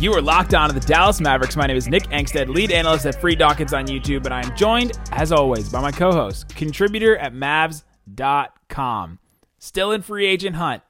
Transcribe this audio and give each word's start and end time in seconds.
You 0.00 0.14
are 0.14 0.22
locked 0.22 0.54
on 0.54 0.70
to 0.70 0.74
the 0.74 0.80
Dallas 0.80 1.20
Mavericks. 1.20 1.56
My 1.56 1.66
name 1.66 1.76
is 1.76 1.86
Nick 1.86 2.04
Angstadt, 2.04 2.48
lead 2.48 2.72
analyst 2.72 3.04
at 3.04 3.20
Free 3.20 3.34
Dawkins 3.34 3.74
on 3.74 3.86
YouTube, 3.86 4.24
and 4.24 4.32
I 4.32 4.40
am 4.40 4.56
joined, 4.56 4.98
as 5.12 5.30
always, 5.30 5.68
by 5.68 5.82
my 5.82 5.92
co-host, 5.92 6.56
contributor 6.56 7.18
at 7.18 7.34
Mavs.com, 7.34 9.18
still 9.58 9.92
in 9.92 10.00
free 10.00 10.24
agent 10.24 10.56
hunt 10.56 10.82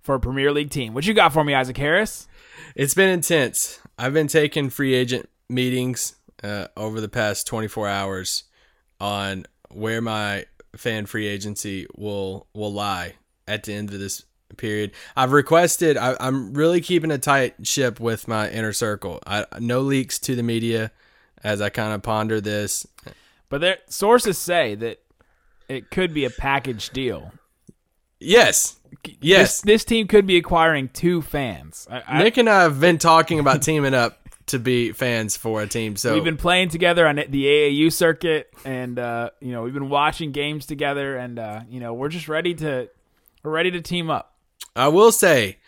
for 0.00 0.16
a 0.16 0.20
Premier 0.20 0.50
League 0.50 0.70
team. 0.70 0.94
What 0.94 1.06
you 1.06 1.14
got 1.14 1.32
for 1.32 1.44
me, 1.44 1.54
Isaac 1.54 1.76
Harris? 1.76 2.26
It's 2.74 2.94
been 2.94 3.08
intense. 3.08 3.78
I've 3.96 4.12
been 4.12 4.26
taking 4.26 4.68
free 4.68 4.94
agent 4.94 5.28
meetings 5.48 6.16
uh, 6.42 6.66
over 6.76 7.00
the 7.00 7.08
past 7.08 7.46
24 7.46 7.86
hours 7.86 8.44
on 9.00 9.46
where 9.70 10.00
my 10.00 10.46
fan 10.74 11.06
free 11.06 11.28
agency 11.28 11.86
will 11.96 12.48
will 12.52 12.72
lie 12.72 13.14
at 13.46 13.62
the 13.62 13.74
end 13.74 13.92
of 13.92 14.00
this 14.00 14.24
period. 14.56 14.92
I've 15.16 15.32
requested. 15.32 15.96
I, 15.96 16.16
I'm 16.20 16.54
really 16.54 16.80
keeping 16.80 17.10
a 17.10 17.18
tight 17.18 17.66
ship 17.66 18.00
with 18.00 18.26
my 18.28 18.50
inner 18.50 18.72
circle. 18.72 19.20
I, 19.26 19.44
no 19.60 19.80
leaks 19.80 20.18
to 20.20 20.34
the 20.34 20.42
media 20.42 20.90
as 21.44 21.60
I 21.60 21.68
kind 21.68 21.92
of 21.92 22.02
ponder 22.02 22.40
this. 22.40 22.86
But 23.48 23.60
there, 23.60 23.78
sources 23.88 24.38
say 24.38 24.74
that 24.76 25.00
it 25.68 25.90
could 25.90 26.12
be 26.12 26.24
a 26.24 26.30
package 26.30 26.90
deal. 26.90 27.32
Yes, 28.20 28.76
yes. 29.20 29.60
This, 29.60 29.60
this 29.62 29.84
team 29.84 30.08
could 30.08 30.26
be 30.26 30.36
acquiring 30.36 30.88
two 30.88 31.22
fans. 31.22 31.86
I, 31.90 32.02
I- 32.06 32.22
Nick 32.22 32.36
and 32.36 32.48
I 32.48 32.62
have 32.62 32.80
been 32.80 32.98
talking 32.98 33.38
about 33.38 33.62
teaming 33.62 33.94
up 33.94 34.18
to 34.46 34.58
be 34.58 34.92
fans 34.92 35.36
for 35.36 35.60
a 35.62 35.66
team. 35.66 35.94
So 35.96 36.14
We've 36.14 36.24
been 36.24 36.38
playing 36.38 36.70
together 36.70 37.06
on 37.06 37.16
the 37.16 37.44
AAU 37.44 37.92
circuit, 37.92 38.52
and 38.64 38.98
uh, 38.98 39.30
you 39.40 39.52
know 39.52 39.62
we've 39.62 39.74
been 39.74 39.90
watching 39.90 40.32
games 40.32 40.66
together, 40.66 41.16
and 41.16 41.38
uh, 41.38 41.60
you 41.70 41.80
know 41.80 41.92
we're 41.94 42.08
just 42.08 42.28
ready 42.28 42.54
to 42.54 42.88
we're 43.42 43.50
ready 43.50 43.70
to 43.72 43.80
team 43.80 44.10
up. 44.10 44.34
I 44.76 44.88
will 44.88 45.12
say, 45.12 45.58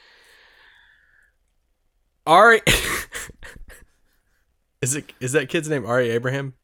Ari, 2.27 2.61
is 4.83 4.95
it 4.95 5.12
is 5.20 5.33
that 5.33 5.48
kid's 5.48 5.69
name 5.69 5.87
Ari 5.87 6.11
Abraham? 6.11 6.55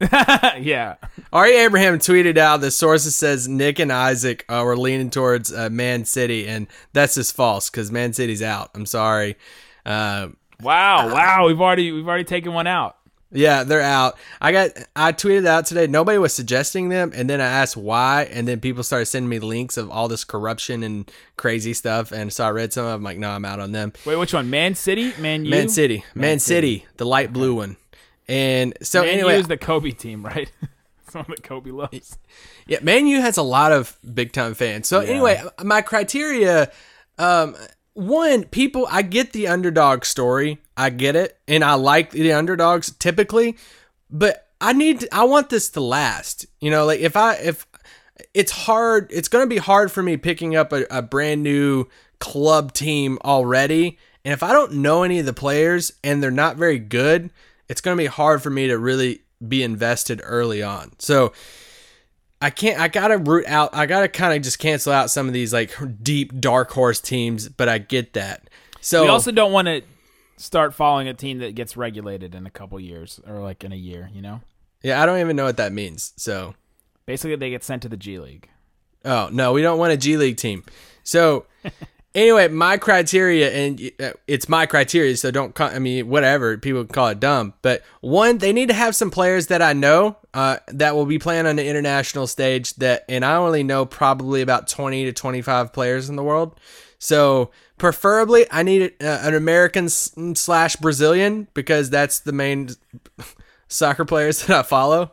yeah, 0.58 0.96
Ari 1.32 1.56
Abraham 1.56 1.98
tweeted 1.98 2.38
out 2.38 2.60
the 2.60 2.70
sources 2.70 3.14
says 3.14 3.48
Nick 3.48 3.78
and 3.78 3.92
Isaac 3.92 4.44
uh, 4.48 4.62
were 4.64 4.76
leaning 4.76 5.10
towards 5.10 5.52
uh, 5.52 5.68
Man 5.68 6.04
City, 6.04 6.46
and 6.46 6.68
that's 6.92 7.16
just 7.16 7.34
false 7.34 7.68
because 7.68 7.92
Man 7.92 8.12
City's 8.12 8.42
out. 8.42 8.70
I'm 8.74 8.86
sorry. 8.86 9.36
Uh, 9.84 10.28
wow, 10.62 11.12
wow, 11.12 11.46
we've 11.46 11.60
already 11.60 11.92
we've 11.92 12.08
already 12.08 12.24
taken 12.24 12.54
one 12.54 12.66
out. 12.66 12.96
Yeah, 13.32 13.62
they're 13.64 13.80
out. 13.80 14.16
I 14.40 14.52
got 14.52 14.70
I 14.96 15.12
tweeted 15.12 15.46
out 15.46 15.66
today. 15.66 15.86
Nobody 15.86 16.18
was 16.18 16.32
suggesting 16.32 16.88
them, 16.88 17.12
and 17.14 17.30
then 17.30 17.40
I 17.40 17.46
asked 17.46 17.76
why, 17.76 18.24
and 18.24 18.48
then 18.48 18.60
people 18.60 18.82
started 18.82 19.06
sending 19.06 19.28
me 19.28 19.38
links 19.38 19.76
of 19.76 19.90
all 19.90 20.08
this 20.08 20.24
corruption 20.24 20.82
and 20.82 21.10
crazy 21.36 21.72
stuff, 21.72 22.12
and 22.12 22.32
so 22.32 22.44
I 22.44 22.50
read 22.50 22.72
some 22.72 22.86
of 22.86 22.92
them. 22.92 23.02
Like, 23.02 23.18
no, 23.18 23.30
I'm 23.30 23.44
out 23.44 23.60
on 23.60 23.72
them. 23.72 23.92
Wait, 24.04 24.16
which 24.16 24.34
one? 24.34 24.50
Man 24.50 24.74
City, 24.74 25.12
Man 25.18 25.44
U, 25.44 25.50
Man 25.50 25.68
City, 25.68 26.04
Man, 26.14 26.38
City, 26.40 26.86
the 26.96 27.06
light 27.06 27.32
blue 27.32 27.54
one. 27.54 27.76
And 28.26 28.74
so 28.82 29.02
Man 29.02 29.10
anyway, 29.10 29.34
U 29.34 29.40
is 29.40 29.48
the 29.48 29.56
Kobe 29.56 29.90
team, 29.90 30.24
right? 30.24 30.50
It's 31.06 31.16
one 31.16 31.26
that 31.28 31.42
Kobe 31.42 31.72
loves. 31.72 32.18
Yeah, 32.68 32.78
Man 32.82 33.08
U 33.08 33.20
has 33.20 33.36
a 33.36 33.42
lot 33.42 33.72
of 33.72 33.98
big 34.14 34.32
time 34.32 34.54
fans. 34.54 34.86
So 34.86 35.00
anyway, 35.00 35.42
my 35.60 35.82
criteria, 35.82 36.70
um, 37.18 37.56
one, 38.00 38.44
people, 38.44 38.88
I 38.90 39.02
get 39.02 39.32
the 39.32 39.48
underdog 39.48 40.04
story, 40.04 40.58
I 40.76 40.90
get 40.90 41.16
it, 41.16 41.38
and 41.46 41.62
I 41.62 41.74
like 41.74 42.10
the 42.10 42.32
underdogs 42.32 42.90
typically, 42.92 43.56
but 44.10 44.48
I 44.60 44.72
need, 44.72 45.06
I 45.12 45.24
want 45.24 45.50
this 45.50 45.68
to 45.70 45.80
last. 45.80 46.46
You 46.60 46.70
know, 46.70 46.86
like 46.86 47.00
if 47.00 47.16
I 47.16 47.34
if 47.34 47.66
it's 48.32 48.52
hard, 48.52 49.10
it's 49.12 49.28
gonna 49.28 49.46
be 49.46 49.58
hard 49.58 49.92
for 49.92 50.02
me 50.02 50.16
picking 50.16 50.56
up 50.56 50.72
a, 50.72 50.86
a 50.90 51.02
brand 51.02 51.42
new 51.42 51.86
club 52.18 52.72
team 52.72 53.18
already, 53.24 53.98
and 54.24 54.32
if 54.32 54.42
I 54.42 54.52
don't 54.52 54.74
know 54.74 55.02
any 55.02 55.18
of 55.18 55.26
the 55.26 55.32
players 55.32 55.92
and 56.02 56.22
they're 56.22 56.30
not 56.30 56.56
very 56.56 56.78
good, 56.78 57.30
it's 57.68 57.80
gonna 57.82 57.96
be 57.96 58.06
hard 58.06 58.42
for 58.42 58.50
me 58.50 58.66
to 58.68 58.78
really 58.78 59.22
be 59.46 59.62
invested 59.62 60.20
early 60.24 60.62
on. 60.62 60.92
So 60.98 61.32
I 62.40 62.50
can't. 62.50 62.80
I 62.80 62.88
gotta 62.88 63.18
root 63.18 63.46
out. 63.46 63.74
I 63.74 63.86
gotta 63.86 64.08
kind 64.08 64.34
of 64.34 64.42
just 64.42 64.58
cancel 64.58 64.92
out 64.92 65.10
some 65.10 65.26
of 65.28 65.34
these 65.34 65.52
like 65.52 65.76
deep 66.02 66.40
dark 66.40 66.70
horse 66.70 67.00
teams. 67.00 67.48
But 67.48 67.68
I 67.68 67.78
get 67.78 68.14
that. 68.14 68.48
So 68.80 69.02
We 69.02 69.08
also 69.08 69.30
don't 69.30 69.52
want 69.52 69.66
to 69.68 69.82
start 70.38 70.72
following 70.74 71.06
a 71.06 71.14
team 71.14 71.38
that 71.38 71.54
gets 71.54 71.76
regulated 71.76 72.34
in 72.34 72.46
a 72.46 72.50
couple 72.50 72.80
years 72.80 73.20
or 73.26 73.40
like 73.40 73.62
in 73.62 73.72
a 73.72 73.76
year. 73.76 74.10
You 74.12 74.22
know, 74.22 74.40
yeah, 74.82 75.02
I 75.02 75.06
don't 75.06 75.20
even 75.20 75.36
know 75.36 75.44
what 75.44 75.58
that 75.58 75.72
means. 75.72 76.14
So 76.16 76.54
basically 77.04 77.36
they 77.36 77.50
get 77.50 77.62
sent 77.62 77.82
to 77.82 77.88
the 77.88 77.96
G 77.98 78.18
League. 78.18 78.48
oh 79.04 79.28
no, 79.30 79.52
we 79.52 79.60
don't 79.60 79.78
want 79.78 79.92
a 79.92 79.96
G 79.98 80.16
League 80.16 80.38
team. 80.38 80.64
So 81.02 81.44
anyway, 82.14 82.48
my 82.48 82.76
criteria 82.76 83.50
and 83.50 83.90
uh, 84.00 84.12
it's 84.26 84.48
my 84.48 84.66
criteria. 84.66 85.16
So 85.16 85.30
don't. 85.30 85.54
Call, 85.54 85.70
I 85.70 85.78
mean, 85.78 86.08
whatever 86.08 86.58
people 86.58 86.84
call 86.84 87.08
it 87.08 87.20
dumb. 87.20 87.54
But 87.62 87.82
one, 88.00 88.38
they 88.38 88.52
need 88.52 88.68
to 88.68 88.74
have 88.74 88.94
some 88.96 89.10
players 89.10 89.48
that 89.48 89.62
I 89.62 89.72
know 89.72 90.16
uh, 90.34 90.58
that 90.68 90.94
will 90.94 91.06
be 91.06 91.18
playing 91.18 91.46
on 91.46 91.56
the 91.56 91.66
international 91.66 92.26
stage. 92.26 92.74
That 92.74 93.04
and 93.08 93.24
I 93.24 93.36
only 93.36 93.62
know 93.62 93.86
probably 93.86 94.42
about 94.42 94.68
twenty 94.68 95.04
to 95.04 95.12
twenty 95.12 95.42
five 95.42 95.72
players 95.72 96.08
in 96.08 96.16
the 96.16 96.24
world. 96.24 96.58
So 96.98 97.50
preferably, 97.78 98.46
I 98.50 98.62
need 98.62 98.92
uh, 99.00 99.20
an 99.22 99.34
American 99.34 99.88
slash 99.88 100.76
Brazilian 100.76 101.48
because 101.54 101.90
that's 101.90 102.20
the 102.20 102.32
main 102.32 102.70
soccer 103.68 104.04
players 104.04 104.42
that 104.46 104.58
I 104.58 104.62
follow. 104.62 105.12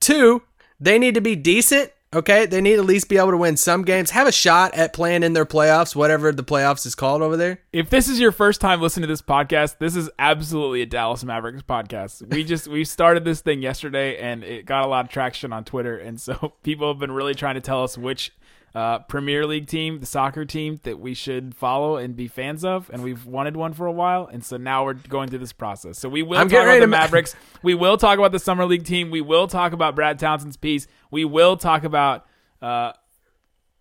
Two, 0.00 0.42
they 0.80 0.98
need 0.98 1.14
to 1.14 1.20
be 1.20 1.36
decent. 1.36 1.92
Okay, 2.14 2.46
they 2.46 2.60
need 2.60 2.74
at 2.74 2.84
least 2.84 3.08
be 3.08 3.18
able 3.18 3.32
to 3.32 3.36
win 3.36 3.56
some 3.56 3.82
games, 3.82 4.10
have 4.10 4.28
a 4.28 4.32
shot 4.32 4.72
at 4.74 4.92
playing 4.92 5.24
in 5.24 5.32
their 5.32 5.44
playoffs, 5.44 5.96
whatever 5.96 6.30
the 6.30 6.44
playoffs 6.44 6.86
is 6.86 6.94
called 6.94 7.22
over 7.22 7.36
there. 7.36 7.58
if 7.72 7.90
this 7.90 8.08
is 8.08 8.20
your 8.20 8.30
first 8.30 8.60
time 8.60 8.80
listening 8.80 9.02
to 9.02 9.12
this 9.12 9.20
podcast, 9.22 9.78
this 9.78 9.96
is 9.96 10.08
absolutely 10.18 10.82
a 10.82 10.86
Dallas 10.86 11.24
Mavericks 11.24 11.62
podcast. 11.62 12.32
We 12.32 12.44
just 12.44 12.68
we 12.68 12.84
started 12.84 13.24
this 13.24 13.40
thing 13.40 13.62
yesterday 13.62 14.16
and 14.18 14.44
it 14.44 14.64
got 14.64 14.84
a 14.84 14.88
lot 14.88 15.04
of 15.04 15.10
traction 15.10 15.52
on 15.52 15.64
Twitter, 15.64 15.98
and 15.98 16.20
so 16.20 16.54
people 16.62 16.88
have 16.88 17.00
been 17.00 17.12
really 17.12 17.34
trying 17.34 17.56
to 17.56 17.60
tell 17.60 17.82
us 17.82 17.98
which 17.98 18.32
uh, 18.74 18.98
Premier 19.00 19.46
League 19.46 19.68
team, 19.68 20.00
the 20.00 20.06
soccer 20.06 20.44
team 20.44 20.80
that 20.82 20.98
we 20.98 21.14
should 21.14 21.54
follow 21.54 21.96
and 21.96 22.16
be 22.16 22.26
fans 22.26 22.64
of, 22.64 22.90
and 22.92 23.02
we've 23.04 23.24
wanted 23.24 23.56
one 23.56 23.72
for 23.72 23.86
a 23.86 23.92
while, 23.92 24.26
and 24.26 24.44
so 24.44 24.56
now 24.56 24.84
we're 24.84 24.94
going 24.94 25.28
through 25.28 25.38
this 25.38 25.52
process. 25.52 25.98
So 25.98 26.08
we 26.08 26.22
will 26.22 26.38
I'm 26.38 26.48
talk 26.48 26.62
about 26.62 26.74
the 26.74 26.80
to 26.80 26.86
Mavericks. 26.88 27.36
we 27.62 27.74
will 27.74 27.96
talk 27.96 28.18
about 28.18 28.32
the 28.32 28.38
summer 28.40 28.66
league 28.66 28.84
team. 28.84 29.10
We 29.10 29.20
will 29.20 29.46
talk 29.46 29.72
about 29.72 29.94
Brad 29.94 30.18
Townsend's 30.18 30.56
piece. 30.56 30.86
We 31.10 31.24
will 31.24 31.56
talk 31.56 31.84
about. 31.84 32.26
Uh, 32.60 32.92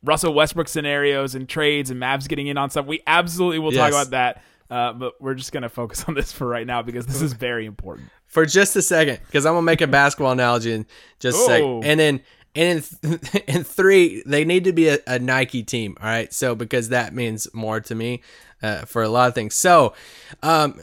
Russell 0.06 0.34
Westbrook 0.34 0.68
scenarios 0.68 1.34
and 1.34 1.48
trades 1.48 1.90
and 1.90 1.98
Mavs 2.02 2.28
getting 2.28 2.48
in 2.48 2.58
on 2.58 2.70
stuff. 2.70 2.86
We 2.86 3.02
absolutely 3.08 3.60
will 3.60 3.72
talk 3.72 3.90
about 3.92 4.10
that. 4.10 4.44
Uh, 4.70 4.92
but 4.92 5.14
we're 5.22 5.34
just 5.34 5.52
gonna 5.54 5.70
focus 5.70 6.04
on 6.10 6.14
this 6.14 6.32
for 6.34 6.46
right 6.46 6.68
now 6.68 6.82
because 6.82 7.06
this 7.06 7.22
is 7.22 7.32
very 7.32 7.66
important. 7.66 8.10
For 8.26 8.46
just 8.46 8.76
a 8.76 8.82
second, 8.82 9.20
because 9.26 9.46
I'm 9.46 9.54
gonna 9.54 9.62
make 9.62 9.80
a 9.82 9.88
basketball 9.88 10.34
analogy 10.34 10.74
in 10.74 10.86
just 11.20 11.38
a 11.38 11.42
Oh. 11.42 11.48
second, 11.48 11.84
and 11.86 12.00
then 12.00 12.22
and 12.56 12.88
in, 13.04 13.20
in 13.48 13.64
three, 13.64 14.24
they 14.26 14.46
need 14.46 14.64
to 14.66 14.74
be 14.74 14.90
a, 14.90 15.00
a 15.08 15.20
Nike 15.20 15.64
team. 15.64 15.98
All 16.00 16.08
right, 16.08 16.32
so 16.34 16.56
because 16.56 16.90
that 16.90 17.14
means 17.14 17.48
more 17.54 17.80
to 17.82 17.96
me 17.96 18.22
uh, 18.62 18.86
for 18.86 19.04
a 19.04 19.10
lot 19.10 19.28
of 19.28 19.36
things. 19.36 19.56
So, 19.56 19.94
um, 20.42 20.82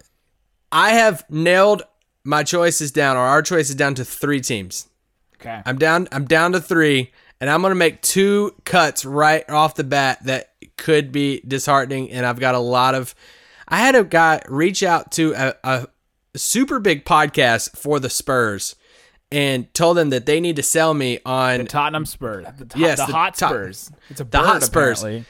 I 0.72 0.90
have 0.90 1.24
nailed 1.28 1.82
my 2.24 2.42
choices 2.42 2.92
down, 2.92 3.16
or 3.16 3.20
our 3.20 3.42
choices 3.42 3.74
down 3.74 3.94
to 3.96 4.04
three 4.04 4.40
teams. 4.40 4.88
Okay. 5.40 5.62
I'm 5.64 5.78
down. 5.78 6.06
I'm 6.12 6.26
down 6.26 6.52
to 6.52 6.60
three, 6.60 7.12
and 7.40 7.48
I'm 7.48 7.62
gonna 7.62 7.74
make 7.74 8.02
two 8.02 8.54
cuts 8.64 9.04
right 9.04 9.48
off 9.48 9.74
the 9.74 9.84
bat 9.84 10.24
that 10.24 10.52
could 10.76 11.12
be 11.12 11.40
disheartening. 11.46 12.10
And 12.10 12.26
I've 12.26 12.40
got 12.40 12.54
a 12.54 12.60
lot 12.60 12.94
of. 12.94 13.14
I 13.66 13.78
had 13.78 13.94
a 13.94 14.04
guy 14.04 14.42
reach 14.48 14.82
out 14.82 15.12
to 15.12 15.32
a, 15.34 15.54
a 15.64 15.86
super 16.36 16.78
big 16.78 17.04
podcast 17.04 17.76
for 17.76 17.98
the 18.00 18.10
Spurs, 18.10 18.76
and 19.32 19.72
told 19.74 19.96
them 19.96 20.10
that 20.10 20.26
they 20.26 20.40
need 20.40 20.56
to 20.56 20.62
sell 20.62 20.92
me 20.94 21.18
on 21.24 21.66
Tottenham 21.66 22.06
Spurs. 22.06 22.46
The, 22.58 22.64
to- 22.66 22.78
Yes, 22.78 22.98
the, 22.98 23.06
the 23.06 23.12
hot 23.12 23.36
Spurs. 23.36 23.90
It's 24.08 24.20
a 24.20 24.24
the 24.24 24.30
bird, 24.30 24.44
hot 24.46 24.62
Spurs. 24.62 25.00
apparently. 25.02 25.24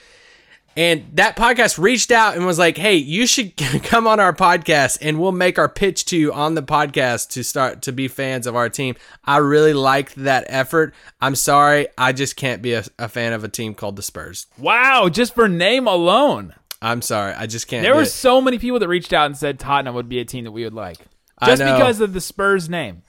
And 0.76 1.10
that 1.14 1.36
podcast 1.36 1.78
reached 1.78 2.12
out 2.12 2.36
and 2.36 2.46
was 2.46 2.58
like, 2.58 2.76
"Hey, 2.76 2.94
you 2.94 3.26
should 3.26 3.56
come 3.82 4.06
on 4.06 4.20
our 4.20 4.32
podcast, 4.32 4.98
and 5.02 5.18
we'll 5.20 5.32
make 5.32 5.58
our 5.58 5.68
pitch 5.68 6.04
to 6.06 6.16
you 6.16 6.32
on 6.32 6.54
the 6.54 6.62
podcast 6.62 7.30
to 7.30 7.42
start 7.42 7.82
to 7.82 7.92
be 7.92 8.06
fans 8.06 8.46
of 8.46 8.54
our 8.54 8.68
team." 8.68 8.94
I 9.24 9.38
really 9.38 9.72
liked 9.72 10.14
that 10.16 10.44
effort. 10.46 10.94
I'm 11.20 11.34
sorry, 11.34 11.88
I 11.98 12.12
just 12.12 12.36
can't 12.36 12.62
be 12.62 12.74
a, 12.74 12.84
a 13.00 13.08
fan 13.08 13.32
of 13.32 13.42
a 13.42 13.48
team 13.48 13.74
called 13.74 13.96
the 13.96 14.02
Spurs. 14.02 14.46
Wow, 14.58 15.08
just 15.08 15.34
for 15.34 15.48
name 15.48 15.88
alone. 15.88 16.54
I'm 16.80 17.02
sorry, 17.02 17.34
I 17.34 17.46
just 17.46 17.66
can't. 17.66 17.82
There 17.82 17.96
were 17.96 18.02
it. 18.02 18.06
so 18.06 18.40
many 18.40 18.58
people 18.58 18.78
that 18.78 18.88
reached 18.88 19.12
out 19.12 19.26
and 19.26 19.36
said 19.36 19.58
Tottenham 19.58 19.96
would 19.96 20.08
be 20.08 20.20
a 20.20 20.24
team 20.24 20.44
that 20.44 20.52
we 20.52 20.62
would 20.64 20.72
like. 20.72 20.98
Just 21.44 21.62
because 21.62 22.00
of 22.00 22.12
the 22.12 22.20
Spurs 22.20 22.68
name. 22.70 23.02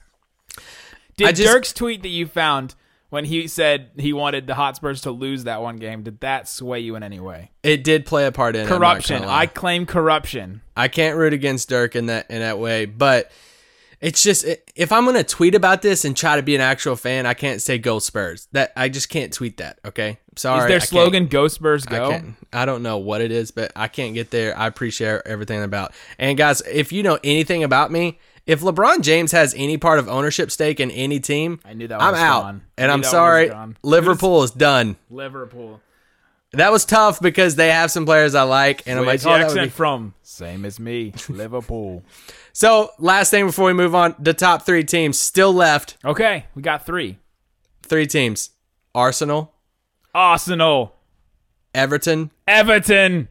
Did 1.16 1.36
just- 1.36 1.52
Dirk's 1.52 1.72
tweet 1.72 2.02
that 2.02 2.08
you 2.08 2.26
found 2.26 2.74
when 3.10 3.26
he 3.26 3.46
said 3.46 3.90
he 3.98 4.14
wanted 4.14 4.46
the 4.46 4.54
Hotspurs 4.54 5.02
to 5.02 5.10
lose 5.10 5.44
that 5.44 5.60
one 5.60 5.76
game, 5.76 6.02
did 6.02 6.20
that 6.20 6.48
sway 6.48 6.80
you 6.80 6.96
in 6.96 7.02
any 7.02 7.20
way? 7.20 7.50
It 7.62 7.84
did 7.84 8.06
play 8.06 8.24
a 8.24 8.32
part 8.32 8.56
in 8.56 8.62
it, 8.62 8.64
I'm 8.64 8.70
not 8.70 8.78
Corruption. 8.78 9.24
I 9.24 9.44
claim 9.44 9.84
corruption. 9.84 10.62
I 10.74 10.88
can't 10.88 11.18
root 11.18 11.34
against 11.34 11.68
Dirk 11.68 11.94
in 11.94 12.06
that 12.06 12.30
in 12.30 12.38
that 12.40 12.58
way, 12.58 12.86
but 12.86 13.30
it's 14.00 14.22
just 14.22 14.46
if 14.74 14.90
I'm 14.92 15.04
gonna 15.04 15.24
tweet 15.24 15.54
about 15.54 15.82
this 15.82 16.06
and 16.06 16.16
try 16.16 16.36
to 16.36 16.42
be 16.42 16.54
an 16.54 16.62
actual 16.62 16.96
fan, 16.96 17.26
I 17.26 17.34
can't 17.34 17.60
say 17.60 17.76
go 17.76 17.98
Spurs. 17.98 18.48
That 18.52 18.72
I 18.76 18.88
just 18.88 19.10
can't 19.10 19.30
tweet 19.30 19.58
that. 19.58 19.78
Okay, 19.84 20.18
sorry. 20.36 20.62
Is 20.62 20.68
their 20.68 20.80
slogan 20.80 21.26
"Go 21.26 21.48
Spurs 21.48 21.86
I 21.86 21.90
Go"? 21.90 22.10
can't. 22.10 22.34
I 22.50 22.64
don't 22.64 22.82
know 22.82 22.96
what 22.96 23.20
it 23.20 23.30
is, 23.30 23.50
but 23.50 23.72
I 23.76 23.88
can't 23.88 24.14
get 24.14 24.30
there. 24.30 24.58
I 24.58 24.66
appreciate 24.66 25.20
everything 25.26 25.62
about. 25.62 25.92
And 26.18 26.38
guys, 26.38 26.62
if 26.62 26.92
you 26.92 27.02
know 27.02 27.18
anything 27.22 27.62
about 27.62 27.92
me, 27.92 28.18
if 28.46 28.60
LeBron 28.60 29.02
James 29.02 29.32
has 29.32 29.54
any 29.56 29.76
part 29.76 29.98
of 29.98 30.08
ownership 30.08 30.50
stake 30.50 30.80
in 30.80 30.90
any 30.90 31.20
team, 31.20 31.60
I 31.64 31.74
knew 31.74 31.88
that 31.88 32.00
I'm 32.00 32.12
was 32.12 32.20
out. 32.20 32.42
gone. 32.42 32.62
And 32.76 32.90
I'm 32.90 33.02
sorry, 33.04 33.50
was. 33.50 33.74
Liverpool 33.82 34.42
is 34.42 34.50
done. 34.50 34.96
Liverpool. 35.10 35.80
That 36.54 36.70
was 36.70 36.84
tough 36.84 37.18
because 37.20 37.56
they 37.56 37.70
have 37.70 37.90
some 37.90 38.04
players 38.04 38.34
I 38.34 38.42
like, 38.42 38.86
and 38.86 38.98
I'm 38.98 39.06
like, 39.06 39.24
oh, 39.24 39.30
that 39.30 39.38
would 39.38 39.46
accent 39.46 39.66
be 39.66 39.70
from? 39.70 40.14
Same 40.22 40.66
as 40.66 40.78
me, 40.78 41.14
Liverpool. 41.30 42.04
So, 42.52 42.90
last 42.98 43.30
thing 43.30 43.46
before 43.46 43.64
we 43.66 43.72
move 43.72 43.94
on, 43.94 44.14
the 44.18 44.34
top 44.34 44.66
three 44.66 44.84
teams 44.84 45.18
still 45.18 45.54
left. 45.54 45.96
Okay, 46.04 46.44
we 46.54 46.60
got 46.60 46.84
three. 46.84 47.18
Three 47.82 48.06
teams: 48.06 48.50
Arsenal, 48.94 49.54
Arsenal, 50.14 50.94
Everton, 51.74 52.30
Everton, 52.46 53.28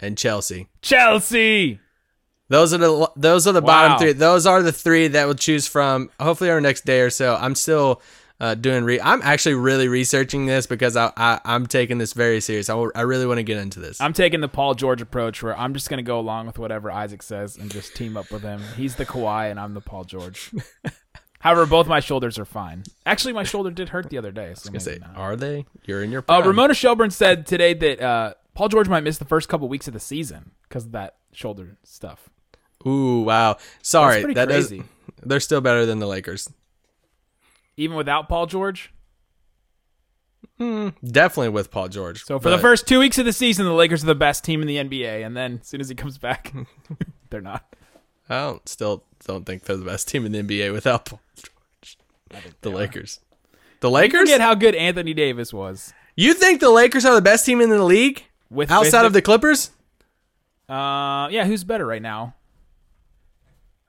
and 0.00 0.16
Chelsea. 0.16 0.68
Chelsea. 0.80 1.78
Those 2.52 2.74
are 2.74 2.78
the 2.78 3.10
those 3.16 3.46
are 3.46 3.52
the 3.52 3.62
Wow. 3.62 3.66
bottom 3.66 3.98
three. 3.98 4.12
Those 4.12 4.46
are 4.46 4.62
the 4.62 4.72
three 4.72 5.08
that 5.08 5.24
we'll 5.24 5.34
choose 5.34 5.66
from. 5.66 6.10
Hopefully, 6.20 6.50
our 6.50 6.60
next 6.60 6.84
day 6.84 7.00
or 7.00 7.08
so. 7.08 7.34
I'm 7.40 7.54
still 7.54 8.02
uh, 8.40 8.54
doing. 8.54 8.84
Re- 8.84 9.00
I'm 9.00 9.22
actually 9.22 9.54
really 9.54 9.88
researching 9.88 10.44
this 10.44 10.66
because 10.66 10.94
I, 10.94 11.10
I 11.16 11.40
I'm 11.46 11.66
taking 11.66 11.96
this 11.96 12.12
very 12.12 12.42
serious. 12.42 12.68
I, 12.68 12.76
I 12.94 13.00
really 13.02 13.24
want 13.26 13.38
to 13.38 13.42
get 13.42 13.56
into 13.56 13.80
this. 13.80 14.02
I'm 14.02 14.12
taking 14.12 14.40
the 14.40 14.48
Paul 14.48 14.74
George 14.74 15.00
approach 15.00 15.42
where 15.42 15.58
I'm 15.58 15.72
just 15.72 15.88
going 15.88 15.96
to 15.96 16.02
go 16.02 16.20
along 16.20 16.46
with 16.46 16.58
whatever 16.58 16.90
Isaac 16.90 17.22
says 17.22 17.56
and 17.56 17.70
just 17.70 17.96
team 17.96 18.18
up 18.18 18.30
with 18.30 18.42
him. 18.42 18.60
He's 18.76 18.96
the 18.96 19.06
Kawhi 19.06 19.50
and 19.50 19.58
I'm 19.58 19.72
the 19.72 19.80
Paul 19.80 20.04
George. 20.04 20.50
However, 21.38 21.64
both 21.64 21.86
my 21.88 22.00
shoulders 22.00 22.38
are 22.38 22.44
fine. 22.44 22.84
Actually, 23.06 23.32
my 23.32 23.44
shoulder 23.44 23.70
did 23.70 23.88
hurt 23.88 24.10
the 24.10 24.18
other 24.18 24.30
day. 24.30 24.52
So 24.56 24.68
I 24.68 24.72
maybe 24.72 24.84
say, 24.84 24.98
not. 25.00 25.16
are 25.16 25.36
they? 25.36 25.64
You're 25.86 26.02
in 26.02 26.12
your. 26.12 26.22
Uh. 26.28 26.42
Ramona 26.44 26.74
Shelburne 26.74 27.10
said 27.10 27.46
today 27.46 27.72
that 27.72 28.00
uh, 28.02 28.34
Paul 28.52 28.68
George 28.68 28.90
might 28.90 29.04
miss 29.04 29.16
the 29.16 29.24
first 29.24 29.48
couple 29.48 29.68
weeks 29.68 29.88
of 29.88 29.94
the 29.94 30.00
season 30.00 30.50
because 30.68 30.84
of 30.84 30.92
that 30.92 31.16
shoulder 31.32 31.78
stuff. 31.82 32.28
Ooh, 32.86 33.22
wow. 33.22 33.56
Sorry, 33.82 34.20
pretty 34.22 34.34
that 34.34 34.48
does. 34.48 34.68
crazy. 34.68 34.84
They're 35.22 35.40
still 35.40 35.60
better 35.60 35.86
than 35.86 35.98
the 35.98 36.06
Lakers. 36.06 36.50
Even 37.76 37.96
without 37.96 38.28
Paul 38.28 38.46
George. 38.46 38.92
Definitely 40.58 41.48
with 41.48 41.70
Paul 41.70 41.88
George. 41.88 42.24
So 42.24 42.38
for 42.38 42.50
the 42.50 42.58
first 42.58 42.86
two 42.86 43.00
weeks 43.00 43.18
of 43.18 43.24
the 43.24 43.32
season, 43.32 43.66
the 43.66 43.72
Lakers 43.72 44.04
are 44.04 44.06
the 44.06 44.14
best 44.14 44.44
team 44.44 44.60
in 44.62 44.68
the 44.68 44.76
NBA, 44.76 45.24
and 45.26 45.36
then 45.36 45.58
as 45.60 45.66
soon 45.66 45.80
as 45.80 45.88
he 45.88 45.94
comes 45.96 46.18
back, 46.18 46.52
they're 47.30 47.40
not. 47.40 47.74
I 48.28 48.40
don't 48.42 48.68
still 48.68 49.04
don't 49.26 49.44
think 49.44 49.64
they're 49.64 49.76
the 49.76 49.84
best 49.84 50.08
team 50.08 50.24
in 50.24 50.32
the 50.32 50.42
NBA 50.42 50.72
without 50.72 51.06
Paul 51.06 51.20
George. 51.34 51.98
The 52.60 52.70
Lakers. 52.70 53.20
The 53.80 53.90
Lakers? 53.90 54.20
Forget 54.20 54.40
how 54.40 54.54
good 54.54 54.76
Anthony 54.76 55.14
Davis 55.14 55.52
was. 55.52 55.92
You 56.14 56.34
think 56.34 56.60
the 56.60 56.70
Lakers 56.70 57.04
are 57.04 57.14
the 57.14 57.22
best 57.22 57.44
team 57.44 57.60
in 57.60 57.68
the 57.68 57.82
league 57.82 58.24
With 58.48 58.70
outside 58.70 59.00
with 59.00 59.08
of 59.08 59.12
the 59.14 59.22
Clippers? 59.22 59.70
uh, 60.68 61.28
yeah, 61.30 61.44
who's 61.44 61.64
better 61.64 61.86
right 61.86 62.02
now? 62.02 62.34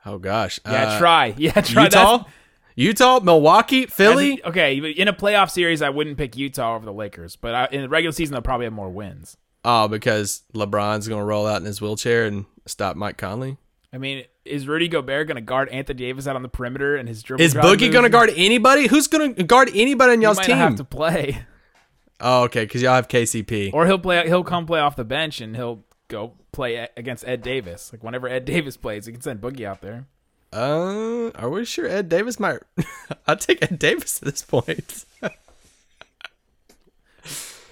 Oh 0.06 0.18
gosh. 0.18 0.60
Yeah, 0.66 0.94
Uh, 0.94 1.00
try. 1.00 1.34
Yeah, 1.38 1.62
try. 1.62 1.84
Utah, 1.86 2.18
That's- 2.18 2.34
Utah, 2.76 3.20
Milwaukee, 3.20 3.86
Philly. 3.86 4.44
Okay, 4.44 4.78
in 4.94 5.08
a 5.08 5.14
playoff 5.14 5.50
series, 5.52 5.82
I 5.82 5.90
wouldn't 5.90 6.18
pick 6.18 6.36
Utah 6.36 6.76
over 6.76 6.86
the 6.86 6.94
Lakers, 6.94 7.36
but 7.36 7.54
I, 7.54 7.68
in 7.72 7.82
the 7.84 7.90
regular 7.90 8.12
season, 8.12 8.34
they'll 8.34 8.42
probably 8.42 8.66
have 8.66 8.74
more 8.74 8.90
wins. 8.90 9.38
Oh, 9.64 9.88
because 9.88 10.42
LeBron's 10.56 11.08
gonna 11.08 11.24
roll 11.24 11.46
out 11.48 11.62
in 11.62 11.66
his 11.66 11.80
wheelchair 11.82 12.26
and 12.26 12.46
stop 12.66 12.96
Mike 12.96 13.18
Conley. 13.18 13.58
I 13.94 14.00
mean, 14.00 14.26
is 14.44 14.68
Rudy 14.68 14.88
Gobert 14.88 15.28
going 15.28 15.36
to 15.36 15.42
guard 15.42 15.70
Anthony 15.70 16.00
Davis 16.00 16.26
out 16.26 16.36
on 16.36 16.42
the 16.42 16.50
perimeter 16.50 16.96
and 16.96 17.08
his 17.08 17.22
dribble? 17.22 17.44
Is 17.44 17.54
Boogie 17.54 17.82
moves? 17.82 17.94
gonna 17.94 18.10
guard 18.10 18.32
anybody? 18.36 18.88
Who's 18.88 19.08
gonna 19.08 19.30
guard 19.44 19.70
anybody 19.74 20.14
on 20.14 20.22
y'all's 20.24 20.40
team? 20.40 20.58
have 20.58 20.76
to 20.78 20.84
play, 20.84 21.46
Oh, 22.20 22.44
okay, 22.46 22.64
because 22.64 22.82
y'all 22.82 22.96
have 22.96 23.08
KCP. 23.08 23.72
or 23.72 23.86
he'll 23.86 24.00
play. 24.00 24.26
He'll 24.28 24.44
come 24.44 24.66
play 24.66 24.80
off 24.80 24.96
the 24.96 25.04
bench 25.06 25.42
and 25.42 25.56
he'll 25.56 25.84
go 26.14 26.34
play 26.52 26.88
against 26.96 27.28
Ed 27.28 27.42
Davis. 27.42 27.92
Like 27.92 28.04
whenever 28.04 28.28
Ed 28.28 28.46
Davis 28.54 28.78
plays, 28.78 29.06
he 29.06 29.12
can 29.12 29.22
send 29.22 29.42
Boogie 29.42 29.66
out 29.66 29.82
there. 29.82 30.08
Uh, 30.52 31.32
are 31.32 31.50
we 31.50 31.66
sure 31.66 31.88
Ed 31.88 32.10
Davis 32.10 32.40
might? 32.40 32.60
I'll 33.28 33.36
take 33.38 33.62
Ed 33.64 33.80
Davis 33.80 34.22
at 34.22 34.26
this 34.32 34.42
point. 34.44 35.06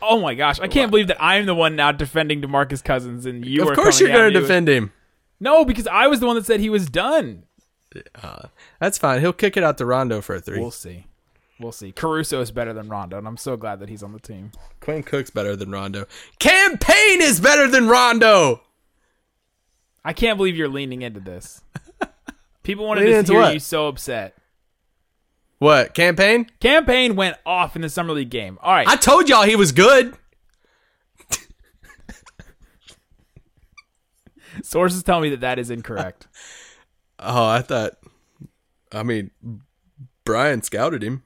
Oh 0.03 0.19
my 0.19 0.33
gosh, 0.33 0.59
I 0.59 0.67
can't 0.67 0.89
believe 0.89 1.07
that 1.09 1.21
I'm 1.21 1.45
the 1.45 1.53
one 1.53 1.75
now 1.75 1.91
defending 1.91 2.41
Demarcus 2.41 2.83
Cousins, 2.83 3.27
and 3.27 3.45
you. 3.45 3.69
of 3.69 3.75
course, 3.75 3.99
you're 3.99 4.09
me 4.09 4.33
with- 4.33 4.33
defend 4.33 4.67
him. 4.67 4.91
No, 5.39 5.63
because 5.63 5.85
I 5.85 6.07
was 6.07 6.19
the 6.19 6.25
one 6.25 6.35
that 6.37 6.45
said 6.47 6.59
he 6.59 6.71
was 6.71 6.87
done. 6.89 7.43
That's 8.79 8.97
fine. 8.97 9.19
He'll 9.21 9.31
kick 9.31 9.57
it 9.57 9.63
out 9.63 9.77
to 9.77 9.85
Rondo 9.85 10.21
for 10.21 10.33
a 10.35 10.41
3 10.41 10.59
We'll 10.59 10.71
see. 10.71 11.05
We'll 11.61 11.71
see. 11.71 11.91
Caruso 11.91 12.41
is 12.41 12.49
better 12.51 12.73
than 12.73 12.89
Rondo, 12.89 13.17
and 13.19 13.27
I'm 13.27 13.37
so 13.37 13.55
glad 13.55 13.79
that 13.79 13.89
he's 13.89 14.01
on 14.01 14.13
the 14.13 14.19
team. 14.19 14.51
Quinn 14.79 15.03
Cook's 15.03 15.29
better 15.29 15.55
than 15.55 15.69
Rondo. 15.71 16.07
Campaign 16.39 17.21
is 17.21 17.39
better 17.39 17.67
than 17.67 17.87
Rondo. 17.87 18.61
I 20.03 20.13
can't 20.13 20.37
believe 20.37 20.55
you're 20.55 20.67
leaning 20.67 21.03
into 21.03 21.19
this. 21.19 21.61
People 22.63 22.87
wanted 22.87 23.05
to 23.05 23.31
hear 23.31 23.41
what? 23.41 23.53
you 23.53 23.59
so 23.59 23.87
upset. 23.87 24.35
What 25.59 25.93
campaign? 25.93 26.47
Campaign 26.59 27.15
went 27.15 27.37
off 27.45 27.75
in 27.75 27.83
the 27.83 27.89
summer 27.89 28.13
league 28.13 28.31
game. 28.31 28.57
All 28.63 28.73
right, 28.73 28.87
I 28.87 28.95
told 28.95 29.29
y'all 29.29 29.43
he 29.43 29.55
was 29.55 29.71
good. 29.71 30.17
sources 34.63 35.03
tell 35.03 35.21
me 35.21 35.29
that 35.29 35.41
that 35.41 35.59
is 35.59 35.69
incorrect. 35.69 36.27
Oh, 37.23 37.45
I 37.45 37.61
thought. 37.61 37.91
I 38.91 39.03
mean, 39.03 39.29
Brian 40.25 40.63
scouted 40.63 41.03
him. 41.03 41.21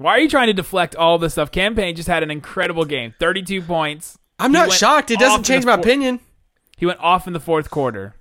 Why 0.00 0.12
are 0.12 0.18
you 0.20 0.28
trying 0.30 0.46
to 0.46 0.52
deflect 0.54 0.96
all 0.96 1.18
this 1.18 1.32
stuff? 1.34 1.50
Campaign 1.52 1.94
just 1.94 2.08
had 2.08 2.22
an 2.22 2.30
incredible 2.30 2.84
game, 2.86 3.14
32 3.20 3.60
points. 3.62 4.18
I'm 4.38 4.50
He 4.50 4.54
not 4.54 4.72
shocked. 4.72 5.10
It 5.10 5.18
doesn't 5.18 5.44
change 5.44 5.64
my 5.66 5.74
opinion. 5.74 6.20
He 6.78 6.86
went 6.86 7.00
off 7.00 7.26
in 7.26 7.34
the 7.34 7.40
fourth 7.40 7.70
quarter. 7.70 8.14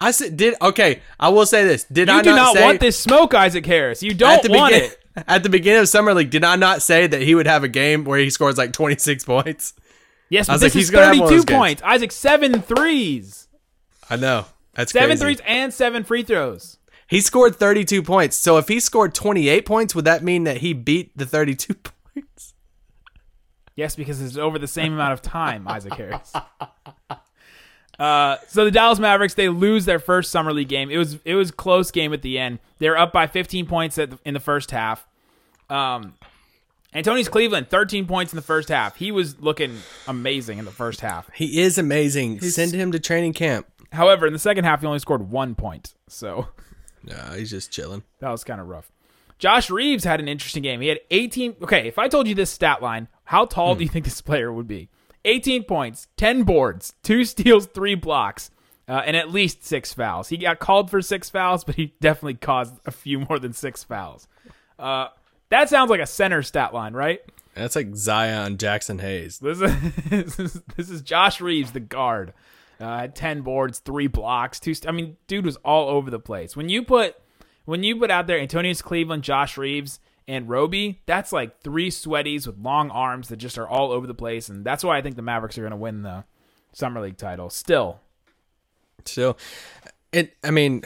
I 0.00 0.10
said, 0.10 0.36
did 0.38 0.54
okay. 0.62 1.02
I 1.20 1.28
will 1.28 1.44
say 1.46 1.64
this. 1.64 1.84
Did 1.84 2.08
You 2.08 2.14
I 2.14 2.22
do 2.22 2.30
not 2.34 2.56
say, 2.56 2.62
want 2.62 2.80
this 2.80 2.98
smoke, 2.98 3.34
Isaac 3.34 3.66
Harris. 3.66 4.02
You 4.02 4.14
don't 4.14 4.48
want 4.48 4.72
begin- 4.72 4.90
it. 4.90 4.98
At 5.28 5.42
the 5.42 5.50
beginning 5.50 5.82
of 5.82 5.88
summer 5.90 6.14
league, 6.14 6.30
did 6.30 6.42
I 6.42 6.56
not 6.56 6.80
say 6.80 7.06
that 7.06 7.20
he 7.20 7.34
would 7.34 7.46
have 7.46 7.62
a 7.64 7.68
game 7.68 8.04
where 8.04 8.18
he 8.18 8.30
scores 8.30 8.56
like 8.56 8.72
26 8.72 9.24
points? 9.26 9.74
Yes, 10.30 10.48
I 10.48 10.52
but 10.52 10.54
was 10.54 10.60
this 10.62 10.74
like, 10.74 10.80
is 10.80 10.88
he's 10.88 10.90
gonna 10.90 11.04
have 11.06 11.14
32 11.16 11.28
those 11.36 11.44
games. 11.44 11.58
points. 11.58 11.82
Isaac, 11.82 12.10
seven 12.12 12.62
threes. 12.62 13.48
I 14.08 14.16
know. 14.16 14.46
That's 14.74 14.90
Seven 14.92 15.18
crazy. 15.18 15.22
threes 15.22 15.40
and 15.46 15.74
seven 15.74 16.02
free 16.04 16.22
throws. 16.22 16.78
He 17.12 17.20
scored 17.20 17.56
32 17.56 18.02
points. 18.02 18.38
So 18.38 18.56
if 18.56 18.68
he 18.68 18.80
scored 18.80 19.14
28 19.14 19.66
points, 19.66 19.94
would 19.94 20.06
that 20.06 20.24
mean 20.24 20.44
that 20.44 20.56
he 20.56 20.72
beat 20.72 21.14
the 21.14 21.26
32 21.26 21.74
points? 22.14 22.54
Yes, 23.76 23.94
because 23.94 24.22
it's 24.22 24.38
over 24.38 24.58
the 24.58 24.66
same 24.66 24.94
amount 24.94 25.12
of 25.12 25.20
time, 25.20 25.68
Isaac 25.68 25.92
Harris. 25.92 26.32
Uh, 27.98 28.36
so 28.48 28.64
the 28.64 28.70
Dallas 28.70 28.98
Mavericks 28.98 29.34
they 29.34 29.50
lose 29.50 29.84
their 29.84 29.98
first 29.98 30.32
summer 30.32 30.54
league 30.54 30.68
game. 30.68 30.90
It 30.90 30.96
was 30.96 31.18
it 31.26 31.34
was 31.34 31.50
close 31.50 31.90
game 31.90 32.14
at 32.14 32.22
the 32.22 32.38
end. 32.38 32.60
They're 32.78 32.96
up 32.96 33.12
by 33.12 33.26
15 33.26 33.66
points 33.66 33.98
at 33.98 34.10
the, 34.10 34.18
in 34.24 34.32
the 34.32 34.40
first 34.40 34.70
half. 34.70 35.06
Um, 35.68 36.14
Antonius 36.94 37.28
Cleveland 37.28 37.68
13 37.68 38.06
points 38.06 38.32
in 38.32 38.36
the 38.36 38.42
first 38.42 38.70
half. 38.70 38.96
He 38.96 39.12
was 39.12 39.38
looking 39.38 39.76
amazing 40.08 40.58
in 40.58 40.64
the 40.64 40.70
first 40.70 41.02
half. 41.02 41.30
He 41.34 41.60
is 41.60 41.76
amazing. 41.76 42.40
Send 42.40 42.72
him 42.72 42.90
to 42.92 42.98
training 42.98 43.34
camp. 43.34 43.66
However, 43.92 44.26
in 44.26 44.32
the 44.32 44.38
second 44.38 44.64
half 44.64 44.80
he 44.80 44.86
only 44.86 44.98
scored 44.98 45.30
one 45.30 45.54
point. 45.54 45.92
So 46.08 46.48
Nah, 47.04 47.34
he's 47.34 47.50
just 47.50 47.70
chilling. 47.70 48.02
That 48.20 48.30
was 48.30 48.44
kind 48.44 48.60
of 48.60 48.68
rough. 48.68 48.90
Josh 49.38 49.70
Reaves 49.70 50.04
had 50.04 50.20
an 50.20 50.28
interesting 50.28 50.62
game. 50.62 50.80
He 50.80 50.88
had 50.88 51.00
18. 51.10 51.56
Okay, 51.62 51.88
if 51.88 51.98
I 51.98 52.08
told 52.08 52.28
you 52.28 52.34
this 52.34 52.50
stat 52.50 52.80
line, 52.80 53.08
how 53.24 53.44
tall 53.44 53.74
do 53.74 53.82
you 53.82 53.88
think 53.88 54.04
this 54.04 54.20
player 54.20 54.52
would 54.52 54.68
be? 54.68 54.88
18 55.24 55.64
points, 55.64 56.08
10 56.16 56.44
boards, 56.44 56.94
two 57.02 57.24
steals, 57.26 57.66
three 57.66 57.94
blocks, 57.94 58.50
uh, 58.88 59.02
and 59.04 59.16
at 59.16 59.30
least 59.30 59.64
six 59.64 59.92
fouls. 59.92 60.28
He 60.28 60.36
got 60.36 60.58
called 60.58 60.90
for 60.90 61.00
six 61.02 61.30
fouls, 61.30 61.64
but 61.64 61.74
he 61.76 61.94
definitely 62.00 62.34
caused 62.34 62.74
a 62.86 62.90
few 62.90 63.20
more 63.20 63.38
than 63.38 63.52
six 63.52 63.82
fouls. 63.82 64.28
Uh, 64.78 65.08
that 65.48 65.68
sounds 65.68 65.90
like 65.90 66.00
a 66.00 66.06
center 66.06 66.42
stat 66.42 66.72
line, 66.74 66.92
right? 66.92 67.20
That's 67.54 67.76
like 67.76 67.94
Zion 67.94 68.58
Jackson 68.58 68.98
Hayes. 68.98 69.38
This 69.38 69.60
is 69.60 69.92
this 70.10 70.38
is, 70.38 70.62
this 70.76 70.90
is 70.90 71.02
Josh 71.02 71.40
Reaves, 71.40 71.72
the 71.72 71.80
guard. 71.80 72.32
Uh, 72.80 73.06
ten 73.08 73.42
boards, 73.42 73.78
three 73.78 74.06
blocks, 74.06 74.58
two. 74.58 74.74
St- 74.74 74.88
I 74.88 74.92
mean, 74.92 75.16
dude 75.26 75.44
was 75.44 75.56
all 75.58 75.88
over 75.88 76.10
the 76.10 76.18
place. 76.18 76.56
When 76.56 76.68
you 76.68 76.82
put 76.82 77.16
when 77.64 77.84
you 77.84 77.96
put 77.96 78.10
out 78.10 78.26
there 78.26 78.38
Antonius 78.40 78.82
Cleveland, 78.82 79.22
Josh 79.22 79.56
Reaves, 79.56 80.00
and 80.26 80.48
Roby, 80.48 81.00
that's 81.06 81.32
like 81.32 81.60
three 81.62 81.90
sweaties 81.90 82.46
with 82.46 82.58
long 82.58 82.90
arms 82.90 83.28
that 83.28 83.36
just 83.36 83.56
are 83.58 83.68
all 83.68 83.92
over 83.92 84.06
the 84.06 84.14
place, 84.14 84.48
and 84.48 84.64
that's 84.64 84.82
why 84.82 84.98
I 84.98 85.02
think 85.02 85.16
the 85.16 85.22
Mavericks 85.22 85.56
are 85.58 85.62
going 85.62 85.70
to 85.70 85.76
win 85.76 86.02
the 86.02 86.24
summer 86.72 87.00
league 87.00 87.16
title. 87.18 87.50
Still, 87.50 88.00
Still, 89.04 89.36
it. 90.12 90.34
I 90.44 90.50
mean, 90.50 90.82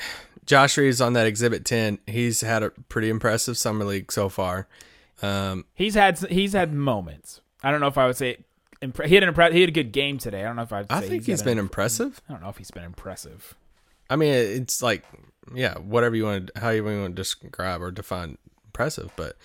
Josh 0.47 0.77
Reaves 0.79 1.01
on 1.01 1.13
that 1.15 1.27
Exhibit 1.27 1.65
10, 1.65 1.99
he's 2.07 2.41
had 2.41 2.63
a 2.63 2.71
pretty 2.71 3.09
impressive 3.11 3.57
summer 3.59 3.85
league 3.85 4.11
so 4.13 4.29
far. 4.29 4.69
Um, 5.23 5.65
He's 5.75 5.95
had 5.95 6.19
he's 6.19 6.53
had 6.53 6.73
moments. 6.75 7.41
I 7.63 7.71
don't 7.71 7.81
know 7.81 7.87
if 7.87 7.97
I 7.99 8.07
would 8.07 8.17
say 8.17 8.39
impre- 8.83 9.07
he 9.07 9.15
had 9.15 9.25
an 9.25 9.33
impre- 9.35 9.53
he 9.53 9.61
had 9.61 9.69
a 9.69 9.73
good 9.73 9.93
game 9.93 10.19
today. 10.19 10.41
I 10.43 10.45
don't 10.45 10.57
know 10.57 10.63
if 10.63 10.73
I'd 10.73 10.87
I 10.91 11.01
think 11.01 11.25
he's 11.27 11.41
had 11.41 11.45
been 11.45 11.59
an- 11.59 11.65
impressive. 11.65 12.21
I 12.29 12.33
don't 12.33 12.43
know 12.43 12.49
if 12.49 12.59
he's 12.59 12.71
been 12.71 12.85
impressive. 12.85 13.55
I 14.09 14.17
mean, 14.17 14.33
it's 14.33 14.83
like, 14.83 15.05
yeah, 15.55 15.79
whatever 15.79 16.15
you 16.15 16.25
want, 16.25 16.51
how 16.57 16.71
you 16.71 16.85
want 16.85 17.17
to 17.17 17.23
describe 17.23 17.83
or 17.83 17.91
define 17.91 18.39
impressive. 18.67 19.11
But 19.17 19.37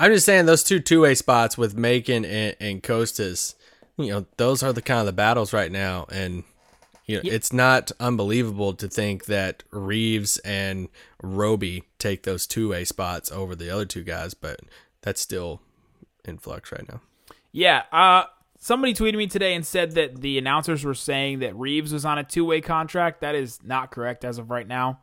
I'm 0.00 0.12
just 0.12 0.26
saying 0.26 0.46
those 0.46 0.64
two 0.64 0.80
two 0.80 1.02
way 1.02 1.14
spots 1.14 1.58
with 1.58 1.76
Macon 1.76 2.24
and, 2.24 2.56
and 2.60 2.82
Kostas, 2.82 3.54
you 3.96 4.08
know, 4.10 4.26
those 4.36 4.62
are 4.62 4.72
the 4.72 4.82
kind 4.82 5.00
of 5.00 5.06
the 5.06 5.12
battles 5.12 5.52
right 5.52 5.70
now. 5.70 6.06
And, 6.10 6.44
you 7.06 7.16
know, 7.16 7.22
it's 7.24 7.52
not 7.52 7.92
unbelievable 8.00 8.72
to 8.74 8.88
think 8.88 9.26
that 9.26 9.62
Reaves 9.70 10.38
and 10.38 10.88
Roby 11.22 11.84
take 11.98 12.22
those 12.22 12.46
two 12.46 12.70
way 12.70 12.84
spots 12.84 13.30
over 13.30 13.54
the 13.54 13.68
other 13.70 13.84
two 13.84 14.02
guys, 14.02 14.32
but 14.34 14.60
that's 15.02 15.20
still 15.20 15.60
in 16.24 16.38
flux 16.38 16.72
right 16.72 16.88
now. 16.88 17.00
Yeah. 17.52 17.82
Uh, 17.92 18.24
somebody 18.64 18.94
tweeted 18.94 19.16
me 19.16 19.26
today 19.26 19.54
and 19.54 19.64
said 19.66 19.92
that 19.92 20.22
the 20.22 20.38
announcers 20.38 20.84
were 20.84 20.94
saying 20.94 21.40
that 21.40 21.54
Reaves 21.54 21.92
was 21.92 22.06
on 22.06 22.16
a 22.16 22.24
two 22.24 22.46
way 22.46 22.62
contract. 22.62 23.20
That 23.20 23.34
is 23.34 23.62
not 23.62 23.90
correct 23.90 24.24
as 24.24 24.38
of 24.38 24.50
right 24.50 24.66
now. 24.66 25.00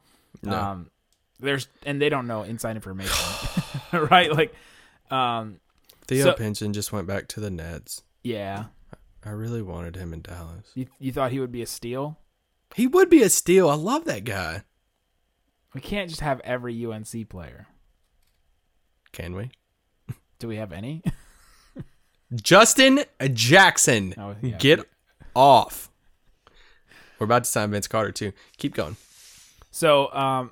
Um, 0.48 0.90
there's 1.40 1.68
and 1.86 2.02
they 2.02 2.10
don't 2.10 2.26
know 2.26 2.42
inside 2.42 2.76
information, 2.76 3.14
right? 3.94 4.32
Like, 4.32 4.56
um, 5.12 5.60
Theo 6.08 6.26
So- 6.26 6.34
Pinson 6.34 6.74
just 6.74 6.92
went 6.92 7.06
back 7.08 7.28
to 7.30 7.40
the 7.40 7.52
Nets. 7.52 8.02
yeah. 8.24 8.66
I 9.24 9.30
really 9.30 9.62
wanted 9.62 9.96
him 9.98 10.14
in 10.14 10.22
Dallas. 10.24 10.72
You 10.74 10.88
you 10.98 11.12
thought 11.12 11.32
he 11.32 11.40
would 11.40 11.52
be 11.52 11.62
a 11.62 11.68
steal? 11.68 12.18
He 12.74 12.88
would 12.88 13.08
be 13.08 13.22
a 13.22 13.30
steal. 13.30 13.70
I 13.70 13.76
love 13.76 14.06
that 14.06 14.24
guy. 14.24 14.64
We 15.76 15.82
can't 15.82 16.10
just 16.10 16.22
have 16.22 16.40
every 16.44 16.84
UNC 16.84 17.30
player. 17.30 17.68
Can 19.12 19.36
we? 19.36 19.52
Do 20.40 20.48
we 20.48 20.56
have 20.56 20.72
any? 20.72 21.04
Justin 22.36 23.02
Jackson. 23.34 24.14
Oh, 24.18 24.36
yeah. 24.42 24.58
Get 24.58 24.80
off. 25.36 25.90
We're 27.20 27.26
about 27.26 27.44
to 27.44 27.50
sign 27.50 27.72
Vince 27.72 27.88
Carter 27.88 28.12
too. 28.12 28.32
Keep 28.58 28.74
going. 28.76 28.96
So 29.72 30.12
um, 30.14 30.52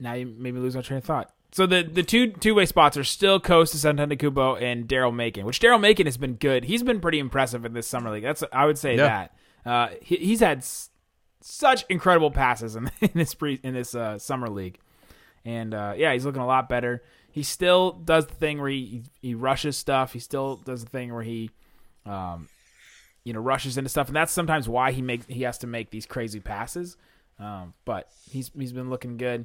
now 0.00 0.14
you 0.14 0.26
made 0.26 0.54
me 0.54 0.60
lose 0.60 0.74
my 0.74 0.82
train 0.82 0.98
of 0.98 1.04
thought. 1.04 1.32
So 1.52 1.64
the 1.66 1.82
the 1.82 2.02
two 2.02 2.32
two 2.32 2.54
way 2.54 2.66
spots 2.66 2.96
are 2.96 3.04
still 3.04 3.40
Kostas 3.40 3.84
Antetokounmpo 3.90 4.60
and 4.60 4.86
Daryl 4.88 5.14
Macon, 5.14 5.46
which 5.46 5.60
Daryl 5.60 5.80
Macon 5.80 6.06
has 6.06 6.16
been 6.16 6.34
good. 6.34 6.64
He's 6.64 6.82
been 6.82 7.00
pretty 7.00 7.18
impressive 7.18 7.64
in 7.64 7.72
this 7.72 7.86
summer 7.86 8.10
league. 8.10 8.24
That's 8.24 8.42
I 8.52 8.66
would 8.66 8.76
say 8.78 8.96
Yeah. 8.96 9.28
that 9.64 9.70
uh, 9.70 9.88
he, 10.02 10.16
he's 10.16 10.40
had 10.40 10.58
s- 10.58 10.90
such 11.40 11.84
incredible 11.88 12.30
passes 12.30 12.76
in, 12.76 12.90
in 13.00 13.10
this 13.14 13.32
pre 13.34 13.60
in 13.62 13.72
this 13.74 13.94
uh, 13.94 14.18
summer 14.18 14.48
league, 14.50 14.78
and 15.44 15.72
uh, 15.72 15.94
yeah, 15.96 16.12
he's 16.12 16.26
looking 16.26 16.42
a 16.42 16.46
lot 16.46 16.68
better. 16.68 17.02
He 17.36 17.42
still 17.42 17.92
does 17.92 18.26
the 18.26 18.34
thing 18.34 18.62
where 18.62 18.70
he 18.70 19.02
he 19.20 19.34
rushes 19.34 19.76
stuff. 19.76 20.14
He 20.14 20.20
still 20.20 20.56
does 20.56 20.84
the 20.84 20.88
thing 20.88 21.12
where 21.12 21.22
he 21.22 21.50
um, 22.06 22.48
you 23.24 23.34
know 23.34 23.40
rushes 23.40 23.76
into 23.76 23.90
stuff, 23.90 24.06
and 24.06 24.16
that's 24.16 24.32
sometimes 24.32 24.70
why 24.70 24.90
he 24.90 25.02
makes 25.02 25.26
he 25.26 25.42
has 25.42 25.58
to 25.58 25.66
make 25.66 25.90
these 25.90 26.06
crazy 26.06 26.40
passes. 26.40 26.96
Um, 27.38 27.74
but 27.84 28.10
he's 28.30 28.50
he's 28.58 28.72
been 28.72 28.88
looking 28.88 29.18
good. 29.18 29.44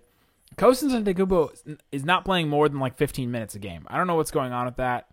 Kostas 0.56 1.04
Antetokounmpo 1.04 1.80
is 1.92 2.06
not 2.06 2.24
playing 2.24 2.48
more 2.48 2.70
than 2.70 2.80
like 2.80 2.96
15 2.96 3.30
minutes 3.30 3.56
a 3.56 3.60
game. 3.60 3.86
I 3.90 3.98
don't 3.98 4.08
know 4.08 4.16
what's 4.16 4.32
going 4.32 4.54
on 4.54 4.68
with 4.68 4.78
that. 4.78 5.08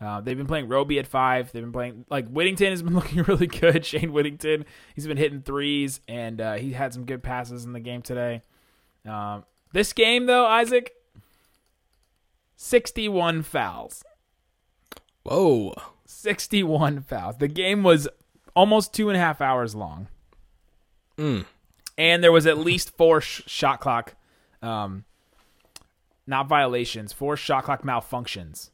Uh, 0.00 0.22
they've 0.22 0.38
been 0.38 0.46
playing 0.46 0.68
Roby 0.68 0.98
at 0.98 1.06
five. 1.06 1.52
They've 1.52 1.62
been 1.62 1.72
playing 1.72 2.06
like 2.08 2.26
Whittington 2.30 2.70
has 2.70 2.82
been 2.82 2.94
looking 2.94 3.24
really 3.24 3.46
good. 3.46 3.84
Shayne 3.84 4.14
Whittington, 4.14 4.64
he's 4.94 5.06
been 5.06 5.18
hitting 5.18 5.42
threes 5.42 6.00
and 6.08 6.40
uh, 6.40 6.54
he 6.54 6.72
had 6.72 6.94
some 6.94 7.04
good 7.04 7.22
passes 7.22 7.66
in 7.66 7.74
the 7.74 7.80
game 7.80 8.00
today. 8.00 8.40
Um, 9.04 9.44
this 9.74 9.92
game 9.92 10.24
though, 10.24 10.46
Isaac, 10.46 10.95
61 12.56 13.42
fouls. 13.42 14.02
Whoa. 15.24 15.74
61 16.06 17.02
fouls. 17.02 17.36
The 17.38 17.48
game 17.48 17.82
was 17.82 18.08
almost 18.54 18.94
two 18.94 19.08
and 19.08 19.16
a 19.16 19.20
half 19.20 19.40
hours 19.40 19.74
long. 19.74 20.08
And 21.18 22.22
there 22.22 22.32
was 22.32 22.46
at 22.46 22.58
least 22.58 22.96
four 22.96 23.20
sh- 23.20 23.42
shot 23.46 23.80
clock, 23.80 24.14
um, 24.62 25.04
not 26.26 26.46
violations, 26.46 27.12
four 27.12 27.36
shot 27.36 27.64
clock 27.64 27.82
malfunctions. 27.82 28.70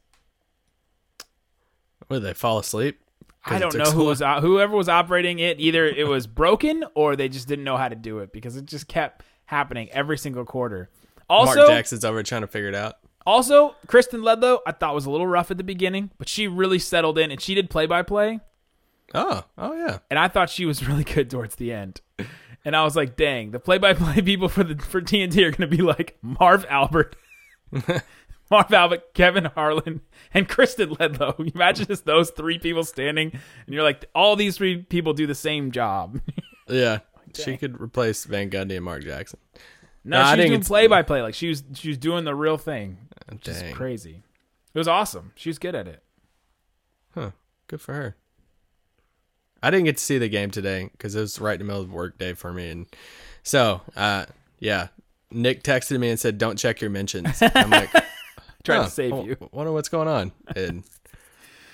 Would 2.09 2.21
they 2.21 2.33
fall 2.33 2.59
asleep? 2.59 2.99
I 3.45 3.59
don't 3.59 3.75
know 3.75 3.91
who 3.91 4.05
was 4.05 4.21
uh, 4.21 4.39
whoever 4.41 4.75
was 4.75 4.87
operating 4.89 5.39
it. 5.39 5.59
Either 5.59 5.85
it 5.85 6.07
was 6.07 6.27
broken 6.27 6.83
or 6.95 7.15
they 7.15 7.27
just 7.29 7.47
didn't 7.47 7.65
know 7.65 7.77
how 7.77 7.89
to 7.89 7.95
do 7.95 8.19
it 8.19 8.31
because 8.31 8.55
it 8.55 8.65
just 8.65 8.87
kept 8.87 9.23
happening 9.45 9.89
every 9.91 10.17
single 10.17 10.45
quarter. 10.45 10.89
Also, 11.29 11.55
Mark 11.55 11.69
Jackson's 11.69 12.05
over 12.05 12.23
trying 12.23 12.41
to 12.41 12.47
figure 12.47 12.69
it 12.69 12.75
out. 12.75 12.95
Also, 13.25 13.75
Kristen 13.87 14.21
Ledlow, 14.21 14.59
I 14.65 14.71
thought 14.71 14.95
was 14.95 15.05
a 15.05 15.11
little 15.11 15.27
rough 15.27 15.51
at 15.51 15.57
the 15.57 15.63
beginning, 15.63 16.11
but 16.17 16.27
she 16.27 16.47
really 16.47 16.79
settled 16.79 17.17
in 17.17 17.31
and 17.31 17.39
she 17.39 17.55
did 17.55 17.69
play 17.69 17.85
by 17.85 18.01
play. 18.01 18.39
Oh, 19.13 19.43
oh 19.57 19.73
yeah. 19.73 19.99
and 20.09 20.17
I 20.17 20.27
thought 20.27 20.49
she 20.49 20.65
was 20.65 20.87
really 20.87 21.03
good 21.03 21.29
towards 21.29 21.55
the 21.55 21.71
end. 21.71 22.01
And 22.65 22.75
I 22.75 22.83
was 22.83 22.95
like, 22.95 23.15
dang, 23.15 23.51
the 23.51 23.59
play-by-play 23.59 24.21
people 24.25 24.47
for 24.47 24.63
the 24.63 24.81
for 24.81 25.01
TNT 25.01 25.37
are 25.39 25.51
going 25.51 25.69
to 25.69 25.75
be 25.77 25.83
like 25.83 26.17
Marv 26.21 26.65
Albert, 26.69 27.15
Marv 28.49 28.73
Albert, 28.73 29.13
Kevin 29.13 29.45
Harlan, 29.45 30.01
and 30.33 30.47
Kristen 30.47 30.91
Ledlow. 30.95 31.53
Imagine 31.53 31.87
just 31.87 32.05
those 32.05 32.29
three 32.29 32.59
people 32.59 32.85
standing, 32.85 33.31
and 33.31 33.73
you're 33.73 33.83
like, 33.83 34.05
all 34.15 34.35
these 34.35 34.57
three 34.57 34.77
people 34.77 35.13
do 35.13 35.27
the 35.27 35.35
same 35.35 35.71
job. 35.71 36.21
Yeah. 36.69 36.99
She 37.33 37.57
could 37.57 37.81
replace 37.81 38.25
Van 38.25 38.49
Gundy 38.49 38.75
and 38.75 38.85
Mark 38.85 39.03
Jackson. 39.03 39.39
no, 40.05 40.21
No, 40.21 40.35
she 40.35 40.41
was 40.41 40.49
doing 40.49 40.63
play-by-play, 40.63 41.21
like 41.21 41.33
she 41.33 41.49
was 41.49 41.63
she 41.73 41.89
was 41.89 41.97
doing 41.97 42.23
the 42.23 42.35
real 42.35 42.57
thing, 42.57 42.97
which 43.29 43.47
is 43.47 43.63
crazy. 43.73 44.23
It 44.73 44.77
was 44.77 44.87
awesome. 44.87 45.31
She 45.35 45.49
was 45.49 45.59
good 45.59 45.75
at 45.75 45.87
it. 45.87 46.03
Huh. 47.13 47.31
Good 47.67 47.81
for 47.81 47.93
her. 47.93 48.15
I 49.61 49.69
didn't 49.71 49.85
get 49.85 49.97
to 49.97 50.03
see 50.03 50.17
the 50.17 50.27
game 50.29 50.51
today 50.51 50.89
because 50.91 51.15
it 51.15 51.21
was 51.21 51.39
right 51.39 51.53
in 51.53 51.59
the 51.59 51.65
middle 51.65 51.81
of 51.81 51.91
work 51.93 52.17
day 52.17 52.33
for 52.33 52.51
me, 52.51 52.69
and 52.69 52.85
so 53.43 53.81
uh, 53.95 54.25
yeah. 54.59 54.87
Nick 55.31 55.63
texted 55.63 55.99
me 55.99 56.09
and 56.09 56.19
said, 56.19 56.37
"Don't 56.37 56.57
check 56.57 56.81
your 56.81 56.89
mentions." 56.89 57.41
I'm 57.41 57.69
like, 57.69 57.89
Trying 58.63 58.79
"Huh, 58.81 58.85
to 58.85 58.91
save 58.91 59.25
you. 59.25 59.37
Wonder 59.51 59.71
what's 59.71 59.89
going 59.89 60.07
on. 60.07 60.31
And 60.55 60.83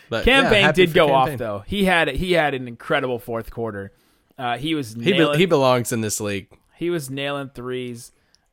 but 0.10 0.24
Campaign 0.26 0.64
happy 0.64 0.86
did 0.86 0.94
go 0.94 1.12
off 1.14 1.38
though. 1.38 1.64
He 1.68 1.86
had 1.86 2.08
he 2.10 2.34
had 2.34 2.54
an 2.54 2.68
incredible 2.68 3.20
fourth 3.20 3.52
quarter. 3.52 3.92
Uh, 4.38 4.58
he 4.58 4.76
was 4.76 4.94
He 4.94 5.12
be- 5.14 5.38
he 5.38 5.46
belongs 5.46 5.92
in 5.92 6.02
this 6.02 6.22
league. 6.22 6.48
He 6.76 6.90
was 6.90 7.10
nailing 7.10 7.50
threes. 7.50 8.12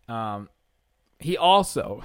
Um, 0.09 0.49
he 1.21 1.37
also, 1.37 2.03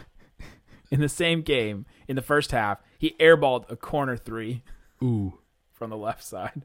in 0.92 1.00
the 1.00 1.10
same 1.10 1.42
game, 1.42 1.86
in 2.08 2.16
the 2.16 2.22
first 2.22 2.52
half, 2.52 2.82
he 3.00 3.16
airballed 3.20 3.70
a 3.72 3.76
corner 3.76 4.18
three 4.18 4.62
Ooh. 5.02 5.40
from 5.72 5.90
the 5.90 5.98
left 5.98 6.24
side. 6.24 6.64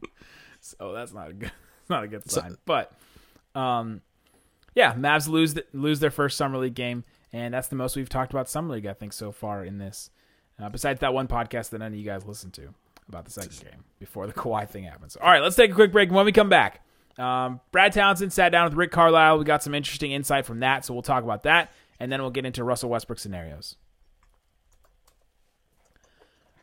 so 0.60 0.92
that's 0.92 1.12
not 1.12 1.30
a 1.30 1.32
good, 1.32 1.52
not 1.88 2.04
a 2.04 2.08
good 2.08 2.30
sign. 2.30 2.56
but, 2.66 2.92
um, 3.54 4.02
yeah, 4.74 4.94
Mavs 4.94 5.28
lose 5.28 5.54
lose 5.72 6.00
their 6.00 6.10
first 6.10 6.36
summer 6.36 6.58
league 6.58 6.74
game, 6.74 7.04
and 7.32 7.52
that's 7.52 7.68
the 7.68 7.76
most 7.76 7.96
we've 7.96 8.08
talked 8.08 8.32
about 8.32 8.48
summer 8.48 8.74
league 8.74 8.86
I 8.86 8.94
think 8.94 9.12
so 9.12 9.32
far 9.32 9.64
in 9.64 9.78
this. 9.78 10.10
Uh, 10.62 10.68
besides 10.68 11.00
that 11.00 11.12
one 11.12 11.28
podcast 11.28 11.70
that 11.70 11.78
none 11.78 11.92
of 11.92 11.98
you 11.98 12.04
guys 12.04 12.24
listened 12.24 12.52
to 12.54 12.74
about 13.08 13.24
the 13.24 13.30
second 13.30 13.58
game 13.60 13.84
before 13.98 14.26
the 14.26 14.32
Kawhi 14.32 14.68
thing 14.68 14.84
happens. 14.84 15.16
All 15.16 15.28
right, 15.28 15.42
let's 15.42 15.56
take 15.56 15.70
a 15.70 15.74
quick 15.74 15.92
break. 15.92 16.10
When 16.10 16.24
we 16.24 16.32
come 16.32 16.48
back, 16.48 16.84
um, 17.18 17.60
Brad 17.72 17.92
Townsend 17.92 18.32
sat 18.32 18.50
down 18.52 18.64
with 18.66 18.74
Rick 18.74 18.90
Carlisle. 18.92 19.38
We 19.38 19.44
got 19.44 19.62
some 19.62 19.74
interesting 19.74 20.12
insight 20.12 20.46
from 20.46 20.60
that, 20.60 20.84
so 20.84 20.94
we'll 20.94 21.02
talk 21.02 21.24
about 21.24 21.42
that, 21.42 21.72
and 22.02 22.10
then 22.10 22.20
we'll 22.20 22.32
get 22.32 22.44
into 22.44 22.64
Russell 22.64 22.90
Westbrook 22.90 23.20
scenarios. 23.20 23.76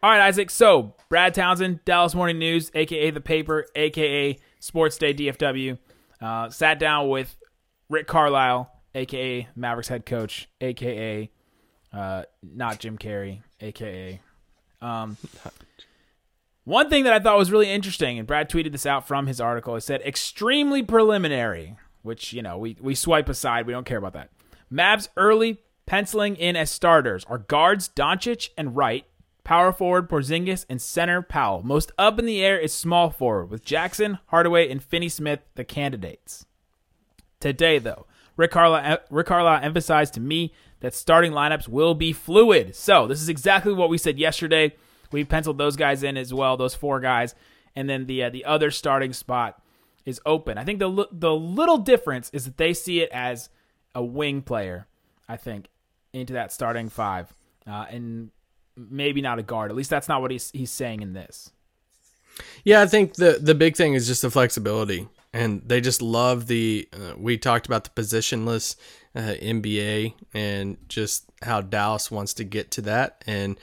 All 0.03 0.10
right, 0.10 0.19
Isaac. 0.19 0.50
So, 0.50 0.96
Brad 1.08 1.34
Townsend, 1.34 1.86
Dallas 1.86 2.13
Morning 2.13 2.38
News, 2.38 2.69
aka 2.75 3.10
The 3.10 3.22
Paper, 3.22 3.65
aka 3.74 4.38
Sports 4.60 4.98
Day 4.98 5.13
DFW, 5.13 5.77
uh, 6.22 6.50
sat 6.50 6.77
down 6.77 7.08
with 7.08 7.38
Rick 7.88 8.05
Carlisle, 8.05 8.69
aka 8.93 9.48
Mavericks 9.55 9.88
head 9.88 10.05
coach, 10.05 10.50
aka 10.60 11.29
uh, 11.93 12.24
not 12.43 12.79
Jim 12.79 12.98
Carrey, 12.98 13.41
aka. 13.62 14.19
Um, 14.81 15.15
one 16.65 16.89
thing 16.89 17.05
that 17.05 17.13
I 17.13 17.19
thought 17.19 17.38
was 17.38 17.50
really 17.50 17.72
interesting, 17.72 18.19
and 18.19 18.27
Brad 18.27 18.50
tweeted 18.50 18.74
this 18.74 18.86
out 18.86 19.08
from 19.08 19.25
his 19.25 19.39
article, 19.39 19.77
it 19.77 19.81
said 19.81 20.01
extremely 20.01 20.84
preliminary, 20.84 21.77
which, 22.01 22.34
you 22.34 22.41
know, 22.41 22.58
we, 22.58 22.75
we 22.81 22.93
swipe 22.93 23.29
aside. 23.29 23.67
We 23.67 23.72
don't 23.72 23.86
care 23.86 23.98
about 23.98 24.13
that. 24.13 24.31
Mavs 24.71 25.09
early 25.17 25.59
penciling 25.85 26.35
in 26.35 26.55
as 26.55 26.69
starters 26.69 27.25
are 27.25 27.39
guards 27.39 27.89
Doncic 27.89 28.49
and 28.55 28.75
Wright, 28.75 29.05
power 29.43 29.73
forward 29.73 30.07
Porzingis, 30.07 30.65
and 30.69 30.79
center 30.79 31.23
Powell. 31.23 31.63
Most 31.63 31.91
up 31.97 32.19
in 32.19 32.25
the 32.25 32.43
air 32.43 32.59
is 32.59 32.71
small 32.71 33.09
forward, 33.09 33.49
with 33.49 33.65
Jackson, 33.65 34.19
Hardaway, 34.27 34.69
and 34.69 34.83
Finney 34.83 35.09
Smith 35.09 35.39
the 35.55 35.63
candidates. 35.63 36.45
Today, 37.39 37.79
though, 37.79 38.05
Rick 38.38 38.51
Carlisle, 38.51 38.99
Rick 39.09 39.27
Carlisle 39.27 39.63
emphasized 39.63 40.13
to 40.13 40.19
me 40.19 40.53
that 40.81 40.93
starting 40.93 41.31
lineups 41.31 41.67
will 41.67 41.95
be 41.95 42.13
fluid. 42.13 42.75
So, 42.75 43.07
this 43.07 43.21
is 43.21 43.29
exactly 43.29 43.73
what 43.73 43.89
we 43.89 43.97
said 43.97 44.19
yesterday. 44.19 44.75
We 45.11 45.23
penciled 45.23 45.57
those 45.57 45.75
guys 45.75 46.03
in 46.03 46.17
as 46.17 46.33
well, 46.33 46.55
those 46.55 46.75
four 46.75 46.99
guys, 46.99 47.33
and 47.75 47.89
then 47.89 48.05
the 48.05 48.25
uh, 48.25 48.29
the 48.29 48.45
other 48.45 48.69
starting 48.69 49.13
spot 49.13 49.61
is 50.05 50.21
open. 50.25 50.59
I 50.59 50.63
think 50.63 50.77
the 50.77 51.07
the 51.11 51.33
little 51.33 51.79
difference 51.79 52.29
is 52.31 52.45
that 52.45 52.57
they 52.57 52.73
see 52.73 53.01
it 53.01 53.09
as 53.11 53.49
a 54.00 54.03
wing 54.03 54.41
player. 54.41 54.88
I 55.27 55.38
think 55.38 55.68
into 56.13 56.34
that 56.34 56.51
starting 56.51 56.89
five, 56.89 57.32
uh, 57.68 57.86
and 57.89 58.32
maybe 58.75 59.22
not 59.22 59.38
a 59.38 59.44
guard. 59.44 59.70
At 59.70 59.77
least 59.77 59.89
that's 59.89 60.08
not 60.08 60.22
what 60.22 60.32
he's 60.32 60.50
he's 60.51 60.72
saying 60.72 61.01
in 61.01 61.13
this. 61.13 61.51
Yeah, 62.63 62.82
I 62.82 62.88
think 62.88 63.15
the 63.15 63.38
the 63.39 63.53
big 63.53 63.75
thing 63.75 63.94
is 63.94 64.08
just 64.08 64.22
the 64.22 64.32
flexibility, 64.32 65.08
and 65.34 65.62
they 65.65 65.82
just 65.82 66.01
love 66.01 66.48
the. 66.48 66.88
Uh, 66.94 67.13
we 67.18 67.38
talked 67.38 67.68
about 67.68 67.84
the 67.84 68.01
positionless 68.01 68.75
uh, 69.15 69.36
NBA 69.41 70.13
and 70.34 70.77
just 70.88 71.25
how 71.44 71.62
Dallas 71.62 72.10
wants 72.10 72.34
to 72.36 72.44
get 72.44 72.72
to 72.72 72.82
that, 72.84 73.24
and 73.27 73.60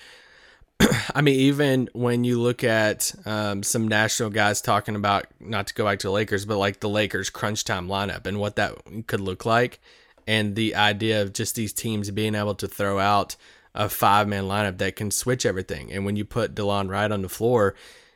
I 1.14 1.22
mean, 1.22 1.34
even 1.40 1.88
when 1.94 2.24
you 2.24 2.40
look 2.40 2.62
at 2.62 3.14
um, 3.24 3.62
some 3.62 3.88
national 3.88 4.30
guys 4.30 4.60
talking 4.60 4.94
about 4.94 5.26
not 5.40 5.68
to 5.68 5.74
go 5.74 5.84
back 5.84 5.98
to 6.00 6.08
the 6.08 6.12
Lakers, 6.12 6.44
but 6.44 6.58
like 6.58 6.80
the 6.80 6.88
Lakers 6.88 7.30
crunch 7.30 7.64
time 7.64 7.88
lineup 7.88 8.26
and 8.26 8.38
what 8.38 8.56
that 8.56 8.76
could 9.06 9.20
look 9.20 9.46
like, 9.46 9.80
and 10.26 10.54
the 10.56 10.74
idea 10.74 11.22
of 11.22 11.32
just 11.32 11.54
these 11.54 11.72
teams 11.72 12.10
being 12.10 12.34
able 12.34 12.54
to 12.56 12.68
throw 12.68 12.98
out 12.98 13.36
a 13.74 13.88
five 13.88 14.26
man 14.26 14.44
lineup 14.44 14.78
that 14.78 14.96
can 14.96 15.10
switch 15.10 15.44
everything. 15.46 15.92
And 15.92 16.04
when 16.04 16.16
you 16.16 16.24
put 16.24 16.54
Delon 16.54 16.88
Wright 16.88 17.12
on 17.12 17.22
the 17.22 17.28
floor, 17.28 17.74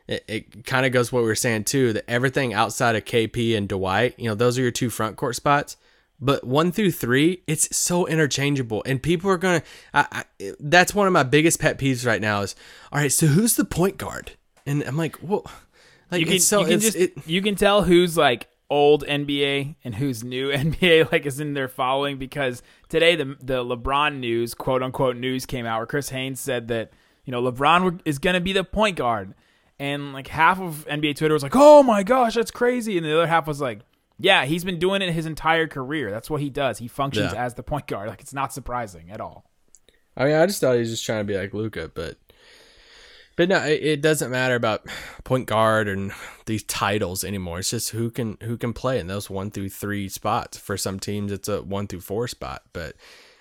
it, 0.09 0.25
it 0.27 0.65
kind 0.65 0.87
of 0.87 0.93
goes 0.93 1.13
what 1.13 1.23
we 1.23 1.29
were 1.29 1.35
saying 1.35 1.65
too 1.65 1.93
that 1.93 2.11
everything 2.11 2.53
outside 2.55 2.97
of 2.97 3.05
KP 3.05 3.57
and 3.57 3.69
Dwight, 3.69 4.19
you 4.19 4.29
know, 4.29 4.35
those 4.35 4.59
are 4.59 4.63
your 4.63 4.71
two 4.71 4.91
front 4.91 5.17
court 5.17 5.37
spots. 5.37 5.77
But 6.23 6.45
one 6.45 6.71
through 6.71 6.93
three, 6.93 7.43
it's 7.47 7.75
so 7.75 8.07
interchangeable, 8.07 8.83
and 8.85 9.03
people 9.03 9.31
are 9.31 9.39
gonna. 9.39 9.63
I, 9.95 10.25
I, 10.39 10.53
that's 10.61 10.95
one 10.95 11.07
of 11.07 11.15
my 11.15 11.23
biggest 11.23 11.59
pet 11.59 11.79
peeves 11.79 12.07
right 12.07 12.21
now. 12.21 12.43
Is 12.43 12.55
all 12.93 13.01
right. 13.01 13.11
So 13.11 13.27
who's 13.27 13.57
the 13.57 13.65
point 13.65 13.97
guard? 13.97 14.33
And 14.67 14.83
I'm 14.83 14.99
like, 14.99 15.17
well, 15.23 15.51
like 16.11 16.21
You 16.21 16.27
can, 16.27 16.41
so 16.41 16.61
you 16.61 16.67
can 16.67 16.81
just 16.81 16.97
it, 16.97 17.27
you 17.27 17.41
can 17.41 17.55
tell 17.55 17.83
who's 17.83 18.19
like 18.19 18.49
old 18.71 19.05
NBA 19.05 19.75
and 19.85 19.97
who's 19.97 20.23
new 20.25 20.49
NBA 20.53 21.11
like 21.13 21.27
is 21.27 21.41
in 21.41 21.55
their 21.55 21.69
following 21.69 22.17
because 22.19 22.63
today 22.89 23.17
the 23.17 23.37
the 23.43 23.65
LeBron 23.65 24.19
news 24.21 24.55
quote 24.55 24.83
unquote 24.83 25.17
news 25.17 25.45
came 25.45 25.67
out 25.67 25.79
where 25.81 25.87
Chris 25.87 26.09
Haynes 26.11 26.39
said 26.41 26.69
that 26.69 26.93
you 27.25 27.33
know 27.33 27.43
LeBron 27.43 28.01
is 28.05 28.19
going 28.19 28.35
to 28.35 28.41
be 28.41 28.53
the 28.53 28.65
point 28.65 28.97
guard. 28.97 29.35
And 29.79 30.13
like 30.13 30.27
half 30.29 30.61
of 30.61 30.87
NBA 30.91 31.17
Twitter 31.17 31.35
was 31.35 31.43
like 31.43 31.57
oh 31.57 31.83
my 31.83 32.03
gosh 32.03 32.35
that's 32.35 32.51
crazy. 32.51 32.97
And 32.97 33.05
the 33.05 33.13
other 33.15 33.27
half 33.27 33.47
was 33.47 33.61
like 33.61 33.81
yeah 34.19 34.45
he's 34.45 34.63
been 34.65 34.79
doing 34.79 35.03
it 35.03 35.11
his 35.13 35.27
entire 35.27 35.67
career. 35.67 36.11
That's 36.11 36.31
what 36.31 36.41
he 36.41 36.51
does. 36.51 36.79
He 36.79 36.87
functions 36.87 37.33
Yeah. 37.33 37.45
as 37.45 37.55
the 37.55 37.63
point 37.63 37.87
guard. 37.87 38.09
Like 38.09 38.21
it's 38.21 38.35
not 38.35 38.53
surprising 38.53 39.11
at 39.11 39.21
all. 39.21 39.51
I 40.17 40.25
mean, 40.25 40.35
I 40.35 40.45
just 40.47 40.61
thought 40.61 40.75
he 40.75 40.81
was 40.81 40.91
just 40.91 41.05
trying 41.07 41.21
to 41.21 41.25
be 41.33 41.37
like 41.39 41.55
Luka, 41.55 41.91
but 41.95 42.19
but 43.41 43.49
no, 43.49 43.65
it, 43.65 44.03
doesn't 44.03 44.31
matter 44.31 44.55
about 44.55 44.87
point 45.25 45.47
guard 45.47 45.89
and 45.89 46.13
these 46.45 46.63
titles 46.63 47.25
anymore. 47.25 47.61
It's 47.61 47.71
just 47.71 47.89
who 47.89 48.11
can 48.11 48.37
who 48.43 48.59
can 48.59 48.75
play 48.75 48.99
in 48.99 49.07
those 49.07 49.31
one 49.31 49.51
through 49.51 49.71
three 49.71 50.11
spots. 50.11 50.59
For 50.59 50.77
some 50.77 51.01
teams, 51.01 51.33
it's 51.33 51.49
a 51.49 51.63
one 51.63 51.87
through 51.87 52.03
four 52.03 52.29
spot. 52.29 52.65
But 52.75 52.97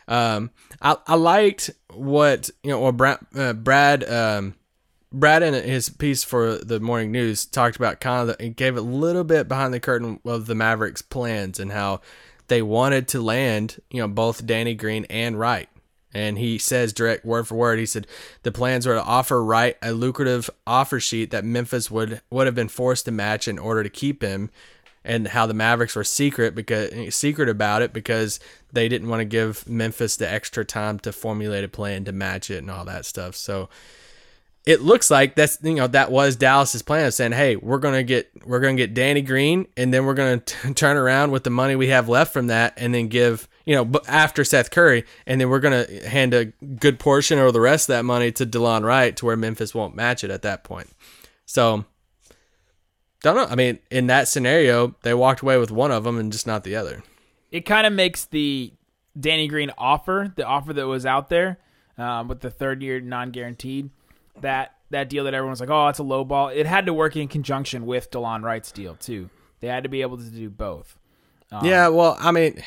um, 0.08 0.52
I 0.82 0.96
I 1.06 1.16
liked 1.16 1.72
what 1.94 2.50
you 2.64 2.70
know. 2.70 2.80
Or 2.80 2.94
Brad 2.94 3.20
uh, 3.36 3.52
Brad 3.52 4.10
um, 4.10 4.56
Brad 5.12 5.44
in 5.44 5.54
his 5.54 5.90
piece 5.90 6.24
for 6.24 6.56
the 6.60 6.80
morning 6.80 7.12
news 7.12 7.46
talked 7.46 7.76
about 7.76 8.00
kind 8.00 8.30
of 8.30 8.38
the, 8.38 8.44
he 8.46 8.52
gave 8.52 8.78
a 8.78 8.82
little 8.82 9.26
bit 9.26 9.50
behind 9.50 9.74
the 9.74 9.82
curtain 9.82 10.22
of 10.24 10.46
the 10.46 10.56
Mavericks' 10.56 11.02
plans 11.02 11.60
and 11.60 11.74
how 11.74 12.00
they 12.48 12.62
wanted 12.62 13.10
to 13.10 13.22
land 13.22 13.82
you 13.92 14.00
know 14.00 14.08
both 14.08 14.46
Danny 14.46 14.76
Green 14.76 15.04
and 15.10 15.38
Wright. 15.38 15.68
And 16.14 16.40
he 16.40 16.58
says 16.58 16.92
direct 16.92 17.24
word 17.24 17.48
for 17.48 17.56
word, 17.56 17.78
he 17.78 17.86
said 17.86 18.08
the 18.42 18.52
plans 18.52 18.88
were 18.88 18.96
to 18.96 19.04
offer 19.04 19.44
Wright 19.44 19.78
a 19.82 19.92
lucrative 19.92 20.50
offer 20.66 21.00
sheet 21.00 21.30
that 21.32 21.46
Memphis 21.46 21.92
would 21.92 22.22
would 22.32 22.48
have 22.48 22.56
been 22.56 22.68
forced 22.68 23.06
to 23.06 23.12
match 23.12 23.48
in 23.48 23.60
order 23.60 23.84
to 23.84 23.90
keep 23.90 24.24
him, 24.24 24.50
and 25.04 25.28
how 25.28 25.46
the 25.46 25.54
Mavericks 25.54 25.96
were 25.96 26.04
secret 26.04 26.56
because 26.56 27.14
secret 27.14 27.48
about 27.48 27.84
it 27.84 27.94
because 27.94 28.40
they 28.74 28.90
didn't 28.90 29.10
want 29.10 29.20
to 29.20 29.26
give 29.26 29.70
Memphis 29.70 30.18
the 30.18 30.30
extra 30.30 30.66
time 30.66 30.98
to 31.00 31.12
formulate 31.12 31.64
a 31.64 31.70
plan 31.70 32.06
to 32.06 32.12
match 32.12 32.50
it 32.50 32.58
and 32.58 32.72
all 32.72 32.86
that 32.86 33.06
stuff. 33.06 33.36
So 33.36 33.70
it 34.66 34.82
looks 34.82 35.10
like 35.10 35.36
that's 35.36 35.58
you 35.64 35.76
know 35.76 35.88
that 35.88 36.12
was 36.12 36.36
Dallas's 36.36 36.82
plan 36.82 37.06
of 37.06 37.14
saying, 37.14 37.32
"Hey, 37.32 37.56
we're 37.56 37.78
gonna 37.78 38.04
get 38.04 38.30
we're 38.46 38.60
gonna 38.60 38.76
get 38.76 38.94
Danny 38.94 39.22
Green, 39.22 39.68
and 39.78 39.94
then 39.94 40.06
we're 40.06 40.14
gonna 40.14 40.40
t- 40.40 40.74
turn 40.74 40.98
around 40.98 41.32
with 41.32 41.44
the 41.44 41.50
money 41.50 41.76
we 41.76 41.88
have 41.88 42.10
left 42.10 42.34
from 42.34 42.48
that, 42.48 42.74
and 42.78 42.94
then 42.94 43.08
give 43.08 43.48
you 43.70 43.76
know 43.76 44.02
after 44.08 44.44
Seth 44.44 44.72
Curry, 44.72 45.06
and 45.28 45.40
then 45.40 45.50
we're 45.50 45.60
gonna 45.60 45.86
hand 46.08 46.34
a 46.34 46.46
good 46.46 46.98
portion 46.98 47.38
or 47.38 47.52
the 47.52 47.62
rest 47.62 47.88
of 47.88 47.94
that 47.94 48.04
money 48.04 48.32
to 48.32 48.46
Delon 48.46 48.84
Wright 48.84 49.16
to 49.18 49.26
where 49.28 49.38
Memphis 49.38 49.76
won't 49.76 49.96
match 49.96 50.24
it 50.24 50.32
at 50.32 50.42
that 50.42 50.64
point." 50.64 50.90
So 51.46 51.86
don't 53.22 53.36
know. 53.36 53.46
I 53.46 53.54
mean, 53.56 53.78
in 53.92 54.08
that 54.08 54.28
scenario, 54.28 54.96
they 55.04 55.14
walked 55.14 55.42
away 55.42 55.58
with 55.58 55.70
one 55.70 55.92
of 55.92 56.04
them 56.04 56.18
and 56.18 56.32
just 56.32 56.48
not 56.48 56.64
the 56.64 56.76
other. 56.76 57.04
it 57.52 57.62
kind 57.62 57.86
of 57.86 57.94
makes 57.94 58.26
the 58.26 58.72
Danny 59.20 59.48
Green 59.48 59.72
offer, 59.78 60.34
the 60.36 60.46
offer 60.46 60.74
that 60.74 60.88
was 60.88 61.06
out 61.06 61.30
there 61.30 61.60
um, 61.98 62.28
with 62.28 62.40
the 62.40 62.50
third 62.50 62.82
year 62.82 63.00
non 63.00 63.30
guaranteed, 63.32 63.90
that 64.42 64.76
that 64.90 65.10
deal 65.10 65.26
that 65.26 65.34
everyone's 65.36 65.60
like, 65.60 65.70
oh, 65.70 65.88
it's 65.90 66.00
a 66.00 66.04
low 66.04 66.24
ball. 66.24 66.50
It 66.50 66.66
had 66.66 66.88
to 66.88 66.94
work 66.94 67.16
in 67.16 67.28
conjunction 67.28 67.86
with 67.86 68.10
Delon 68.10 68.42
Wright's 68.42 68.72
deal 68.72 68.96
too. 68.96 69.30
They 69.60 69.68
had 69.68 69.84
to 69.84 69.90
be 69.90 70.02
able 70.02 70.18
to 70.18 70.24
do 70.24 70.50
both. 70.50 70.98
Um, 71.52 71.66
Yeah, 71.66 71.90
well, 71.90 72.16
I 72.20 72.32
mean, 72.32 72.62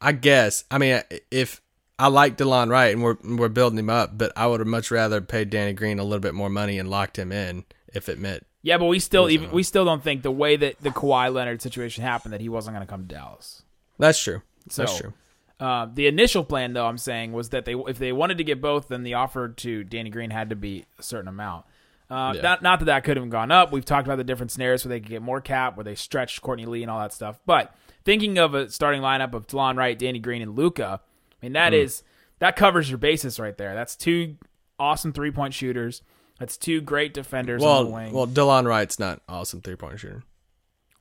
I 0.00 0.12
guess. 0.12 0.64
I 0.70 0.78
mean, 0.78 1.00
if 1.30 1.60
I 1.98 2.08
like 2.08 2.36
Delon 2.36 2.70
Wright 2.70 2.92
and 2.92 3.02
we're 3.02 3.16
we're 3.24 3.48
building 3.48 3.78
him 3.78 3.90
up, 3.90 4.16
but 4.18 4.32
I 4.36 4.46
would 4.46 4.60
have 4.60 4.66
much 4.66 4.90
rather 4.90 5.20
paid 5.20 5.50
Danny 5.50 5.72
Green 5.72 5.98
a 5.98 6.04
little 6.04 6.20
bit 6.20 6.34
more 6.34 6.50
money 6.50 6.78
and 6.78 6.90
locked 6.90 7.18
him 7.18 7.32
in 7.32 7.64
if 7.94 8.08
it 8.08 8.18
meant. 8.18 8.46
Yeah, 8.62 8.78
but 8.78 8.86
we 8.86 8.98
still 8.98 9.30
even 9.30 9.50
we 9.52 9.62
still 9.62 9.84
don't 9.84 10.02
think 10.02 10.22
the 10.22 10.30
way 10.30 10.56
that 10.56 10.82
the 10.82 10.90
Kawhi 10.90 11.32
Leonard 11.32 11.62
situation 11.62 12.02
happened 12.02 12.32
that 12.34 12.40
he 12.40 12.48
wasn't 12.48 12.74
going 12.74 12.86
to 12.86 12.90
come 12.90 13.06
to 13.06 13.14
Dallas. 13.14 13.62
That's 13.98 14.22
true. 14.22 14.42
That's 14.74 14.98
true. 14.98 15.12
Uh, 15.58 15.86
the 15.94 16.06
initial 16.06 16.44
plan, 16.44 16.74
though, 16.74 16.84
I'm 16.84 16.98
saying 16.98 17.32
was 17.32 17.48
that 17.50 17.64
they 17.64 17.74
if 17.74 17.98
they 17.98 18.12
wanted 18.12 18.38
to 18.38 18.44
get 18.44 18.60
both, 18.60 18.88
then 18.88 19.04
the 19.04 19.14
offer 19.14 19.48
to 19.48 19.84
Danny 19.84 20.10
Green 20.10 20.30
had 20.30 20.50
to 20.50 20.56
be 20.56 20.84
a 20.98 21.02
certain 21.02 21.28
amount. 21.28 21.64
Uh, 22.10 22.32
Yeah. 22.36 22.42
not, 22.42 22.62
not 22.62 22.78
that 22.80 22.84
that 22.84 23.04
could 23.04 23.16
have 23.16 23.30
gone 23.30 23.50
up. 23.50 23.72
We've 23.72 23.84
talked 23.84 24.06
about 24.06 24.16
the 24.16 24.24
different 24.24 24.52
scenarios 24.52 24.84
where 24.84 24.90
they 24.90 25.00
could 25.00 25.08
get 25.08 25.22
more 25.22 25.40
cap, 25.40 25.76
where 25.76 25.82
they 25.84 25.94
stretched 25.94 26.42
Courtney 26.42 26.66
Lee 26.66 26.82
and 26.82 26.90
all 26.90 27.00
that 27.00 27.12
stuff. 27.12 27.40
But 27.46 27.74
thinking 28.06 28.38
of 28.38 28.54
a 28.54 28.70
starting 28.70 29.02
lineup 29.02 29.34
of 29.34 29.46
Delon 29.46 29.76
Wright, 29.76 29.98
Danny 29.98 30.18
Green, 30.18 30.40
and 30.40 30.56
Luka, 30.56 31.00
I 31.42 31.44
mean 31.44 31.52
that 31.52 31.74
Hmm. 31.74 31.80
is 31.80 32.02
that 32.38 32.56
covers 32.56 32.88
your 32.88 32.96
basis 32.98 33.38
right 33.38 33.56
there. 33.58 33.74
That's 33.74 33.94
two 33.96 34.36
awesome 34.78 35.12
three 35.12 35.30
point 35.30 35.52
shooters. 35.52 36.00
That's 36.38 36.56
two 36.56 36.80
great 36.80 37.12
defenders 37.14 37.62
on 37.62 37.68
Well, 37.68 37.84
the 37.84 37.90
wing. 37.90 38.12
well, 38.12 38.26
Delon 38.26 38.66
Wright's 38.66 38.98
not 38.98 39.20
awesome 39.28 39.60
three 39.60 39.76
point 39.76 39.98
shooter. 40.00 40.22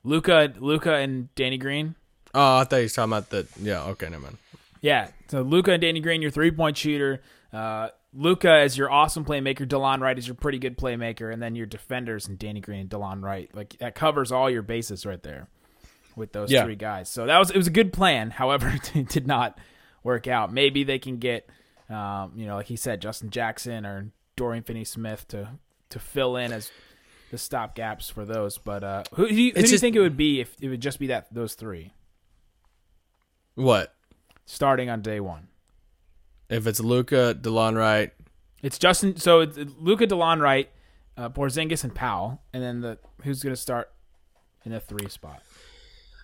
Luka, 0.03 0.53
Luka, 0.59 0.95
and 0.95 1.33
Danny 1.35 1.57
Green. 1.57 1.95
Oh, 2.33 2.57
I 2.57 2.63
thought 2.65 2.77
you 2.77 2.83
were 2.83 2.89
talking 2.89 3.11
about 3.13 3.29
the. 3.29 3.47
Yeah, 3.59 3.83
okay, 3.85 4.09
never 4.09 4.23
mind. 4.23 4.37
Yeah. 4.81 5.07
So 5.29 5.41
Luka 5.41 5.71
and 5.71 5.81
Danny 5.81 5.99
Green, 5.99 6.21
your 6.21 6.31
three 6.31 6.51
point 6.51 6.77
shooter. 6.77 7.21
Uh, 7.51 7.89
Luka 8.13 8.61
is 8.61 8.77
your 8.77 8.89
awesome 8.91 9.25
playmaker. 9.25 9.67
Delon 9.67 9.99
Wright 9.99 10.17
is 10.17 10.27
your 10.27 10.35
pretty 10.35 10.59
good 10.59 10.77
playmaker, 10.77 11.33
and 11.33 11.41
then 11.41 11.55
your 11.55 11.65
defenders 11.65 12.27
and 12.27 12.37
Danny 12.37 12.59
Green 12.61 12.81
and 12.81 12.89
Delon 12.89 13.21
Wright. 13.23 13.49
Like 13.53 13.77
that 13.79 13.95
covers 13.95 14.31
all 14.31 14.49
your 14.49 14.61
bases 14.61 15.05
right 15.05 15.21
there 15.23 15.47
with 16.15 16.31
those 16.33 16.51
Yeah. 16.51 16.63
three 16.63 16.75
guys. 16.75 17.09
So 17.09 17.25
that 17.25 17.37
was 17.37 17.51
it 17.51 17.57
was 17.57 17.67
a 17.67 17.71
good 17.71 17.91
plan. 17.93 18.29
However, 18.41 18.73
it 18.93 19.09
did 19.09 19.27
not 19.27 19.57
work 20.03 20.27
out. 20.27 20.51
Maybe 20.53 20.83
they 20.83 20.99
can 20.99 21.17
get, 21.17 21.49
um, 21.89 22.33
you 22.35 22.45
know, 22.45 22.55
like 22.55 22.67
he 22.67 22.75
said, 22.75 23.01
Justin 23.01 23.29
Jackson 23.29 23.85
or 23.85 24.11
Dorian 24.35 24.63
Finney-Smith 24.63 25.27
to 25.29 25.49
to 25.89 25.99
fill 25.99 26.35
in 26.37 26.51
as 26.51 26.71
the 27.31 27.37
stop 27.37 27.75
gaps 27.75 28.09
for 28.09 28.23
those. 28.25 28.57
But 28.57 28.83
uh, 28.83 29.03
who, 29.13 29.23
who, 29.23 29.29
do 29.29 29.35
you- 29.35 29.49
who 29.51 29.53
do 29.55 29.61
you 29.61 29.67
just- 29.67 29.81
think 29.81 29.95
it 29.95 30.01
would 30.01 30.17
be 30.17 30.41
if 30.41 30.55
it 30.61 30.69
would 30.69 30.81
just 30.81 30.99
be 30.99 31.07
that 31.07 31.33
those 31.33 31.55
three 31.55 31.93
What 33.55 33.93
starting 34.45 34.89
on 34.89 35.01
day 35.01 35.19
one? 35.19 35.47
if 36.49 36.67
it's 36.67 36.79
Luka, 36.79 37.35
Delon 37.39 37.75
Wright? 37.75 38.11
It's 38.61 38.77
Justin. 38.77 39.17
So 39.17 39.41
it's 39.41 39.57
Luka 39.79 40.05
Delon 40.07 40.39
Wright, 40.41 40.69
uh, 41.17 41.29
Porzingis, 41.29 41.83
and 41.83 41.93
Powell, 41.93 42.41
and 42.53 42.61
then 42.63 42.81
the 42.81 42.97
who's 43.23 43.41
going 43.41 43.55
to 43.55 43.61
start 43.61 43.91
in 44.63 44.71
the 44.71 44.79
three 44.79 45.07
spot. 45.09 45.41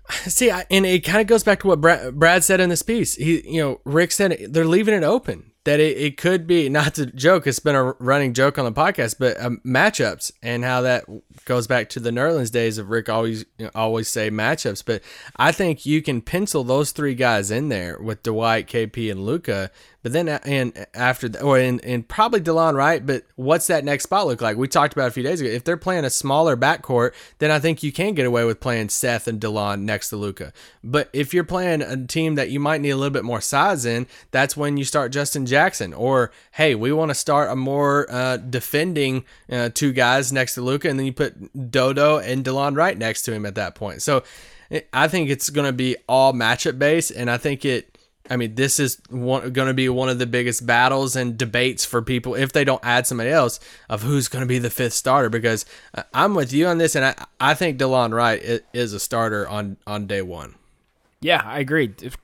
See, 0.11 0.51
I, 0.51 0.65
and 0.69 0.85
it 0.85 1.03
kind 1.03 1.21
of 1.21 1.27
goes 1.27 1.43
back 1.43 1.61
to 1.61 1.67
what 1.67 1.81
Brad, 1.81 2.17
Brad 2.17 2.43
said 2.43 2.59
in 2.59 2.69
this 2.69 2.81
piece. 2.81 3.15
He, 3.15 3.41
you 3.49 3.61
know, 3.61 3.81
Rick 3.85 4.11
said 4.11 4.37
they're 4.49 4.65
leaving 4.65 4.93
it 4.93 5.03
open 5.03 5.50
that 5.63 5.79
it, 5.79 5.97
it 5.97 6.17
could 6.17 6.47
be 6.47 6.69
not 6.69 6.95
to 6.95 7.05
joke. 7.05 7.45
It's 7.45 7.59
been 7.59 7.75
a 7.75 7.91
running 7.99 8.33
joke 8.33 8.57
on 8.57 8.65
the 8.65 8.71
podcast, 8.71 9.15
but 9.19 9.39
um, 9.39 9.61
matchups 9.65 10.31
and 10.41 10.63
how 10.63 10.81
that 10.81 11.05
goes 11.45 11.67
back 11.67 11.89
to 11.89 11.99
the 11.99 12.09
Nerlens 12.09 12.51
days 12.51 12.77
of 12.77 12.89
Rick 12.89 13.09
always 13.09 13.45
you 13.57 13.65
know, 13.65 13.71
always 13.75 14.07
say 14.07 14.31
matchups. 14.31 14.83
But 14.83 15.01
I 15.35 15.51
think 15.51 15.85
you 15.85 16.01
can 16.01 16.21
pencil 16.21 16.63
those 16.63 16.91
three 16.91 17.15
guys 17.15 17.51
in 17.51 17.69
there 17.69 17.99
with 18.01 18.23
Dwight, 18.23 18.67
KP, 18.67 19.11
and 19.11 19.25
Luka 19.25 19.71
But 20.03 20.13
then, 20.13 20.27
and 20.29 20.87
after, 20.95 21.29
th- 21.29 21.43
or 21.43 21.59
in, 21.59 21.79
and 21.81 22.07
probably 22.07 22.41
Delon 22.41 22.73
Wright. 22.73 23.05
But 23.05 23.23
what's 23.35 23.67
that 23.67 23.85
next 23.85 24.05
spot 24.05 24.25
look 24.25 24.41
like? 24.41 24.57
We 24.57 24.67
talked 24.67 24.93
about 24.93 25.09
a 25.09 25.11
few 25.11 25.21
days 25.21 25.41
ago. 25.41 25.49
If 25.49 25.63
they're 25.63 25.77
playing 25.77 26.05
a 26.05 26.09
smaller 26.09 26.57
backcourt, 26.57 27.13
then 27.37 27.51
I 27.51 27.59
think 27.59 27.83
you 27.83 27.91
can 27.91 28.15
get 28.15 28.25
away 28.25 28.43
with 28.45 28.59
playing 28.59 28.89
Seth 28.89 29.27
and 29.27 29.39
Delon 29.39 29.81
next 29.81 30.09
to 30.09 30.17
Luka. 30.17 30.53
But 30.83 31.09
if 31.13 31.35
you're 31.35 31.43
playing 31.43 31.83
a 31.83 32.07
team 32.07 32.33
that 32.35 32.49
you 32.49 32.59
might 32.59 32.81
need 32.81 32.89
a 32.89 32.95
little 32.95 33.11
bit 33.11 33.23
more 33.23 33.41
size 33.41 33.85
in, 33.85 34.07
that's 34.31 34.57
when 34.57 34.77
you 34.77 34.85
start 34.85 35.11
Justin 35.11 35.45
Jackson. 35.51 35.93
Or 35.93 36.31
hey, 36.53 36.73
we 36.73 36.91
want 36.91 37.09
to 37.09 37.15
start 37.15 37.51
a 37.51 37.55
more 37.55 38.07
uh, 38.09 38.37
defending 38.37 39.23
uh, 39.51 39.69
two 39.71 39.91
guys 39.93 40.33
next 40.33 40.55
to 40.55 40.61
Luka, 40.61 40.89
and 40.89 40.97
then 40.97 41.05
you 41.05 41.13
put 41.13 41.71
Dodo 41.71 42.17
and 42.17 42.43
Delon 42.43 42.75
Wright 42.75 42.97
next 42.97 43.21
to 43.23 43.33
him 43.33 43.45
at 43.45 43.53
that 43.55 43.75
point. 43.75 44.01
So 44.01 44.23
I 44.93 45.07
think 45.07 45.29
it's 45.29 45.49
going 45.49 45.67
to 45.67 45.73
be 45.73 45.97
all 46.07 46.33
matchup 46.33 46.79
based, 46.79 47.11
and 47.11 47.29
I 47.29 47.37
think 47.37 47.65
it. 47.65 47.87
I 48.29 48.37
mean, 48.37 48.55
this 48.55 48.79
is 48.79 48.95
going 48.95 49.51
to 49.51 49.73
be 49.73 49.89
one 49.89 50.07
of 50.07 50.19
the 50.19 50.25
biggest 50.25 50.65
battles 50.65 51.15
and 51.17 51.37
debates 51.37 51.83
for 51.83 52.01
people 52.01 52.35
if 52.35 52.53
they 52.53 52.63
don't 52.63 52.83
add 52.83 53.05
somebody 53.05 53.29
else 53.29 53.59
of 53.89 54.03
who's 54.03 54.29
going 54.29 54.43
to 54.43 54.47
be 54.47 54.59
the 54.59 54.69
fifth 54.69 54.93
starter. 54.93 55.27
Because 55.29 55.65
uh, 55.93 56.03
I'm 56.13 56.33
with 56.33 56.53
you 56.53 56.67
on 56.67 56.77
this, 56.77 56.95
and 56.95 57.03
I, 57.03 57.15
I 57.39 57.53
think 57.55 57.77
Delon 57.77 58.13
Wright 58.13 58.63
is 58.73 58.93
a 58.93 58.99
starter 58.99 59.47
on 59.49 59.77
on 59.85 60.07
day 60.07 60.21
one. 60.21 60.55
Yeah, 61.19 61.41
I 61.43 61.59
agree. 61.59 61.93
If 62.01 62.15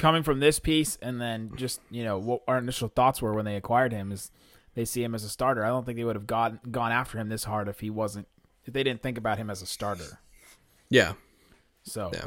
coming 0.00 0.22
from 0.24 0.40
this 0.40 0.58
piece 0.58 0.98
and 1.00 1.20
then 1.20 1.52
just 1.56 1.80
you 1.90 2.02
know 2.02 2.18
what 2.18 2.42
our 2.48 2.58
initial 2.58 2.88
thoughts 2.88 3.22
were 3.22 3.34
when 3.34 3.44
they 3.44 3.56
acquired 3.56 3.92
him 3.92 4.10
is 4.10 4.30
they 4.74 4.84
see 4.84 5.02
him 5.04 5.14
as 5.14 5.22
a 5.24 5.28
starter. 5.28 5.64
I 5.64 5.68
don't 5.68 5.84
think 5.86 5.96
they 5.98 6.04
would 6.04 6.16
have 6.16 6.26
gone 6.26 6.58
gone 6.70 6.90
after 6.92 7.18
him 7.18 7.28
this 7.28 7.44
hard 7.44 7.68
if 7.68 7.80
he 7.80 7.90
wasn't 7.90 8.26
if 8.64 8.72
they 8.72 8.82
didn't 8.82 9.02
think 9.02 9.18
about 9.18 9.38
him 9.38 9.48
as 9.50 9.62
a 9.62 9.66
starter. 9.66 10.18
Yeah, 10.88 11.12
So, 11.82 12.10
Yeah. 12.12 12.24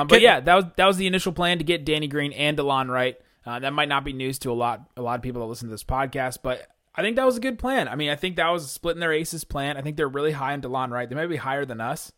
um, 0.00 0.06
but 0.08 0.16
Can- 0.16 0.22
yeah, 0.22 0.40
that 0.40 0.54
was 0.54 0.64
that 0.76 0.86
was 0.86 0.96
the 0.96 1.06
initial 1.06 1.32
plan 1.32 1.58
to 1.58 1.64
get 1.64 1.84
Danny 1.84 2.08
Green 2.08 2.32
and 2.32 2.58
Delon 2.58 2.88
Wright. 2.88 3.16
Uh, 3.46 3.58
that 3.58 3.72
might 3.72 3.88
not 3.88 4.04
be 4.04 4.12
news 4.12 4.38
to 4.40 4.50
a 4.50 4.54
lot 4.54 4.88
a 4.96 5.02
lot 5.02 5.16
of 5.16 5.22
people 5.22 5.40
that 5.42 5.46
listen 5.48 5.68
to 5.68 5.72
this 5.72 5.84
podcast, 5.84 6.38
but 6.42 6.66
I 6.94 7.02
think 7.02 7.16
that 7.16 7.24
was 7.26 7.36
a 7.36 7.40
good 7.40 7.58
plan. 7.58 7.88
I 7.88 7.94
mean, 7.96 8.10
I 8.10 8.16
think 8.16 8.36
that 8.36 8.48
was 8.50 8.64
a 8.64 8.68
splitting 8.68 9.00
their 9.00 9.12
aces 9.12 9.44
plan. 9.44 9.76
I 9.76 9.80
think 9.82 9.96
they're 9.96 10.08
really 10.08 10.32
high 10.32 10.52
on 10.52 10.60
Delon 10.62 10.90
Wright. 10.90 11.08
They 11.08 11.14
might 11.16 11.26
be 11.28 11.36
higher 11.36 11.64
than 11.64 11.80
us 11.80 12.12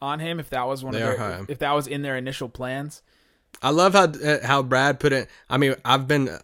on 0.00 0.18
him 0.20 0.40
if 0.40 0.50
that 0.50 0.66
was 0.66 0.82
one 0.82 0.94
They 0.94 1.02
of 1.02 1.08
their 1.08 1.18
high. 1.18 1.44
if 1.48 1.58
that 1.58 1.72
was 1.72 1.86
in 1.86 2.02
their 2.02 2.16
initial 2.16 2.48
plans. 2.48 3.02
I 3.62 3.70
love 3.70 3.92
how 3.92 4.04
uh, 4.04 4.46
how 4.46 4.62
Brad 4.62 5.00
put 5.00 5.12
it. 5.12 5.28
I 5.50 5.58
mean, 5.58 5.74
I've 5.84 6.06
been 6.06 6.38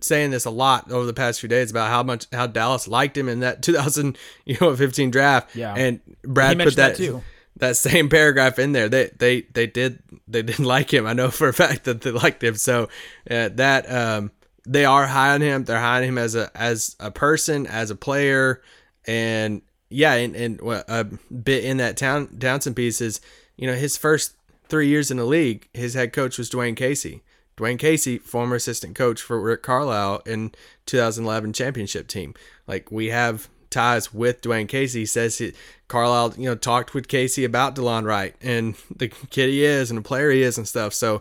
saying 0.00 0.30
this 0.30 0.44
a 0.44 0.50
lot 0.50 0.90
over 0.90 1.06
the 1.06 1.14
past 1.14 1.40
few 1.40 1.48
days 1.48 1.70
about 1.70 1.88
how 1.88 2.02
much 2.02 2.26
how 2.32 2.46
Dallas 2.46 2.88
liked 2.88 3.16
him 3.16 3.28
in 3.28 3.40
that 3.40 3.62
2000 3.62 4.18
you 4.44 4.56
know 4.60 4.74
15 4.74 5.10
draft. 5.10 5.54
Yeah. 5.54 5.74
and 5.74 6.00
Brad 6.22 6.58
put 6.58 6.76
that 6.76 6.96
that 6.96 6.96
too. 6.96 7.22
that 7.56 7.76
same 7.76 8.08
paragraph 8.08 8.58
in 8.58 8.72
there. 8.72 8.88
They 8.88 9.10
they 9.16 9.42
they 9.42 9.66
did 9.66 10.02
they 10.28 10.42
didn't 10.42 10.64
like 10.76 10.92
him. 10.92 11.06
I 11.06 11.12
know 11.12 11.30
for 11.30 11.48
a 11.48 11.54
fact 11.54 11.84
that 11.84 12.02
they 12.02 12.10
liked 12.10 12.42
him. 12.42 12.56
So 12.56 12.88
uh, 13.30 13.48
that 13.54 13.90
um 13.90 14.30
they 14.66 14.84
are 14.84 15.06
high 15.06 15.34
on 15.34 15.40
him. 15.40 15.64
They're 15.64 15.80
high 15.80 15.98
on 15.98 16.04
him 16.04 16.18
as 16.18 16.34
a 16.34 16.50
as 16.54 16.96
a 17.00 17.10
person, 17.10 17.66
as 17.66 17.90
a 17.90 17.96
player, 17.96 18.62
and 19.06 19.62
yeah, 19.90 20.14
and 20.14 20.36
and 20.36 20.60
what 20.60 20.84
a 20.88 21.04
bit 21.04 21.64
in 21.64 21.78
that 21.78 21.96
town 21.96 22.38
Townsend 22.38 22.76
piece 22.76 23.00
is 23.00 23.20
you 23.56 23.66
know 23.66 23.74
his 23.74 23.96
first 23.96 24.34
three 24.72 24.88
years 24.88 25.10
in 25.10 25.18
the 25.18 25.26
league, 25.26 25.68
his 25.74 25.92
head 25.92 26.14
coach 26.14 26.38
was 26.38 26.48
Dwayne 26.48 26.74
Casey. 26.74 27.22
Dwayne 27.58 27.78
Casey, 27.78 28.16
former 28.16 28.56
assistant 28.56 28.96
coach 28.96 29.20
for 29.20 29.38
Rick 29.38 29.62
Carlisle 29.62 30.22
in 30.24 30.50
2011 30.86 31.52
championship 31.52 32.08
team. 32.08 32.32
Like 32.66 32.90
we 32.90 33.08
have 33.08 33.50
ties 33.68 34.14
with 34.14 34.40
Dwayne 34.40 34.66
Casey. 34.66 35.00
He 35.00 35.06
says 35.06 35.36
he, 35.36 35.52
Carlisle, 35.88 36.36
you 36.38 36.46
know, 36.46 36.54
talked 36.54 36.94
with 36.94 37.06
Casey 37.06 37.44
about 37.44 37.76
Delon 37.76 38.06
Wright 38.06 38.34
and 38.40 38.74
the 38.96 39.08
kid 39.08 39.50
he 39.50 39.62
is 39.62 39.90
and 39.90 39.98
the 39.98 40.02
player 40.02 40.30
he 40.30 40.40
is 40.40 40.56
and 40.56 40.66
stuff. 40.66 40.94
So, 40.94 41.20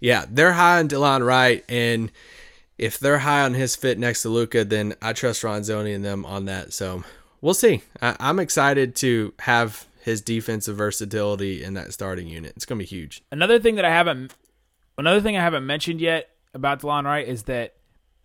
yeah, 0.00 0.24
they're 0.30 0.54
high 0.54 0.78
on 0.78 0.88
Delon 0.88 1.24
Wright, 1.24 1.64
and 1.68 2.10
if 2.78 2.98
they're 2.98 3.18
high 3.18 3.42
on 3.42 3.52
his 3.52 3.76
fit 3.76 3.98
next 3.98 4.22
to 4.22 4.30
Luka, 4.30 4.64
then 4.64 4.94
I 5.02 5.12
trust 5.12 5.42
Ronzoni 5.42 5.94
and 5.94 6.04
them 6.04 6.24
on 6.24 6.46
that. 6.46 6.72
So 6.72 7.04
we'll 7.42 7.52
see. 7.52 7.82
I, 8.00 8.16
I'm 8.18 8.38
excited 8.38 8.96
to 8.96 9.34
have 9.40 9.86
his 10.06 10.20
defensive 10.20 10.76
versatility 10.76 11.64
in 11.64 11.74
that 11.74 11.92
starting 11.92 12.28
unit. 12.28 12.52
It's 12.54 12.64
gonna 12.64 12.78
be 12.78 12.84
huge. 12.84 13.24
Another 13.32 13.58
thing 13.58 13.74
that 13.74 13.84
I 13.84 13.90
haven't 13.90 14.32
another 14.96 15.20
thing 15.20 15.36
I 15.36 15.42
haven't 15.42 15.66
mentioned 15.66 16.00
yet 16.00 16.28
about 16.54 16.80
Delon 16.80 17.04
Wright 17.04 17.26
is 17.26 17.42
that 17.42 17.74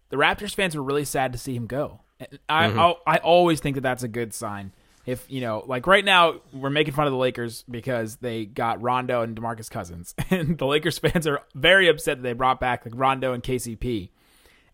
the 0.09 0.17
Raptors 0.17 0.53
fans 0.53 0.75
were 0.75 0.83
really 0.83 1.05
sad 1.05 1.31
to 1.33 1.39
see 1.39 1.55
him 1.55 1.65
go. 1.65 2.01
And 2.19 2.37
I 2.47 2.67
mm-hmm. 2.67 2.79
I'll- 2.79 3.01
I 3.07 3.17
always 3.17 3.61
think 3.61 3.75
that 3.75 3.81
that's 3.81 4.03
a 4.03 4.07
good 4.07 4.31
sign. 4.31 4.73
If 5.07 5.25
you 5.27 5.41
know, 5.41 5.63
like 5.65 5.87
right 5.87 6.05
now, 6.05 6.41
we're 6.53 6.69
making 6.69 6.93
fun 6.93 7.07
of 7.07 7.13
the 7.13 7.17
Lakers 7.17 7.63
because 7.63 8.17
they 8.17 8.45
got 8.45 8.79
Rondo 8.83 9.23
and 9.23 9.35
Demarcus 9.35 9.67
Cousins, 9.67 10.13
and 10.29 10.59
the 10.59 10.67
Lakers 10.67 10.99
fans 10.99 11.25
are 11.25 11.41
very 11.55 11.87
upset 11.87 12.17
that 12.17 12.21
they 12.21 12.33
brought 12.33 12.59
back 12.59 12.85
like 12.85 12.93
Rondo 12.95 13.33
and 13.33 13.41
KCP. 13.41 14.11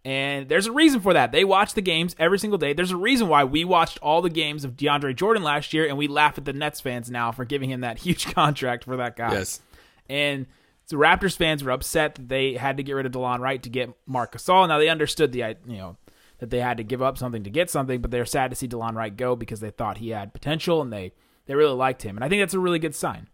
And 0.07 0.47
there's 0.47 0.67
a 0.67 0.71
reason 0.71 1.01
for 1.01 1.11
that. 1.15 1.33
They 1.33 1.43
watch 1.43 1.73
the 1.73 1.81
games 1.81 2.15
every 2.17 2.39
single 2.39 2.57
day. 2.57 2.71
There's 2.71 2.91
a 2.91 2.97
reason 2.97 3.27
why 3.27 3.43
we 3.43 3.65
watched 3.65 3.99
all 4.01 4.21
the 4.21 4.29
games 4.29 4.63
of 4.63 4.77
DeAndre 4.77 5.13
Jordan 5.13 5.43
last 5.43 5.73
year, 5.73 5.85
and 5.85 5.97
we 5.97 6.07
laugh 6.07 6.37
at 6.37 6.45
the 6.45 6.53
Nets 6.53 6.79
fans 6.79 7.11
now 7.11 7.33
for 7.33 7.43
giving 7.43 7.69
him 7.69 7.81
that 7.81 7.97
huge 8.05 8.33
contract 8.33 8.85
for 8.85 8.95
that 8.95 9.17
guy. 9.17 9.33
Yes. 9.33 9.59
And 10.07 10.45
so 10.85 10.95
Raptors 10.95 11.35
fans 11.35 11.61
were 11.61 11.71
upset 11.71 12.15
that 12.15 12.29
they 12.29 12.53
had 12.53 12.77
to 12.77 12.83
get 12.83 12.93
rid 12.93 13.05
of 13.05 13.11
Delon 13.11 13.39
Wright 13.39 13.61
to 13.61 13.69
get 13.69 13.93
Marc 14.05 14.37
Gasol. 14.37 14.69
Now 14.69 14.77
they 14.77 14.87
understood 14.87 15.33
the 15.33 15.57
you 15.67 15.77
know 15.77 15.97
that 16.37 16.51
they 16.51 16.61
had 16.61 16.77
to 16.77 16.85
give 16.85 17.01
up 17.01 17.17
something 17.17 17.43
to 17.43 17.49
get 17.49 17.69
something, 17.69 17.99
but 17.99 18.09
they're 18.09 18.25
sad 18.25 18.49
to 18.51 18.55
see 18.55 18.69
Delon 18.69 18.93
Wright 18.93 19.15
go 19.15 19.35
because 19.35 19.59
they 19.59 19.71
thought 19.71 19.97
he 19.97 20.11
had 20.11 20.31
potential 20.31 20.81
and 20.81 20.93
they 20.93 21.11
they 21.47 21.55
really 21.55 21.75
liked 21.75 22.03
him. 22.03 22.15
And 22.15 22.23
I 22.23 22.29
think 22.29 22.41
that's 22.41 22.53
a 22.53 22.59
really 22.59 22.79
good 22.79 22.95
sign. 22.95 23.27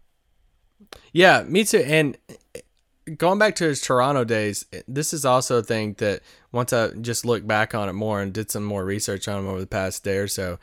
Yeah, 1.12 1.44
me 1.44 1.62
too. 1.62 1.84
And 1.86 2.18
going 3.18 3.38
back 3.38 3.54
to 3.56 3.64
his 3.64 3.80
Toronto 3.80 4.24
days, 4.24 4.66
eh, 4.72 4.82
this 4.88 5.12
is 5.12 5.24
also 5.24 5.58
a 5.58 5.62
thing 5.62 5.94
that 5.98 6.22
once 6.52 6.72
I 6.72 6.88
just 6.90 7.24
looked 7.24 7.46
back 7.46 7.74
on 7.74 7.88
it 7.88 7.92
more 7.92 8.20
and 8.20 8.32
did 8.32 8.50
some 8.50 8.64
more 8.64 8.84
research 8.84 9.28
on 9.28 9.40
him 9.40 9.48
over 9.48 9.60
the 9.60 9.66
past 9.66 10.04
day 10.04 10.16
or 10.18 10.28
so, 10.28 10.58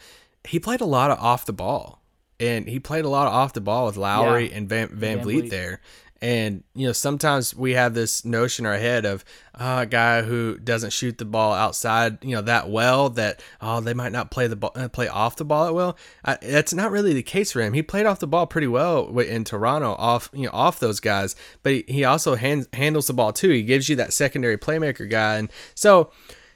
he 0.45 0.59
played 0.59 0.81
a 0.81 0.85
lot 0.85 1.11
of 1.11 1.19
off 1.19 1.45
the 1.45 1.53
ball. 1.53 2.01
And 2.39 2.67
he 2.67 2.79
played 2.79 3.05
a 3.05 3.09
lot 3.09 3.27
of 3.27 3.33
off 3.33 3.53
the 3.53 3.61
ball 3.61 3.85
with 3.85 3.97
Lowry 3.97 4.49
Yeah. 4.49 4.57
and 4.57 4.67
Van, 4.69 4.89
Van, 4.91 5.19
VanVleet, 5.19 5.23
Vliet. 5.23 5.49
there. 5.51 5.81
And, 6.21 6.63
you 6.75 6.85
know, 6.85 6.93
sometimes 6.93 7.55
we 7.55 7.71
have 7.71 7.95
this 7.95 8.23
notion 8.23 8.65
in 8.65 8.71
our 8.71 8.77
head 8.77 9.05
of 9.05 9.25
uh, 9.55 9.79
a 9.81 9.85
guy 9.87 10.21
who 10.21 10.59
doesn't 10.59 10.93
shoot 10.93 11.17
the 11.17 11.25
ball 11.25 11.51
outside, 11.51 12.23
you 12.23 12.35
know, 12.35 12.43
that 12.43 12.69
well 12.69 13.09
that, 13.09 13.41
oh, 13.59 13.81
they 13.81 13.95
might 13.95 14.11
not 14.11 14.29
play 14.29 14.45
the 14.45 14.55
ball, 14.55 14.71
uh, 14.75 14.87
play 14.87 15.07
off 15.07 15.35
the 15.35 15.45
ball 15.45 15.65
that 15.65 15.73
well. 15.73 15.97
I, 16.23 16.37
that's 16.41 16.75
not 16.75 16.91
really 16.91 17.13
the 17.13 17.23
case 17.23 17.51
for 17.51 17.61
him. 17.61 17.73
He 17.73 17.81
played 17.81 18.05
off 18.05 18.19
the 18.19 18.27
ball 18.27 18.45
pretty 18.45 18.67
well 18.67 19.17
in 19.19 19.43
Toronto, 19.43 19.93
off, 19.93 20.29
you 20.31 20.45
know, 20.45 20.51
off 20.53 20.79
those 20.79 20.99
guys, 20.99 21.35
but 21.63 21.73
he, 21.73 21.85
he 21.87 22.03
also 22.03 22.35
hand, 22.35 22.67
handles 22.73 23.07
the 23.07 23.13
ball 23.13 23.33
too. 23.33 23.49
He 23.49 23.63
gives 23.63 23.89
you 23.89 23.95
that 23.95 24.13
secondary 24.13 24.59
playmaker 24.59 25.09
guy. 25.09 25.37
And 25.37 25.51
so, 25.73 26.11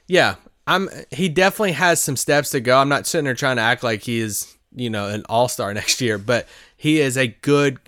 yeah, 0.06 0.36
I'm, 0.68 0.88
he 1.10 1.28
definitely 1.28 1.72
has 1.72 2.00
some 2.00 2.16
steps 2.16 2.50
to 2.50 2.60
go. 2.60 2.78
I'm 2.78 2.88
not 2.88 3.08
sitting 3.08 3.24
there 3.24 3.34
trying 3.34 3.56
to 3.56 3.62
act 3.62 3.82
like 3.82 4.02
he 4.02 4.20
is, 4.20 4.56
you 4.74 4.90
know, 4.90 5.08
an 5.08 5.24
all 5.28 5.48
star 5.48 5.74
next 5.74 6.00
year, 6.00 6.18
but 6.18 6.46
he 6.76 7.00
is 7.00 7.16
a 7.16 7.26
good, 7.26 7.80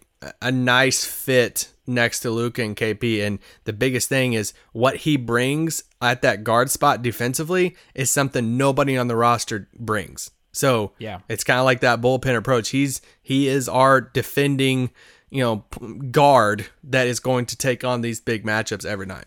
a 0.42 0.50
nice 0.52 1.04
fit 1.04 1.72
next 1.86 2.20
to 2.20 2.30
Luka 2.30 2.62
and 2.62 2.76
KP. 2.76 3.24
And 3.26 3.38
the 3.64 3.72
biggest 3.72 4.08
thing 4.08 4.32
is 4.32 4.52
what 4.72 4.96
he 4.96 5.16
brings 5.16 5.84
at 6.02 6.22
that 6.22 6.44
guard 6.44 6.70
spot 6.70 7.02
defensively 7.02 7.76
is 7.94 8.10
something 8.10 8.56
nobody 8.56 8.96
on 8.96 9.08
the 9.08 9.16
roster 9.16 9.68
brings. 9.78 10.30
So 10.52 10.92
Yeah. 10.98 11.20
it's 11.28 11.44
kind 11.44 11.58
of 11.60 11.64
like 11.64 11.80
that 11.80 12.00
bullpen 12.00 12.36
approach. 12.36 12.70
He's 12.70 13.00
he 13.22 13.46
is 13.48 13.68
our 13.68 14.00
defending, 14.00 14.90
you 15.30 15.42
know, 15.42 15.64
guard 16.10 16.66
that 16.84 17.06
is 17.06 17.20
going 17.20 17.46
to 17.46 17.56
take 17.56 17.84
on 17.84 18.00
these 18.00 18.20
big 18.20 18.44
matchups 18.44 18.84
every 18.84 19.06
night. 19.06 19.26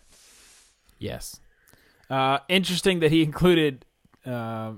Yes. 0.98 1.40
Uh, 2.10 2.38
interesting 2.48 3.00
that 3.00 3.10
he 3.10 3.22
included 3.22 3.84
uh, 4.26 4.72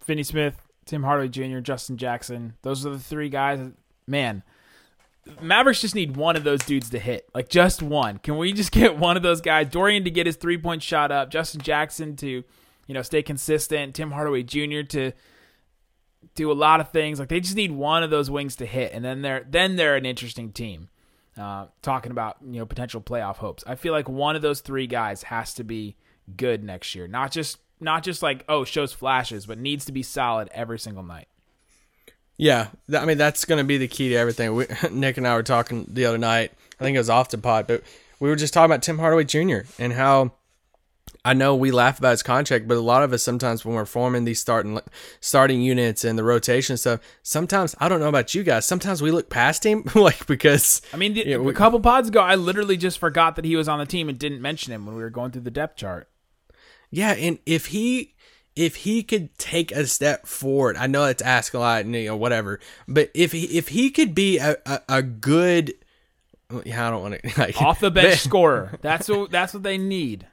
Finney 0.00 0.22
Smith, 0.22 0.54
Tim 0.86 1.02
Hardaway 1.02 1.28
Jr., 1.28 1.58
Justin 1.60 1.96
Jackson. 1.98 2.54
Those 2.62 2.86
are 2.86 2.90
the 2.90 2.98
three 2.98 3.28
guys. 3.28 3.60
Man, 4.06 4.42
Mavericks 5.40 5.80
just 5.80 5.94
need 5.94 6.16
one 6.16 6.36
of 6.36 6.44
those 6.44 6.60
dudes 6.60 6.90
to 6.90 6.98
hit. 6.98 7.28
Like 7.34 7.48
just 7.48 7.82
one. 7.82 8.18
Can 8.18 8.38
we 8.38 8.52
just 8.52 8.72
get 8.72 8.98
one 8.98 9.16
of 9.16 9.22
those 9.22 9.40
guys? 9.40 9.68
Dorian 9.68 10.04
to 10.04 10.10
get 10.10 10.26
his 10.26 10.36
three 10.36 10.58
point 10.58 10.82
shot 10.82 11.12
up. 11.12 11.30
Justin 11.30 11.60
Jackson 11.60 12.16
to, 12.16 12.44
you 12.86 12.94
know, 12.94 13.02
stay 13.02 13.22
consistent. 13.22 13.94
Tim 13.94 14.10
Hardaway 14.10 14.42
Jr. 14.42 14.82
to 14.88 15.12
do 16.34 16.50
a 16.50 16.54
lot 16.54 16.80
of 16.80 16.90
things. 16.90 17.18
Like 17.18 17.28
they 17.28 17.40
just 17.40 17.56
need 17.56 17.72
one 17.72 18.02
of 18.02 18.10
those 18.10 18.30
wings 18.30 18.56
to 18.56 18.66
hit, 18.66 18.92
and 18.92 19.04
then 19.04 19.22
they're 19.22 19.46
then 19.48 19.76
they're 19.76 19.96
an 19.96 20.06
interesting 20.06 20.52
team. 20.52 20.88
Uh, 21.38 21.66
talking 21.80 22.10
about 22.10 22.36
you 22.44 22.58
know 22.58 22.66
potential 22.66 23.00
playoff 23.00 23.36
hopes. 23.36 23.64
I 23.66 23.74
feel 23.74 23.92
like 23.92 24.08
one 24.08 24.36
of 24.36 24.42
those 24.42 24.60
three 24.60 24.86
guys 24.86 25.22
has 25.24 25.54
to 25.54 25.64
be 25.64 25.96
good 26.36 26.62
next 26.62 26.94
year. 26.94 27.06
Not 27.06 27.30
just 27.30 27.58
not 27.80 28.02
just 28.02 28.22
like 28.22 28.44
oh 28.48 28.64
shows 28.64 28.92
flashes, 28.92 29.46
but 29.46 29.58
needs 29.58 29.84
to 29.86 29.92
be 29.92 30.02
solid 30.02 30.48
every 30.52 30.78
single 30.78 31.02
night. 31.02 31.28
Yeah, 32.42 32.68
I 32.96 33.04
mean 33.04 33.18
that's 33.18 33.44
going 33.44 33.58
to 33.58 33.64
be 33.64 33.76
the 33.76 33.86
key 33.88 34.08
to 34.10 34.14
everything. 34.14 34.54
We, 34.54 34.66
Nick 34.90 35.18
and 35.18 35.28
I 35.28 35.34
were 35.34 35.42
talking 35.42 35.84
the 35.88 36.06
other 36.06 36.16
night. 36.18 36.52
I 36.80 36.84
think 36.84 36.94
it 36.94 36.98
was 36.98 37.10
off 37.10 37.28
the 37.28 37.36
pod, 37.38 37.66
but 37.66 37.82
we 38.18 38.30
were 38.30 38.36
just 38.36 38.54
talking 38.54 38.70
about 38.70 38.82
Tim 38.82 38.98
Hardaway 38.98 39.24
Jr. 39.24 39.58
and 39.78 39.92
how 39.92 40.32
I 41.22 41.34
know 41.34 41.54
we 41.54 41.70
laugh 41.70 41.98
about 41.98 42.12
his 42.12 42.22
contract, 42.22 42.66
but 42.66 42.78
a 42.78 42.80
lot 42.80 43.02
of 43.02 43.12
us 43.12 43.22
sometimes 43.22 43.62
when 43.62 43.74
we're 43.74 43.84
forming 43.84 44.24
these 44.24 44.40
starting 44.40 44.80
starting 45.20 45.60
units 45.60 46.02
and 46.02 46.18
the 46.18 46.24
rotation 46.24 46.78
stuff, 46.78 47.00
sometimes 47.22 47.74
I 47.78 47.90
don't 47.90 48.00
know 48.00 48.08
about 48.08 48.34
you 48.34 48.42
guys. 48.42 48.64
Sometimes 48.64 49.02
we 49.02 49.10
look 49.10 49.28
past 49.28 49.66
him, 49.66 49.84
like 49.94 50.26
because 50.26 50.80
I 50.94 50.96
mean, 50.96 51.12
the, 51.12 51.26
Yeah, 51.26 51.36
we- 51.36 51.50
a 51.52 51.54
couple 51.54 51.78
pods 51.80 52.08
ago, 52.08 52.20
I 52.20 52.36
literally 52.36 52.78
just 52.78 52.98
forgot 52.98 53.36
that 53.36 53.44
he 53.44 53.54
was 53.54 53.68
on 53.68 53.78
the 53.80 53.86
team 53.86 54.08
and 54.08 54.18
didn't 54.18 54.40
mention 54.40 54.72
him 54.72 54.86
when 54.86 54.96
we 54.96 55.02
were 55.02 55.10
going 55.10 55.30
through 55.30 55.42
the 55.42 55.50
depth 55.50 55.76
chart. 55.76 56.08
Yeah, 56.90 57.12
and 57.12 57.38
if 57.44 57.66
he 57.66 58.14
if 58.60 58.76
he 58.76 59.02
could 59.02 59.36
take 59.38 59.72
a 59.72 59.86
step 59.86 60.26
forward, 60.26 60.76
I 60.76 60.86
know 60.86 61.04
it's 61.06 61.22
ask 61.22 61.54
a 61.54 61.58
lot 61.58 61.84
and 61.84 61.94
you 61.96 62.08
know 62.08 62.16
whatever, 62.16 62.60
but 62.86 63.10
if 63.14 63.32
he 63.32 63.44
if 63.56 63.68
he 63.68 63.90
could 63.90 64.14
be 64.14 64.36
a 64.38 64.56
a, 64.66 64.80
a 64.88 65.02
good, 65.02 65.72
yeah, 66.64 66.86
I 66.86 66.90
don't 66.90 67.02
want 67.02 67.22
to 67.22 67.32
like 67.40 67.60
Off 67.62 67.80
the 67.80 67.90
bench 67.90 68.10
but- 68.10 68.18
scorer. 68.28 68.78
That's 68.82 69.08
what 69.08 69.30
that's 69.30 69.54
what 69.54 69.62
they 69.62 69.78
need. 69.78 70.26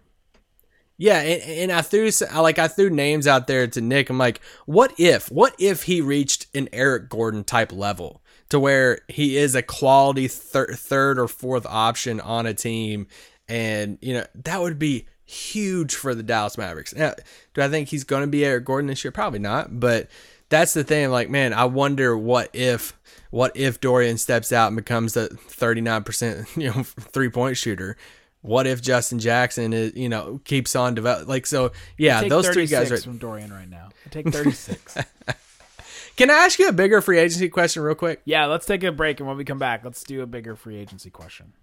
Yeah, 0.99 1.21
and, 1.21 1.41
and 1.43 1.71
I 1.71 1.81
threw 1.83 2.09
like 2.35 2.59
I 2.59 2.67
threw 2.67 2.89
names 2.89 3.27
out 3.27 3.47
there 3.47 3.67
to 3.67 3.81
Nick. 3.81 4.09
I'm 4.09 4.17
like, 4.17 4.41
what 4.65 4.93
if 4.99 5.31
what 5.31 5.55
if 5.59 5.83
he 5.83 6.01
reached 6.01 6.47
an 6.55 6.67
Eric 6.73 7.07
Gordon 7.07 7.43
type 7.43 7.71
level 7.71 8.21
to 8.49 8.59
where 8.59 8.99
he 9.07 9.37
is 9.37 9.55
a 9.55 9.61
quality 9.61 10.27
thir- 10.27 10.73
third 10.73 11.19
or 11.19 11.27
fourth 11.27 11.65
option 11.67 12.19
on 12.19 12.45
a 12.45 12.53
team, 12.53 13.07
and 13.47 13.99
you 14.01 14.15
know 14.15 14.25
that 14.35 14.59
would 14.59 14.79
be 14.79 15.05
huge 15.27 15.93
for 15.93 16.15
the 16.15 16.23
Dallas 16.23 16.57
Mavericks. 16.57 16.95
Now, 16.95 17.13
do 17.53 17.61
I 17.61 17.67
think 17.69 17.89
he's 17.89 18.03
going 18.03 18.21
to 18.21 18.27
be 18.27 18.43
Eric 18.43 18.65
Gordon 18.65 18.87
this 18.87 19.03
year? 19.03 19.11
Probably 19.11 19.39
not, 19.39 19.79
but 19.79 20.07
that's 20.49 20.73
the 20.73 20.83
thing. 20.83 21.09
Like, 21.11 21.29
man, 21.29 21.53
I 21.53 21.65
wonder 21.65 22.17
what 22.17 22.49
if 22.53 22.97
what 23.29 23.51
if 23.55 23.79
Dorian 23.81 24.17
steps 24.17 24.51
out 24.51 24.67
and 24.67 24.77
becomes 24.77 25.17
a 25.17 25.27
39% 25.29 26.57
you 26.57 26.71
know 26.71 26.83
three 26.83 27.29
point 27.29 27.57
shooter. 27.57 27.97
What 28.41 28.65
if 28.65 28.81
Justin 28.81 29.19
Jackson 29.19 29.73
is, 29.73 29.95
you 29.95 30.07
know, 30.07 30.39
keeps 30.45 30.75
on 30.75 30.95
develop 30.95 31.27
like 31.27 31.45
so? 31.45 31.73
Yeah, 31.97 32.23
those 32.27 32.47
three 32.47 32.67
guys 32.67 32.91
are. 32.91 32.97
from 32.97 33.17
Dorian 33.17 33.51
right 33.51 33.69
now. 33.69 33.89
I 34.05 34.09
take 34.09 34.29
36. 34.29 34.97
Can 36.15 36.31
I 36.31 36.33
ask 36.33 36.57
you 36.57 36.69
a 36.69 36.71
bigger 36.71 37.01
free 37.01 37.19
agency 37.19 37.49
question 37.49 37.83
real 37.83 37.95
quick? 37.95 38.21
yeah, 38.25 38.45
let's 38.45 38.65
take 38.65 38.83
a 38.83 38.91
break 38.91 39.19
and 39.19 39.27
when 39.27 39.37
we 39.37 39.43
come 39.43 39.59
back, 39.59 39.83
let's 39.83 40.03
do 40.03 40.21
a 40.21 40.25
bigger 40.25 40.55
free 40.55 40.77
agency 40.77 41.09
question. 41.09 41.53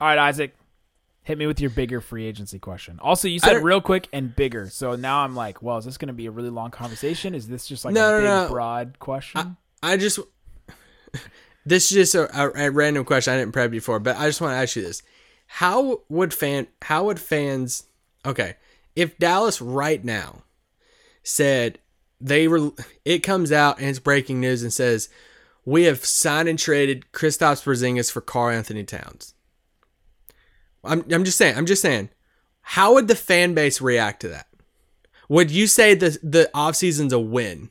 All 0.00 0.08
right, 0.08 0.18
Isaac. 0.18 0.54
Hit 1.28 1.36
me 1.36 1.46
with 1.46 1.60
your 1.60 1.68
bigger 1.68 2.00
free 2.00 2.24
agency 2.24 2.58
question. 2.58 2.98
Also, 3.02 3.28
you 3.28 3.38
said 3.38 3.62
real 3.62 3.82
quick 3.82 4.08
and 4.14 4.34
bigger. 4.34 4.70
So 4.70 4.96
now 4.96 5.18
I'm 5.20 5.36
like, 5.36 5.60
well, 5.62 5.76
is 5.76 5.84
this 5.84 5.98
going 5.98 6.06
to 6.06 6.14
be 6.14 6.24
a 6.24 6.30
really 6.30 6.48
long 6.48 6.70
conversation? 6.70 7.34
Is 7.34 7.46
this 7.46 7.66
just 7.66 7.84
like 7.84 7.92
No, 7.92 8.08
a 8.08 8.12
no, 8.12 8.18
big, 8.20 8.24
no. 8.24 8.48
broad 8.54 8.98
question? 8.98 9.58
I 9.82 9.98
just 9.98 10.18
this 11.66 11.92
is 11.92 12.12
just 12.12 12.14
a, 12.14 12.34
a, 12.34 12.68
a 12.68 12.70
random 12.70 13.04
question 13.04 13.34
I 13.34 13.36
didn't 13.36 13.52
prep 13.52 13.74
you 13.74 13.80
for, 13.82 14.00
but 14.00 14.16
I 14.16 14.26
just 14.26 14.40
want 14.40 14.52
to 14.52 14.56
ask 14.56 14.74
you 14.74 14.80
this: 14.80 15.02
How 15.48 16.00
would 16.08 16.32
fan 16.32 16.66
how 16.80 17.04
would 17.04 17.20
fans 17.20 17.84
okay 18.24 18.54
if 18.96 19.18
Dallas 19.18 19.60
right 19.60 20.02
now 20.02 20.44
said 21.22 21.78
they 22.22 22.48
were 22.48 22.70
it 23.04 23.18
comes 23.18 23.52
out 23.52 23.78
and 23.80 23.88
it's 23.90 23.98
breaking 23.98 24.40
news 24.40 24.62
and 24.62 24.72
says 24.72 25.10
we 25.66 25.84
have 25.84 26.02
signed 26.06 26.48
and 26.48 26.58
traded 26.58 27.04
Kristaps 27.12 27.62
Porzingis 27.62 28.10
for 28.10 28.22
Karl-Anthony 28.22 28.84
Towns. 28.84 29.34
I'm 30.84 31.04
I'm 31.10 31.24
just 31.24 31.38
saying 31.38 31.56
I'm 31.56 31.66
just 31.66 31.82
saying 31.82 32.10
how 32.62 32.94
would 32.94 33.08
the 33.08 33.14
fan 33.14 33.54
base 33.54 33.80
react 33.80 34.20
to 34.20 34.28
that? 34.28 34.46
Would 35.28 35.50
you 35.50 35.66
say 35.66 35.94
the 35.94 36.18
the 36.22 36.50
offseason's 36.54 37.12
a 37.12 37.18
win? 37.18 37.70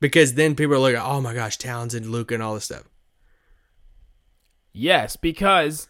Because 0.00 0.34
then 0.34 0.54
people 0.54 0.74
are 0.74 0.78
like, 0.78 0.96
oh 0.96 1.20
my 1.20 1.32
gosh, 1.34 1.56
Towns 1.56 1.94
and 1.94 2.06
Luka 2.06 2.34
and 2.34 2.42
all 2.42 2.54
this 2.54 2.64
stuff. 2.64 2.84
Yes, 4.72 5.16
because 5.16 5.88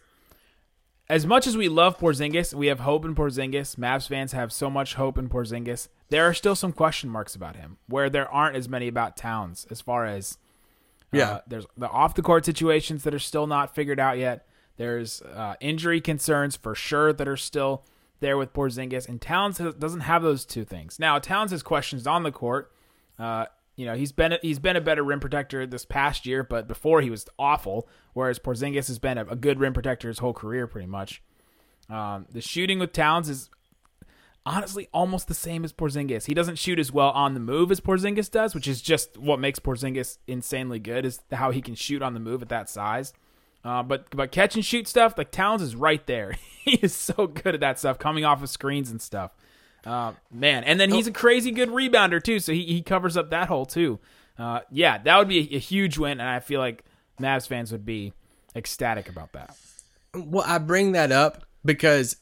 as 1.09 1.25
much 1.25 1.47
as 1.47 1.57
we 1.57 1.69
love 1.69 1.97
Porzingis, 1.97 2.53
we 2.53 2.67
have 2.67 2.81
hope 2.81 3.05
in 3.05 3.15
Porzingis. 3.15 3.75
Mavs 3.77 4.07
fans 4.07 4.31
have 4.31 4.51
so 4.53 4.69
much 4.69 4.95
hope 4.95 5.17
in 5.17 5.27
Porzingis. 5.29 5.87
There 6.09 6.23
are 6.27 6.33
still 6.33 6.55
some 6.55 6.71
question 6.71 7.09
marks 7.09 7.35
about 7.35 7.55
him, 7.55 7.77
where 7.87 8.09
there 8.09 8.29
aren't 8.31 8.55
as 8.55 8.69
many 8.69 8.87
about 8.87 9.17
Towns. 9.17 9.65
As 9.71 9.81
far 9.81 10.05
as 10.05 10.37
uh, 11.13 11.17
Yeah. 11.17 11.39
there's 11.47 11.65
the 11.75 11.89
off 11.89 12.13
the 12.15 12.21
court 12.21 12.45
situations 12.45 13.03
that 13.03 13.13
are 13.13 13.19
still 13.19 13.47
not 13.47 13.73
figured 13.73 13.99
out 13.99 14.17
yet. 14.17 14.47
There's 14.77 15.21
uh, 15.21 15.55
injury 15.59 16.01
concerns 16.01 16.55
for 16.55 16.75
sure 16.75 17.13
that 17.13 17.27
are 17.27 17.37
still 17.37 17.83
there 18.19 18.37
with 18.37 18.53
Porzingis, 18.53 19.07
and 19.07 19.21
Towns 19.21 19.57
has, 19.57 19.73
doesn't 19.75 20.01
have 20.01 20.23
those 20.23 20.45
two 20.45 20.65
things. 20.65 20.99
Now 20.99 21.19
Towns 21.19 21.51
has 21.51 21.63
questions 21.63 22.07
on 22.07 22.23
the 22.23 22.31
court. 22.31 22.71
Uh, 23.17 23.45
you 23.75 23.85
know 23.85 23.95
he's 23.95 24.11
been 24.11 24.37
he's 24.41 24.59
been 24.59 24.75
a 24.75 24.81
better 24.81 25.03
rim 25.03 25.19
protector 25.19 25.65
this 25.65 25.85
past 25.85 26.25
year, 26.25 26.43
but 26.43 26.67
before 26.67 27.01
he 27.01 27.09
was 27.09 27.25
awful. 27.37 27.87
Whereas 28.13 28.39
Porzingis 28.39 28.87
has 28.87 28.99
been 28.99 29.17
a, 29.17 29.25
a 29.25 29.35
good 29.35 29.59
rim 29.59 29.73
protector 29.73 30.07
his 30.07 30.19
whole 30.19 30.33
career, 30.33 30.67
pretty 30.67 30.87
much. 30.87 31.21
Um, 31.89 32.25
the 32.31 32.41
shooting 32.41 32.79
with 32.79 32.93
Towns 32.93 33.29
is 33.29 33.49
honestly 34.45 34.87
almost 34.93 35.27
the 35.27 35.33
same 35.33 35.63
as 35.65 35.73
Porzingis. 35.73 36.25
He 36.25 36.33
doesn't 36.33 36.57
shoot 36.57 36.79
as 36.79 36.91
well 36.91 37.09
on 37.09 37.33
the 37.33 37.39
move 37.39 37.71
as 37.71 37.79
Porzingis 37.79 38.29
does, 38.29 38.53
which 38.53 38.67
is 38.67 38.81
just 38.81 39.17
what 39.17 39.39
makes 39.39 39.59
Porzingis 39.59 40.19
insanely 40.27 40.79
good 40.79 41.05
is 41.05 41.19
how 41.31 41.51
he 41.51 41.61
can 41.61 41.75
shoot 41.75 42.01
on 42.01 42.13
the 42.13 42.19
move 42.19 42.41
at 42.41 42.49
that 42.49 42.69
size. 42.69 43.13
Uh, 43.65 43.81
but 43.81 44.05
but 44.11 44.31
catch 44.31 44.53
and 44.53 44.63
shoot 44.63 44.87
stuff 44.87 45.17
like 45.17 45.31
Towns 45.31 45.63
is 45.63 45.75
right 45.75 46.05
there. 46.05 46.37
he 46.63 46.75
is 46.75 46.93
so 46.93 47.25
good 47.25 47.55
at 47.55 47.61
that 47.61 47.79
stuff, 47.79 47.97
coming 47.97 48.23
off 48.23 48.43
of 48.43 48.49
screens 48.49 48.91
and 48.91 49.01
stuff. 49.01 49.31
Uh, 49.83 50.13
man, 50.31 50.63
and 50.63 50.79
then 50.79 50.91
he's 50.91 51.07
a 51.07 51.11
crazy 51.11 51.51
good 51.51 51.69
rebounder 51.69 52.21
too, 52.21 52.39
so 52.39 52.53
he, 52.53 52.63
he 52.63 52.81
covers 52.81 53.17
up 53.17 53.31
that 53.31 53.47
hole 53.47 53.65
too. 53.65 53.99
Uh, 54.37 54.59
yeah, 54.71 54.99
that 54.99 55.17
would 55.17 55.27
be 55.27 55.39
a, 55.51 55.55
a 55.55 55.59
huge 55.59 55.97
win, 55.97 56.19
and 56.19 56.29
I 56.29 56.39
feel 56.39 56.59
like 56.59 56.83
Mavs 57.19 57.47
fans 57.47 57.71
would 57.71 57.85
be 57.85 58.13
ecstatic 58.55 59.09
about 59.09 59.33
that. 59.33 59.55
Well, 60.13 60.45
I 60.45 60.59
bring 60.59 60.91
that 60.91 61.11
up 61.11 61.43
because 61.63 62.17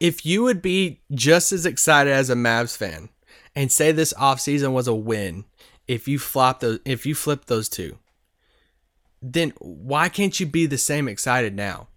if 0.00 0.24
you 0.24 0.42
would 0.44 0.62
be 0.62 1.00
just 1.12 1.52
as 1.52 1.66
excited 1.66 2.12
as 2.12 2.30
a 2.30 2.34
Mavs 2.34 2.76
fan 2.76 3.08
and 3.54 3.70
say 3.72 3.92
this 3.92 4.12
offseason 4.14 4.72
was 4.72 4.86
a 4.88 4.94
win, 4.94 5.44
if 5.88 6.06
you 6.08 6.18
flop 6.18 6.60
those 6.60 6.80
if 6.84 7.06
you 7.06 7.14
flip 7.14 7.46
those 7.46 7.68
two, 7.68 7.98
then 9.32 9.52
why 9.58 10.08
can't 10.08 10.38
you 10.38 10.46
be 10.46 10.66
the 10.66 10.78
same 10.78 11.08
excited 11.08 11.54
now? 11.54 11.88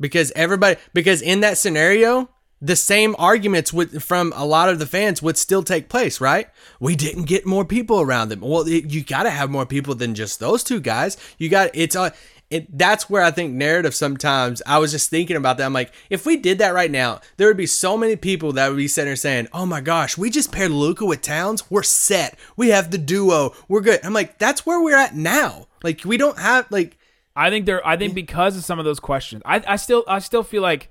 Because 0.00 0.32
everybody 0.34 0.76
because 0.92 1.22
in 1.22 1.40
that 1.40 1.58
scenario, 1.58 2.28
the 2.60 2.76
same 2.76 3.14
arguments 3.18 3.72
would 3.72 4.02
from 4.02 4.32
a 4.34 4.46
lot 4.46 4.68
of 4.70 4.78
the 4.78 4.86
fans 4.86 5.20
would 5.20 5.36
still 5.36 5.62
take 5.62 5.88
place, 5.88 6.20
right? 6.20 6.48
We 6.80 6.96
didn't 6.96 7.24
get 7.24 7.44
more 7.44 7.64
people 7.64 8.00
around 8.00 8.30
them. 8.30 8.40
Well, 8.40 8.66
it, 8.66 8.90
you 8.90 9.04
got 9.04 9.24
to 9.24 9.30
have 9.30 9.50
more 9.50 9.66
people 9.66 9.94
than 9.94 10.14
just 10.14 10.40
those 10.40 10.64
two 10.64 10.80
guys. 10.80 11.16
You 11.36 11.48
got 11.48 11.70
it's 11.74 11.94
a 11.94 12.12
it, 12.54 12.78
that's 12.78 13.10
where 13.10 13.22
I 13.22 13.32
think 13.32 13.52
narrative 13.52 13.96
sometimes. 13.96 14.62
I 14.64 14.78
was 14.78 14.92
just 14.92 15.10
thinking 15.10 15.36
about 15.36 15.58
that. 15.58 15.64
I'm 15.64 15.72
like, 15.72 15.92
if 16.08 16.24
we 16.24 16.36
did 16.36 16.58
that 16.58 16.72
right 16.72 16.90
now, 16.90 17.20
there 17.36 17.48
would 17.48 17.56
be 17.56 17.66
so 17.66 17.96
many 17.98 18.14
people 18.14 18.52
that 18.52 18.68
would 18.68 18.76
be 18.76 18.86
sitting 18.86 19.08
there 19.08 19.16
saying, 19.16 19.48
"Oh 19.52 19.66
my 19.66 19.80
gosh, 19.80 20.16
we 20.16 20.30
just 20.30 20.52
paired 20.52 20.70
Luka 20.70 21.04
with 21.04 21.20
Towns. 21.20 21.68
We're 21.68 21.82
set. 21.82 22.38
We 22.56 22.68
have 22.68 22.92
the 22.92 22.98
duo. 22.98 23.54
We're 23.66 23.80
good." 23.80 23.98
I'm 24.04 24.12
like, 24.12 24.38
that's 24.38 24.64
where 24.64 24.80
we're 24.80 24.96
at 24.96 25.16
now. 25.16 25.66
Like 25.82 26.04
we 26.04 26.16
don't 26.16 26.38
have 26.38 26.70
like 26.70 26.96
I 27.34 27.50
think 27.50 27.66
there. 27.66 27.84
I 27.84 27.96
think 27.96 28.14
because 28.14 28.56
of 28.56 28.64
some 28.64 28.78
of 28.78 28.84
those 28.84 29.00
questions, 29.00 29.42
I, 29.44 29.60
I 29.66 29.74
still 29.74 30.04
I 30.06 30.20
still 30.20 30.44
feel 30.44 30.62
like 30.62 30.90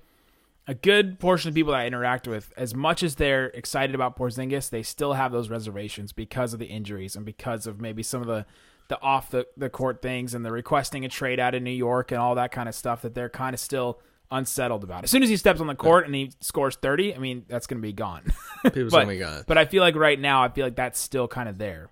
a 0.67 0.73
good 0.73 1.17
portion 1.17 1.47
of 1.47 1.55
people 1.55 1.71
that 1.71 1.79
I 1.81 1.87
interact 1.87 2.27
with, 2.27 2.51
as 2.57 2.75
much 2.75 3.03
as 3.03 3.15
they're 3.15 3.47
excited 3.47 3.95
about 3.95 4.17
Porzingis, 4.17 4.69
they 4.69 4.83
still 4.83 5.13
have 5.13 5.31
those 5.31 5.49
reservations 5.49 6.11
because 6.11 6.53
of 6.53 6.59
the 6.59 6.65
injuries 6.65 7.15
and 7.15 7.25
because 7.25 7.67
of 7.67 7.79
maybe 7.79 8.03
some 8.03 8.21
of 8.21 8.27
the 8.27 8.45
the 8.93 9.01
off 9.01 9.31
the, 9.31 9.47
the 9.57 9.69
court 9.69 10.01
things 10.01 10.35
and 10.35 10.45
the 10.45 10.51
requesting 10.51 11.03
a 11.03 11.09
trade 11.09 11.39
out 11.39 11.55
of 11.55 11.63
New 11.63 11.71
York 11.71 12.11
and 12.11 12.21
all 12.21 12.35
that 12.35 12.51
kind 12.51 12.69
of 12.69 12.75
stuff 12.75 13.01
that 13.01 13.15
they're 13.15 13.29
kind 13.29 13.53
of 13.55 13.59
still 13.59 13.99
unsettled 14.29 14.83
about. 14.83 15.03
As 15.03 15.09
soon 15.09 15.23
as 15.23 15.29
he 15.29 15.37
steps 15.37 15.59
on 15.59 15.67
the 15.67 15.75
court 15.75 16.05
and 16.05 16.13
he 16.13 16.31
scores 16.41 16.75
30, 16.75 17.15
I 17.15 17.17
mean, 17.17 17.45
that's 17.47 17.65
going 17.65 17.81
to 17.81 17.81
be 17.81 17.93
gone. 17.93 18.31
people's 18.63 18.91
but, 18.91 19.03
oh 19.03 19.07
my 19.07 19.15
god. 19.15 19.45
but 19.47 19.57
I 19.57 19.65
feel 19.65 19.81
like 19.81 19.95
right 19.95 20.19
now, 20.19 20.43
I 20.43 20.49
feel 20.49 20.65
like 20.65 20.75
that's 20.75 20.99
still 20.99 21.27
kind 21.27 21.49
of 21.49 21.57
there. 21.57 21.89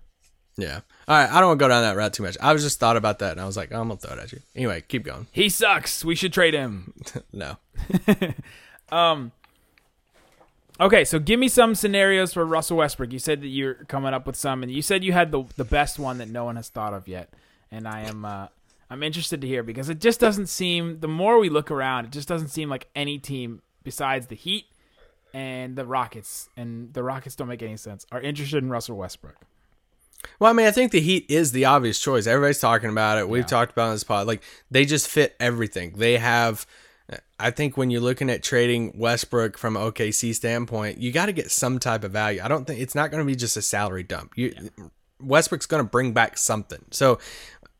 Yeah. 0.56 0.80
All 1.08 1.16
right. 1.16 1.28
I 1.28 1.40
don't 1.40 1.48
want 1.48 1.58
to 1.58 1.64
go 1.64 1.68
down 1.68 1.82
that 1.82 1.96
route 1.96 2.12
too 2.12 2.22
much. 2.22 2.36
I 2.40 2.52
was 2.52 2.62
just 2.62 2.78
thought 2.78 2.96
about 2.96 3.18
that 3.18 3.32
and 3.32 3.40
I 3.40 3.46
was 3.46 3.56
like, 3.56 3.72
I'm 3.72 3.88
gonna 3.88 3.96
throw 3.96 4.16
it 4.16 4.22
at 4.22 4.32
you. 4.32 4.40
Anyway, 4.54 4.84
keep 4.86 5.02
going. 5.02 5.26
He 5.32 5.48
sucks. 5.48 6.04
We 6.04 6.14
should 6.14 6.32
trade 6.32 6.54
him. 6.54 6.94
No. 7.32 7.56
Um, 8.90 9.32
Okay, 10.82 11.04
so 11.04 11.20
give 11.20 11.38
me 11.38 11.46
some 11.46 11.76
scenarios 11.76 12.32
for 12.32 12.44
Russell 12.44 12.78
Westbrook. 12.78 13.12
You 13.12 13.20
said 13.20 13.40
that 13.42 13.46
you're 13.46 13.74
coming 13.74 14.12
up 14.12 14.26
with 14.26 14.34
some, 14.34 14.64
and 14.64 14.72
you 14.72 14.82
said 14.82 15.04
you 15.04 15.12
had 15.12 15.30
the 15.30 15.44
the 15.56 15.64
best 15.64 15.96
one 15.96 16.18
that 16.18 16.28
no 16.28 16.44
one 16.44 16.56
has 16.56 16.68
thought 16.68 16.92
of 16.92 17.06
yet. 17.06 17.32
And 17.70 17.86
I 17.86 18.00
am 18.00 18.24
uh, 18.24 18.48
I'm 18.90 19.04
interested 19.04 19.40
to 19.42 19.46
hear 19.46 19.62
because 19.62 19.88
it 19.88 20.00
just 20.00 20.18
doesn't 20.18 20.48
seem. 20.48 20.98
The 20.98 21.06
more 21.06 21.38
we 21.38 21.48
look 21.48 21.70
around, 21.70 22.06
it 22.06 22.10
just 22.10 22.26
doesn't 22.26 22.48
seem 22.48 22.68
like 22.68 22.88
any 22.96 23.20
team 23.20 23.62
besides 23.84 24.26
the 24.26 24.34
Heat 24.34 24.64
and 25.32 25.76
the 25.76 25.86
Rockets, 25.86 26.48
and 26.56 26.92
the 26.92 27.04
Rockets 27.04 27.36
don't 27.36 27.48
make 27.48 27.62
any 27.62 27.76
sense, 27.76 28.04
are 28.10 28.20
interested 28.20 28.62
in 28.62 28.68
Russell 28.68 28.96
Westbrook. 28.96 29.36
Well, 30.40 30.50
I 30.50 30.52
mean, 30.52 30.66
I 30.66 30.72
think 30.72 30.90
the 30.90 31.00
Heat 31.00 31.26
is 31.28 31.52
the 31.52 31.64
obvious 31.64 32.00
choice. 32.00 32.26
Everybody's 32.26 32.58
talking 32.58 32.90
about 32.90 33.18
it. 33.18 33.28
We've 33.28 33.46
talked 33.46 33.70
about 33.70 33.84
it 33.84 33.88
on 33.90 33.94
this 33.94 34.04
pod. 34.04 34.26
Like 34.26 34.42
they 34.68 34.84
just 34.84 35.06
fit 35.06 35.36
everything. 35.38 35.92
They 35.96 36.18
have. 36.18 36.66
I 37.38 37.50
think 37.50 37.76
when 37.76 37.90
you're 37.90 38.00
looking 38.00 38.30
at 38.30 38.42
trading 38.42 38.92
Westbrook 38.96 39.58
from 39.58 39.74
OKC 39.74 40.34
standpoint, 40.34 40.98
you 40.98 41.12
got 41.12 41.26
to 41.26 41.32
get 41.32 41.50
some 41.50 41.78
type 41.78 42.04
of 42.04 42.12
value. 42.12 42.40
I 42.42 42.48
don't 42.48 42.66
think 42.66 42.80
it's 42.80 42.94
not 42.94 43.10
going 43.10 43.22
to 43.22 43.26
be 43.26 43.36
just 43.36 43.56
a 43.56 43.62
salary 43.62 44.02
dump. 44.02 44.32
You 44.36 44.54
Westbrook's 45.20 45.66
going 45.66 45.82
to 45.82 45.88
bring 45.88 46.12
back 46.12 46.36
something. 46.36 46.84
So 46.90 47.18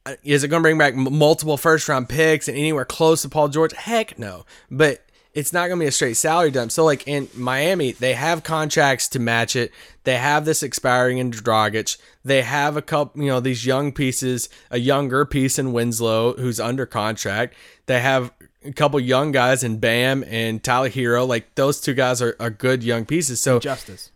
uh, 0.07 0.15
is 0.25 0.45
it 0.45 0.49
going 0.49 0.61
to 0.61 0.65
bring 0.65 0.79
back 0.79 0.95
multiple 0.95 1.57
first 1.57 1.89
round 1.89 2.09
picks 2.09 2.49
and 2.49 2.57
anywhere 2.57 2.85
close 2.85 3.23
to 3.23 3.29
Paul 3.29 3.49
George? 3.49 3.73
Heck 3.73 4.19
no. 4.19 4.45
But 4.71 5.05
it's 5.35 5.53
not 5.53 5.69
going 5.69 5.79
to 5.79 5.85
be 5.85 5.89
a 5.89 5.93
straight 5.93 6.17
salary 6.17 6.51
dump. 6.51 6.71
So 6.71 6.85
like 6.85 7.07
in 7.09 7.29
Miami, 7.35 7.93
they 7.93 8.13
have 8.13 8.43
contracts 8.43 9.09
to 9.09 9.19
match 9.19 9.57
it. 9.57 9.73
They 10.05 10.17
have 10.17 10.45
this 10.45 10.63
expiring 10.63 11.19
in 11.19 11.31
Dragic. 11.31 11.97
They 12.25 12.43
have 12.43 12.77
a 12.77 12.83
couple, 12.83 13.23
you 13.23 13.29
know, 13.29 13.41
these 13.41 13.65
young 13.65 13.93
pieces, 13.93 14.49
a 14.71 14.79
younger 14.79 15.25
piece 15.25 15.59
in 15.59 15.73
Winslow 15.73 16.35
who's 16.35 16.61
under 16.61 16.85
contract. 16.85 17.55
They 17.87 18.01
have 18.01 18.31
a 18.65 18.73
couple 18.73 18.99
young 19.01 19.33
guys 19.33 19.65
in 19.65 19.79
Bam 19.79 20.25
and 20.27 20.63
Tyler 20.63 20.91
Herro. 20.91 21.27
Like 21.27 21.55
those 21.55 21.81
two 21.81 21.95
guys 21.95 22.23
are, 22.23 22.37
are 22.41 22.51
good 22.51 22.83
young 22.83 23.05
pieces. 23.05 23.41
So 23.41 23.59
Justise. 23.61 24.11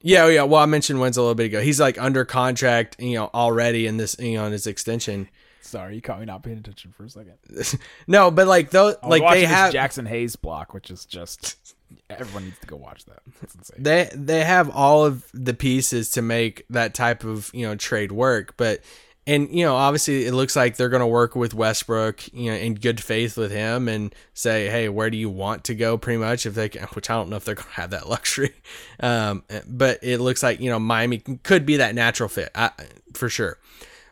yeah, 0.00 0.24
oh, 0.24 0.28
yeah. 0.28 0.42
Well, 0.42 0.62
I 0.62 0.66
mentioned 0.66 1.00
Wenzel 1.00 1.22
a 1.22 1.24
little 1.24 1.34
bit 1.34 1.46
ago. 1.46 1.60
He's 1.60 1.80
like 1.80 2.00
under 2.00 2.24
contract, 2.24 3.00
you 3.00 3.14
know, 3.14 3.30
already 3.34 3.86
in 3.86 3.96
this, 3.96 4.16
you 4.18 4.34
know, 4.34 4.44
on 4.44 4.52
his 4.52 4.66
extension. 4.66 5.28
Sorry, 5.60 5.96
you 5.96 6.00
caught 6.00 6.20
me 6.20 6.26
not 6.26 6.44
paying 6.44 6.58
attention 6.58 6.92
for 6.92 7.04
a 7.04 7.10
second. 7.10 7.34
No, 8.06 8.30
but 8.30 8.46
like 8.46 8.70
those, 8.70 8.94
like 9.02 9.28
they 9.32 9.44
have 9.44 9.74
Jaxson 9.74 10.06
Hayes 10.06 10.36
block, 10.36 10.72
which 10.72 10.90
is 10.90 11.04
just 11.04 11.74
everyone 12.08 12.44
needs 12.44 12.58
to 12.60 12.66
go 12.66 12.76
watch 12.76 13.04
that. 13.06 13.18
That's 13.40 13.54
insane. 13.54 13.82
they 13.82 14.10
they 14.14 14.44
have 14.44 14.70
all 14.70 15.04
of 15.04 15.24
the 15.34 15.54
pieces 15.54 16.10
to 16.12 16.22
make 16.22 16.64
that 16.70 16.94
type 16.94 17.24
of 17.24 17.50
you 17.52 17.66
know 17.66 17.74
trade 17.74 18.12
work 18.12 18.56
but 18.56 18.80
and 19.26 19.50
you 19.50 19.64
know 19.64 19.74
obviously 19.74 20.24
it 20.26 20.32
looks 20.32 20.54
like 20.54 20.76
they're 20.76 20.88
going 20.88 21.00
to 21.00 21.06
work 21.06 21.34
with 21.34 21.54
Westbrook 21.54 22.32
you 22.32 22.50
know 22.50 22.56
in 22.56 22.74
good 22.74 23.00
faith 23.00 23.36
with 23.36 23.50
him 23.50 23.88
and 23.88 24.14
say 24.34 24.68
hey 24.68 24.88
where 24.88 25.10
do 25.10 25.16
you 25.16 25.28
want 25.28 25.64
to 25.64 25.74
go? 25.74 25.98
pretty 25.98 26.18
much 26.18 26.46
if 26.46 26.54
they 26.54 26.68
can 26.68 26.82
which 26.88 27.10
I 27.10 27.14
don't 27.14 27.28
know 27.28 27.36
if 27.36 27.44
they're 27.44 27.54
going 27.54 27.68
to 27.68 27.74
have 27.74 27.90
that 27.90 28.08
luxury. 28.08 28.54
Um 29.00 29.44
but 29.68 29.98
it 30.02 30.18
looks 30.18 30.42
like 30.42 30.60
you 30.60 30.70
know 30.70 30.78
Miami 30.78 31.18
could 31.18 31.66
be 31.66 31.76
that 31.78 31.94
natural 31.94 32.28
fit 32.28 32.50
I, 32.54 32.70
for 33.14 33.28
sure. 33.28 33.58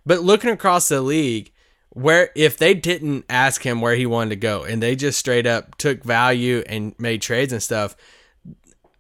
But 0.07 0.23
looking 0.23 0.51
across 0.51 0.89
the 0.89 1.01
league 1.01 1.53
where 1.91 2.31
if 2.35 2.59
they 2.59 2.75
didn't 2.75 3.25
ask 3.31 3.63
him 3.63 3.81
where 3.81 3.95
he 3.95 4.05
wanted 4.05 4.31
to 4.31 4.37
go 4.37 4.65
and 4.65 4.83
they 4.83 4.97
just 4.97 5.19
straight 5.19 5.47
up 5.47 5.77
took 5.79 6.03
value 6.03 6.63
and 6.67 6.95
made 6.99 7.23
trades 7.23 7.53
and 7.53 7.63
stuff 7.63 7.97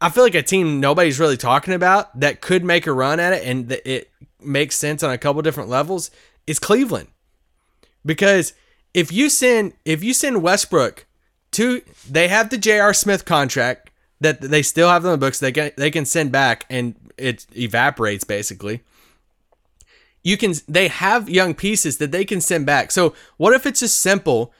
I 0.00 0.10
feel 0.10 0.22
like 0.22 0.34
a 0.34 0.42
team 0.42 0.80
nobody's 0.80 1.18
really 1.18 1.36
talking 1.36 1.74
about 1.74 2.18
that 2.20 2.40
could 2.40 2.64
make 2.64 2.86
a 2.86 2.92
run 2.92 3.20
at 3.20 3.32
it 3.32 3.44
and 3.46 3.72
it 3.72 4.10
makes 4.44 4.76
sense 4.76 5.02
on 5.02 5.10
a 5.10 5.18
couple 5.18 5.42
different 5.42 5.68
levels 5.68 6.10
is 6.46 6.58
Cleveland. 6.58 7.08
Because 8.04 8.52
if 8.92 9.12
you 9.12 9.28
send 9.28 9.74
if 9.84 10.04
you 10.04 10.14
send 10.14 10.42
Westbrook 10.42 11.06
to 11.52 11.82
they 12.08 12.28
have 12.28 12.50
the 12.50 12.58
J.R. 12.58 12.94
Smith 12.94 13.24
contract 13.24 13.90
that 14.20 14.40
they 14.40 14.62
still 14.62 14.88
have 14.88 15.04
on 15.04 15.12
the 15.12 15.18
books 15.18 15.40
they 15.40 15.52
can 15.52 15.72
they 15.76 15.90
can 15.90 16.04
send 16.04 16.32
back 16.32 16.64
and 16.70 16.94
it 17.18 17.46
evaporates 17.56 18.24
basically. 18.24 18.82
You 20.22 20.36
can 20.36 20.54
they 20.68 20.88
have 20.88 21.28
young 21.28 21.54
pieces 21.54 21.98
that 21.98 22.12
they 22.12 22.24
can 22.24 22.40
send 22.40 22.66
back. 22.66 22.90
So 22.90 23.14
what 23.36 23.52
if 23.52 23.66
it's 23.66 23.80
just 23.80 24.00
simple? 24.00 24.52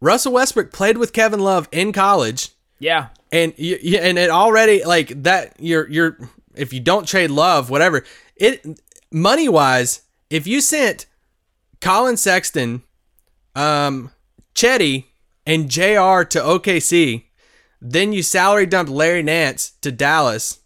Russell 0.00 0.32
Westbrook 0.32 0.72
played 0.72 0.98
with 0.98 1.12
Kevin 1.12 1.40
Love 1.40 1.68
in 1.70 1.92
college 1.92 2.50
Yeah, 2.78 3.08
and 3.30 3.54
you, 3.56 3.98
and 3.98 4.18
it 4.18 4.30
already 4.30 4.84
like 4.84 5.22
that 5.22 5.54
you're 5.58 5.88
you're 5.88 6.18
if 6.54 6.72
you 6.72 6.80
don't 6.80 7.06
trade 7.06 7.30
love 7.30 7.70
whatever 7.70 8.04
it 8.36 8.64
money 9.12 9.48
wise 9.48 10.02
if 10.30 10.46
you 10.46 10.60
sent 10.60 11.06
Collin 11.80 12.16
Sexton 12.16 12.82
um 13.54 14.10
Chetty 14.54 15.04
and 15.46 15.68
JR 15.70 16.22
to 16.24 16.40
OKC 16.40 17.24
then 17.80 18.12
you 18.12 18.22
salary 18.22 18.66
dumped 18.66 18.90
Larry 18.90 19.22
Nance 19.22 19.72
to 19.82 19.92
Dallas 19.92 20.60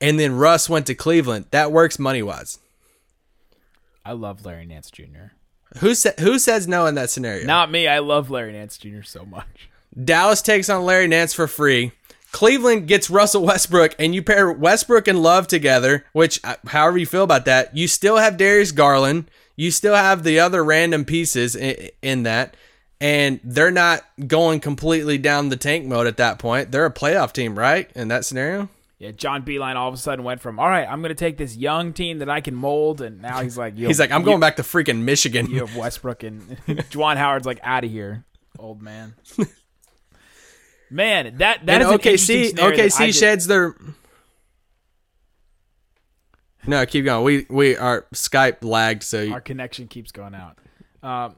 and 0.00 0.18
then 0.18 0.36
Russ 0.36 0.68
went 0.68 0.86
to 0.86 0.94
Cleveland 0.94 1.46
that 1.50 1.72
works 1.72 1.98
money 1.98 2.22
wise 2.22 2.58
I 4.04 4.12
love 4.12 4.44
Larry 4.46 4.66
Nance 4.66 4.90
Jr. 4.90 5.32
who 5.78 5.94
sa- 5.94 6.10
who 6.20 6.38
says 6.38 6.66
no 6.68 6.86
in 6.86 6.94
that 6.94 7.10
scenario 7.10 7.46
Not 7.46 7.70
me. 7.70 7.86
I 7.88 7.98
love 7.98 8.30
Larry 8.30 8.52
Nance 8.52 8.78
Jr. 8.78 9.02
so 9.02 9.24
much. 9.24 9.68
Dallas 10.04 10.40
takes 10.42 10.68
on 10.68 10.84
Larry 10.84 11.08
Nance 11.08 11.34
for 11.34 11.46
free. 11.48 11.92
Cleveland 12.32 12.86
gets 12.86 13.10
Russell 13.10 13.44
Westbrook, 13.44 13.94
and 13.98 14.14
you 14.14 14.22
pair 14.22 14.50
Westbrook 14.52 15.08
and 15.08 15.22
Love 15.22 15.46
together, 15.46 16.04
which, 16.12 16.40
uh, 16.44 16.56
however 16.68 16.98
you 16.98 17.06
feel 17.06 17.24
about 17.24 17.44
that, 17.46 17.76
you 17.76 17.88
still 17.88 18.16
have 18.16 18.36
Darius 18.36 18.72
Garland. 18.72 19.30
You 19.56 19.70
still 19.70 19.94
have 19.94 20.22
the 20.22 20.40
other 20.40 20.64
random 20.64 21.04
pieces 21.04 21.54
in, 21.54 21.90
in 22.02 22.22
that, 22.22 22.56
and 23.00 23.40
they're 23.42 23.70
not 23.70 24.02
going 24.26 24.60
completely 24.60 25.18
down 25.18 25.48
the 25.48 25.56
tank 25.56 25.84
mode 25.86 26.06
at 26.06 26.16
that 26.18 26.38
point. 26.38 26.70
They're 26.70 26.86
a 26.86 26.92
playoff 26.92 27.32
team, 27.32 27.58
right? 27.58 27.90
In 27.94 28.08
that 28.08 28.24
scenario? 28.24 28.68
Yeah, 28.98 29.12
John 29.12 29.42
Beilein 29.44 29.76
all 29.76 29.88
of 29.88 29.94
a 29.94 29.96
sudden 29.96 30.24
went 30.26 30.42
from 30.42 30.60
all 30.60 30.68
right, 30.68 30.86
I'm 30.86 31.00
going 31.00 31.08
to 31.08 31.14
take 31.14 31.38
this 31.38 31.56
young 31.56 31.94
team 31.94 32.18
that 32.18 32.28
I 32.28 32.42
can 32.42 32.54
mold, 32.54 33.00
and 33.00 33.22
now 33.22 33.42
he's 33.42 33.56
like, 33.56 33.74
He's 33.76 33.98
like, 33.98 34.12
I'm 34.12 34.22
going 34.22 34.40
back 34.40 34.56
to 34.56 34.62
freaking 34.62 35.02
Michigan. 35.02 35.50
You 35.50 35.60
have 35.60 35.74
Westbrook 35.74 36.22
and 36.22 36.42
Juwan 36.66 37.16
Howard's 37.16 37.46
like 37.46 37.60
out 37.62 37.82
of 37.82 37.90
here, 37.90 38.24
old 38.58 38.82
man. 38.82 39.14
Man, 40.90 41.36
that 41.38 41.64
that 41.66 41.82
and 41.82 41.82
is 41.82 41.88
an 41.88 41.98
OKC, 41.98 42.04
interesting 42.04 42.44
scenario 42.56 42.78
OKC 42.78 43.18
sheds 43.18 43.46
their. 43.46 43.74
No, 46.66 46.84
keep 46.84 47.04
going. 47.04 47.24
We 47.24 47.46
we 47.48 47.76
our 47.76 48.06
Skype 48.12 48.62
lagged, 48.62 49.02
so 49.02 49.22
you, 49.22 49.32
Our 49.32 49.40
connection 49.40 49.88
keeps 49.88 50.12
going 50.12 50.34
out. 50.34 50.58
Um, 51.02 51.36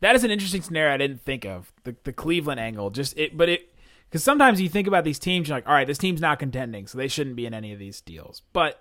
that 0.00 0.16
is 0.16 0.24
an 0.24 0.30
interesting 0.30 0.62
scenario 0.62 0.92
I 0.92 0.96
didn't 0.96 1.22
think 1.22 1.46
of 1.46 1.72
the 1.84 1.96
the 2.04 2.12
Cleveland 2.12 2.60
angle. 2.60 2.90
Just 2.90 3.16
it, 3.16 3.36
but 3.36 3.48
it 3.48 3.72
because 4.10 4.24
sometimes 4.24 4.60
you 4.60 4.68
think 4.68 4.86
about 4.86 5.04
these 5.04 5.18
teams, 5.18 5.48
you're 5.48 5.56
like, 5.56 5.66
all 5.66 5.72
right, 5.72 5.86
this 5.86 5.96
team's 5.96 6.20
not 6.20 6.38
contending, 6.38 6.86
so 6.86 6.98
they 6.98 7.08
shouldn't 7.08 7.36
be 7.36 7.46
in 7.46 7.54
any 7.54 7.72
of 7.72 7.78
these 7.78 8.00
deals. 8.00 8.42
But 8.52 8.78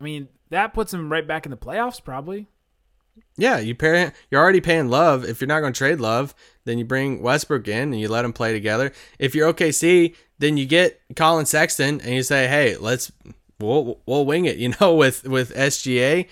I 0.00 0.04
mean, 0.04 0.28
that 0.50 0.72
puts 0.72 0.92
them 0.92 1.10
right 1.10 1.26
back 1.26 1.44
in 1.44 1.50
the 1.50 1.56
playoffs, 1.56 2.02
probably. 2.02 2.48
Yeah, 3.36 3.58
you 3.58 3.74
pair. 3.74 4.12
You're 4.30 4.40
already 4.42 4.60
paying 4.60 4.88
Love. 4.88 5.24
If 5.24 5.40
you're 5.40 5.48
not 5.48 5.60
going 5.60 5.72
to 5.72 5.78
trade 5.78 6.00
Love, 6.00 6.34
then 6.64 6.78
you 6.78 6.84
bring 6.84 7.20
Westbrook 7.20 7.68
in 7.68 7.92
and 7.92 8.00
you 8.00 8.08
let 8.08 8.22
them 8.22 8.32
play 8.32 8.52
together. 8.52 8.92
If 9.18 9.34
you're 9.34 9.52
OKC, 9.52 10.14
then 10.38 10.56
you 10.56 10.64
get 10.66 11.00
Collin 11.16 11.46
Sexton 11.46 12.00
and 12.00 12.14
you 12.14 12.22
say, 12.22 12.46
"Hey, 12.48 12.76
let's 12.76 13.12
we'll 13.60 13.98
we'll 14.06 14.24
wing 14.24 14.46
it." 14.46 14.56
You 14.66 14.72
know, 14.80 14.94
with 14.94 15.24
with 15.24 15.54
SGA, 15.54 16.28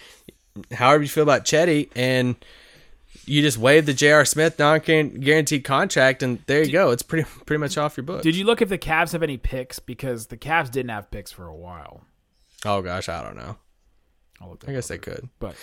however 0.73 1.03
you 1.03 1.09
feel 1.09 1.23
about 1.23 1.45
Chetty, 1.45 1.91
and 1.95 2.37
you 3.27 3.43
just 3.43 3.59
waive 3.59 3.87
the 3.87 3.93
J.R. 3.95 4.25
Smith 4.25 4.59
non 4.59 4.81
guaranteed 4.81 5.65
contract, 5.65 6.23
and 6.23 6.39
there 6.47 6.63
you 6.65 6.73
go. 6.73 6.91
It's 6.91 7.03
pretty 7.03 7.29
pretty 7.45 7.61
much 7.61 7.77
off 7.77 7.97
your 7.99 8.05
book. 8.05 8.23
Did 8.23 8.35
you 8.35 8.45
look 8.45 8.63
if 8.63 8.71
the 8.71 8.79
Cavs 8.79 9.13
have 9.13 9.23
any 9.23 9.37
picks? 9.37 9.79
Because 9.79 10.29
the 10.29 10.37
Cavs 10.39 10.71
didn't 10.71 10.91
have 10.91 11.11
picks 11.11 11.31
for 11.31 11.47
a 11.47 11.55
while. 11.55 12.03
oh 12.65 12.81
gosh, 12.81 13.11
I 13.11 13.23
don't 13.23 13.37
know. 13.37 13.57
I 14.67 14.73
guess 14.73 14.89
they 14.89 14.99
could. 14.99 15.29
but 15.39 15.55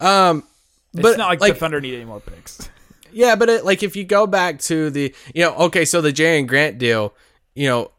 Um, 0.00 0.44
it's 0.92 1.02
but 1.02 1.18
not 1.18 1.28
like, 1.28 1.40
like 1.40 1.54
the 1.54 1.60
Thunder 1.60 1.80
need 1.80 1.94
any 1.94 2.04
more 2.04 2.20
picks. 2.20 2.68
Yeah, 3.12 3.34
but 3.34 3.48
it, 3.48 3.64
like 3.64 3.82
if 3.82 3.96
you 3.96 4.04
go 4.04 4.24
back 4.28 4.60
to 4.60 4.88
the, 4.88 5.12
you 5.34 5.42
know, 5.42 5.52
okay, 5.56 5.84
so 5.84 6.00
the 6.00 6.12
Jerami 6.12 6.46
Grant 6.46 6.78
deal, 6.78 7.12
you 7.56 7.66
know, 7.68 7.90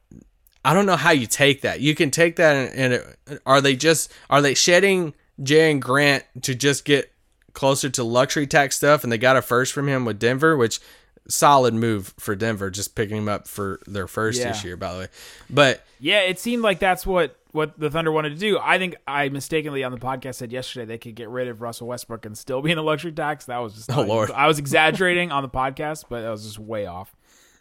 I 0.63 0.73
don't 0.73 0.85
know 0.85 0.95
how 0.95 1.11
you 1.11 1.27
take 1.27 1.63
that. 1.63 1.81
You 1.81 1.95
can 1.95 2.11
take 2.11 2.37
that 2.37 2.55
and, 2.55 2.73
and 2.79 2.93
it, 2.93 3.41
are 3.45 3.59
they 3.59 3.75
just 3.75 4.09
are 4.29 4.41
they 4.41 4.53
shedding 4.53 5.13
Jerami 5.41 5.81
Grant 5.81 6.23
to 6.43 6.55
just 6.55 6.85
get 6.85 7.11
closer 7.51 7.89
to 7.89 8.05
luxury 8.05 8.47
tax 8.47 8.77
stuff 8.77 9.03
and 9.03 9.11
they 9.11 9.17
got 9.17 9.35
a 9.35 9.41
first 9.41 9.73
from 9.73 9.89
him 9.89 10.05
with 10.05 10.17
Denver, 10.17 10.55
which 10.55 10.79
solid 11.27 11.73
move 11.73 12.13
for 12.17 12.33
Denver, 12.33 12.69
just 12.69 12.95
picking 12.95 13.17
him 13.17 13.27
up 13.27 13.49
for 13.49 13.81
their 13.87 14.07
first 14.07 14.39
Yeah. 14.39 14.53
this 14.53 14.63
year, 14.63 14.77
by 14.77 14.93
the 14.93 14.99
way. 14.99 15.07
But 15.49 15.85
Yeah, 15.99 16.21
it 16.21 16.39
seemed 16.39 16.63
like 16.63 16.79
that's 16.79 17.05
what 17.05 17.35
what 17.51 17.79
the 17.79 17.89
Thunder 17.89 18.11
wanted 18.11 18.29
to 18.29 18.35
do. 18.35 18.57
I 18.61 18.77
think 18.77 18.95
I 19.07 19.29
mistakenly 19.29 19.83
on 19.83 19.91
the 19.91 19.97
podcast 19.97 20.35
said 20.35 20.51
yesterday 20.51 20.85
they 20.85 20.97
could 20.97 21.15
get 21.15 21.29
rid 21.29 21.47
of 21.47 21.61
Russell 21.61 21.87
Westbrook 21.87 22.25
and 22.25 22.37
still 22.37 22.61
be 22.61 22.71
in 22.71 22.77
the 22.77 22.83
luxury 22.83 23.11
tax. 23.11 23.45
That 23.45 23.57
was 23.59 23.73
just 23.75 23.91
Oh, 23.91 24.01
Lord. 24.03 24.31
I 24.31 24.47
was 24.47 24.59
exaggerating 24.65 25.31
on 25.31 25.43
the 25.43 25.49
podcast, 25.49 26.05
but 26.09 26.21
that 26.21 26.29
was 26.29 26.43
just 26.43 26.59
way 26.59 26.85
off. 26.85 27.15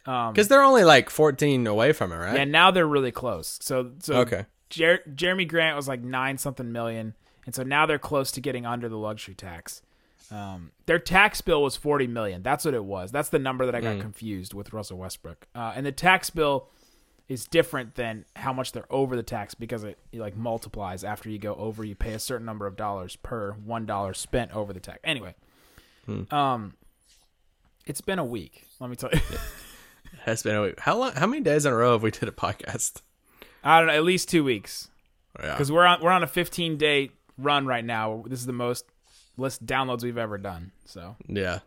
because 0.05 0.49
they're 0.49 0.63
only 0.63 0.85
like 0.85 1.11
14 1.11 1.67
away 1.67 1.93
from 1.93 2.13
it, 2.13 2.17
right? 2.17 2.37
And 2.39 2.51
now 2.53 2.71
they're 2.71 2.87
really 2.87 3.13
close. 3.13 3.59
So 3.63 3.93
so 4.01 4.15
Okay. 4.21 4.47
Jer- 4.71 5.03
Jerami 5.13 5.49
Grant 5.49 5.77
was 5.77 5.89
like 5.89 6.01
nine 6.03 6.39
something 6.39 6.71
million, 6.71 7.15
and 7.45 7.55
so 7.55 7.63
now 7.65 7.87
they're 7.87 7.99
close 7.99 8.31
to 8.33 8.41
getting 8.41 8.65
under 8.65 8.89
the 8.89 8.97
luxury 8.97 9.35
tax. 9.35 9.83
Um, 10.31 10.71
their 10.87 11.01
tax 11.01 11.41
bill 11.41 11.61
was 11.61 11.75
forty 11.75 12.07
million. 12.07 12.43
That's 12.45 12.65
what 12.65 12.75
it 12.75 12.85
was. 12.85 13.11
That's 13.11 13.31
the 13.31 13.41
number 13.41 13.67
that 13.67 13.75
I 13.75 13.81
got 13.81 13.97
Mm. 13.97 14.01
confused 14.01 14.55
with 14.55 14.73
Russell 14.73 14.97
Westbrook. 14.99 15.49
Uh, 15.57 15.73
and 15.75 15.85
the 15.85 15.91
tax 15.91 16.31
bill 16.31 16.69
is 17.31 17.47
different 17.47 17.95
than 17.95 18.25
how 18.37 18.53
much 18.53 18.73
they're 18.73 18.93
over 18.93 19.15
the 19.17 19.23
tax 19.23 19.55
because 19.55 19.85
it, 19.85 19.97
like 20.13 20.37
multiplies 20.37 21.05
after 21.05 21.31
you 21.31 21.39
go 21.39 21.55
over. 21.55 21.85
You 21.85 21.95
pay 21.95 22.13
a 22.13 22.19
certain 22.19 22.45
number 22.45 22.67
of 22.67 22.77
dollars 22.77 23.15
per 23.17 23.53
one 23.53 23.87
dollar 23.87 24.13
spent 24.15 24.51
over 24.55 24.73
the 24.73 24.81
tax. 24.81 24.99
Anyway, 25.05 25.35
Hmm. 26.07 26.23
um, 26.35 26.75
it's 27.87 28.01
been 28.01 28.19
a 28.19 28.25
week. 28.25 28.67
Let 28.81 28.91
me 28.91 28.97
tell 28.97 29.11
you. 29.13 29.21
it 29.33 29.41
Has 30.25 30.43
been 30.43 30.57
a 30.57 30.63
week. 30.63 30.81
How 30.81 30.99
long? 30.99 31.13
How 31.13 31.27
many 31.29 31.41
days 31.43 31.65
in 31.65 31.73
a 31.73 31.77
row 31.77 31.93
have 31.93 32.03
we 32.03 32.11
did 32.11 32.29
a 32.29 32.33
podcast? 32.33 33.01
I 33.63 33.79
don't 33.79 33.87
know, 33.87 33.95
at 33.95 34.05
least 34.05 34.29
two 34.29 34.43
weeks. 34.45 34.89
Yeah. 35.41 35.53
because 35.53 35.71
we're 35.71 35.87
on 35.87 36.03
we're 36.03 36.11
on 36.11 36.25
a 36.25 36.27
15 36.27 36.77
day 36.79 37.11
run 37.39 37.65
right 37.65 37.85
now. 37.85 38.25
This 38.27 38.41
is 38.41 38.47
the 38.47 38.53
most 38.53 38.85
list 39.37 39.65
downloads 39.65 40.03
we've 40.03 40.19
ever 40.19 40.37
done. 40.37 40.73
So 40.85 41.15
Yeah. 41.29 41.61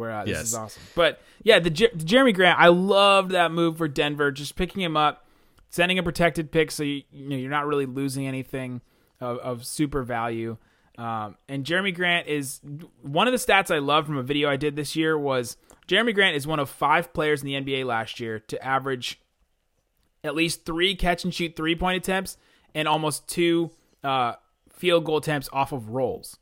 We're 0.00 0.10
uh, 0.10 0.24
this 0.24 0.32
Yes. 0.38 0.42
is 0.48 0.54
awesome. 0.54 0.82
But 0.96 1.20
yeah, 1.42 1.58
the, 1.60 1.70
Jer- 1.70 1.90
the 1.94 2.04
Jerami 2.04 2.34
Grant, 2.34 2.58
I 2.58 2.68
loved 2.68 3.30
that 3.32 3.52
move 3.52 3.76
for 3.78 3.86
Denver. 3.86 4.32
Just 4.32 4.56
picking 4.56 4.82
him 4.82 4.96
up, 4.96 5.26
sending 5.68 5.98
a 5.98 6.02
protected 6.02 6.50
pick, 6.50 6.70
so 6.70 6.82
you, 6.82 7.02
you 7.12 7.28
know 7.28 7.36
you're 7.36 7.50
not 7.50 7.66
really 7.66 7.86
losing 7.86 8.26
anything 8.26 8.80
of, 9.20 9.38
of 9.38 9.64
super 9.66 10.02
value. 10.02 10.56
Um, 10.98 11.36
and 11.48 11.64
Jerami 11.64 11.94
Grant 11.94 12.26
is 12.26 12.60
one 13.02 13.26
of 13.28 13.32
the 13.32 13.38
stats 13.38 13.74
I 13.74 13.78
love 13.78 14.06
from 14.06 14.16
a 14.18 14.22
video 14.22 14.50
I 14.50 14.56
did 14.56 14.74
this 14.76 14.96
year 14.96 15.16
was 15.18 15.56
Jerami 15.88 16.14
Grant 16.14 16.36
is 16.36 16.46
one 16.46 16.58
of 16.58 16.68
five 16.68 17.12
players 17.14 17.42
in 17.42 17.46
the 17.46 17.54
NBA 17.54 17.84
last 17.86 18.20
year 18.20 18.38
to 18.38 18.62
average 18.64 19.20
at 20.22 20.34
least 20.34 20.66
three 20.66 20.94
catch 20.94 21.24
and 21.24 21.32
shoot 21.34 21.56
three 21.56 21.74
point 21.74 21.96
attempts 21.96 22.36
and 22.74 22.86
almost 22.86 23.26
two 23.28 23.70
uh, 24.04 24.34
field 24.70 25.04
goal 25.04 25.16
attempts 25.18 25.48
off 25.52 25.72
of 25.72 25.88
rolls. 25.90 26.36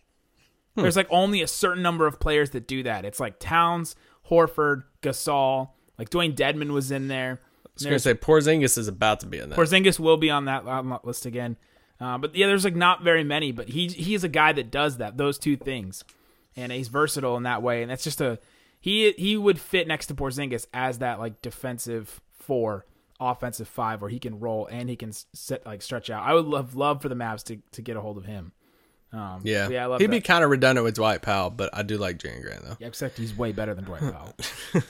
There's 0.82 0.96
like 0.96 1.08
only 1.10 1.42
a 1.42 1.46
certain 1.46 1.82
number 1.82 2.06
of 2.06 2.20
players 2.20 2.50
that 2.50 2.66
do 2.66 2.82
that. 2.84 3.04
It's 3.04 3.20
like 3.20 3.38
Towns, 3.38 3.96
Horford, 4.30 4.84
Gasol, 5.02 5.70
like 5.98 6.10
Dewayne 6.10 6.34
Dedmon 6.34 6.70
was 6.70 6.90
in 6.90 7.08
there. 7.08 7.40
I 7.64 7.68
was 7.74 7.84
gonna 7.84 7.98
say 7.98 8.14
Porzingis 8.14 8.76
is 8.76 8.88
about 8.88 9.20
to 9.20 9.26
be 9.26 9.38
in 9.38 9.50
that. 9.50 9.58
Porzingis 9.58 9.98
will 10.00 10.16
be 10.16 10.30
on 10.30 10.46
that 10.46 10.64
on 10.64 10.88
that 10.90 11.04
list 11.04 11.26
again. 11.26 11.56
Uh, 12.00 12.18
but 12.18 12.34
yeah, 12.34 12.46
there's 12.46 12.64
like 12.64 12.76
not 12.76 13.02
very 13.02 13.24
many, 13.24 13.52
but 13.52 13.68
he 13.68 13.88
he's 13.88 14.24
a 14.24 14.28
guy 14.28 14.52
that 14.52 14.70
does 14.70 14.98
that, 14.98 15.16
those 15.16 15.38
two 15.38 15.56
things, 15.56 16.04
and 16.56 16.70
he's 16.72 16.88
versatile 16.88 17.36
in 17.36 17.42
that 17.44 17.62
way. 17.62 17.82
And 17.82 17.90
that's 17.90 18.04
just 18.04 18.20
a 18.20 18.38
he 18.80 19.12
he 19.12 19.36
would 19.36 19.60
fit 19.60 19.88
next 19.88 20.06
to 20.06 20.14
Porzingis 20.14 20.66
as 20.72 20.98
that 20.98 21.18
like 21.18 21.42
defensive 21.42 22.20
four, 22.32 22.86
offensive 23.20 23.68
five, 23.68 24.00
where 24.00 24.10
he 24.10 24.18
can 24.18 24.38
roll 24.38 24.66
and 24.66 24.88
he 24.88 24.96
can 24.96 25.12
set 25.12 25.66
like 25.66 25.82
stretch 25.82 26.10
out. 26.10 26.24
I 26.24 26.34
would 26.34 26.46
love 26.46 26.74
love 26.76 27.02
for 27.02 27.08
the 27.08 27.16
Mavs 27.16 27.44
to 27.44 27.58
to 27.72 27.82
get 27.82 27.96
a 27.96 28.00
hold 28.00 28.16
of 28.16 28.24
him. 28.24 28.52
Um, 29.12 29.40
yeah, 29.42 29.68
yeah, 29.68 29.84
I 29.84 29.86
love 29.86 30.00
he'd 30.00 30.06
that. 30.08 30.10
be 30.10 30.20
kind 30.20 30.44
of 30.44 30.50
redundant 30.50 30.84
with 30.84 30.94
Dwight 30.96 31.22
Powell, 31.22 31.50
but 31.50 31.70
I 31.72 31.82
do 31.82 31.96
like 31.96 32.18
Jalen 32.18 32.42
Grant 32.42 32.62
though. 32.64 32.76
Yeah, 32.78 32.88
except 32.88 33.16
he's 33.16 33.36
way 33.36 33.52
better 33.52 33.74
than 33.74 33.84
Dwight 33.84 34.00
Powell. 34.02 34.34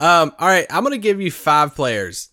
Um, 0.00 0.32
all 0.38 0.48
right, 0.48 0.66
I'm 0.70 0.84
gonna 0.84 0.98
give 0.98 1.20
you 1.20 1.30
five 1.30 1.74
players 1.74 2.30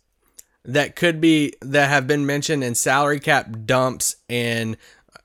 that 0.63 0.95
could 0.95 1.19
be 1.19 1.53
that 1.61 1.89
have 1.89 2.05
been 2.05 2.25
mentioned 2.25 2.63
in 2.63 2.75
salary 2.75 3.19
cap 3.19 3.47
dumps 3.65 4.15
in 4.29 4.77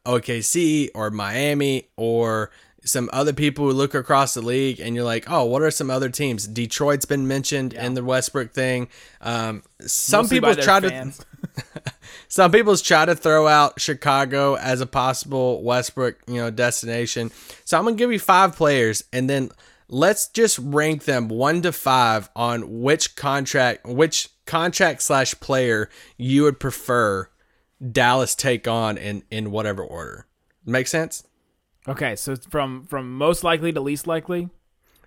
OKC 0.06 0.88
or 0.94 1.10
Miami 1.10 1.88
or 1.96 2.50
some 2.84 3.10
other 3.12 3.32
people 3.32 3.66
who 3.66 3.72
look 3.72 3.94
across 3.94 4.34
the 4.34 4.40
league 4.40 4.80
and 4.80 4.94
you're 4.94 5.04
like, 5.04 5.28
oh, 5.28 5.44
what 5.44 5.60
are 5.60 5.70
some 5.70 5.90
other 5.90 6.08
teams? 6.08 6.46
Detroit's 6.46 7.04
been 7.04 7.26
mentioned 7.26 7.74
in 7.74 7.94
the 7.94 8.04
Westbrook 8.04 8.52
thing. 8.52 8.88
Um, 9.20 9.62
some 9.80 10.22
Mostly 10.22 10.36
people 10.36 10.54
their 10.54 10.64
try 10.64 10.80
to 10.80 10.88
fans. 10.88 11.24
some 12.28 12.50
people's 12.50 12.82
try 12.82 13.04
to 13.04 13.14
throw 13.14 13.46
out 13.46 13.80
Chicago 13.80 14.54
as 14.54 14.80
a 14.80 14.86
possible 14.86 15.62
Westbrook, 15.62 16.18
you 16.26 16.36
know, 16.36 16.50
destination. 16.50 17.30
So 17.64 17.78
I'm 17.78 17.84
gonna 17.84 17.96
give 17.96 18.12
you 18.12 18.18
five 18.18 18.56
players, 18.56 19.04
and 19.12 19.28
then 19.28 19.50
let's 19.88 20.28
just 20.28 20.58
rank 20.58 21.04
them 21.04 21.28
one 21.28 21.62
to 21.62 21.72
five 21.72 22.28
on 22.36 22.82
which 22.82 23.16
contract, 23.16 23.86
which 23.86 24.28
contract 24.46 25.02
slash 25.02 25.38
player 25.40 25.88
you 26.16 26.42
would 26.42 26.60
prefer 26.60 27.28
Dallas 27.92 28.34
take 28.34 28.66
on 28.66 28.96
in 28.98 29.22
in 29.30 29.50
whatever 29.50 29.82
order. 29.82 30.26
Make 30.64 30.86
sense? 30.86 31.24
okay, 31.88 32.16
so 32.16 32.36
from 32.36 32.84
from 32.86 33.16
most 33.16 33.44
likely 33.44 33.72
to 33.72 33.80
least 33.80 34.06
likely. 34.06 34.48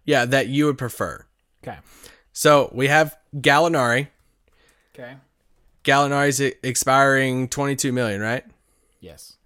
Yeah, 0.06 0.26
that 0.26 0.48
you 0.48 0.66
would 0.66 0.78
prefer. 0.78 1.26
Okay. 1.64 1.78
So 2.32 2.72
we 2.74 2.88
have 2.88 3.18
Gallinari. 3.36 4.08
Okay. 4.94 5.16
Gallinari's 5.84 6.40
expiring 6.40 7.48
22 7.48 7.92
million, 7.92 8.22
right? 8.22 8.44
Yes. 9.00 9.38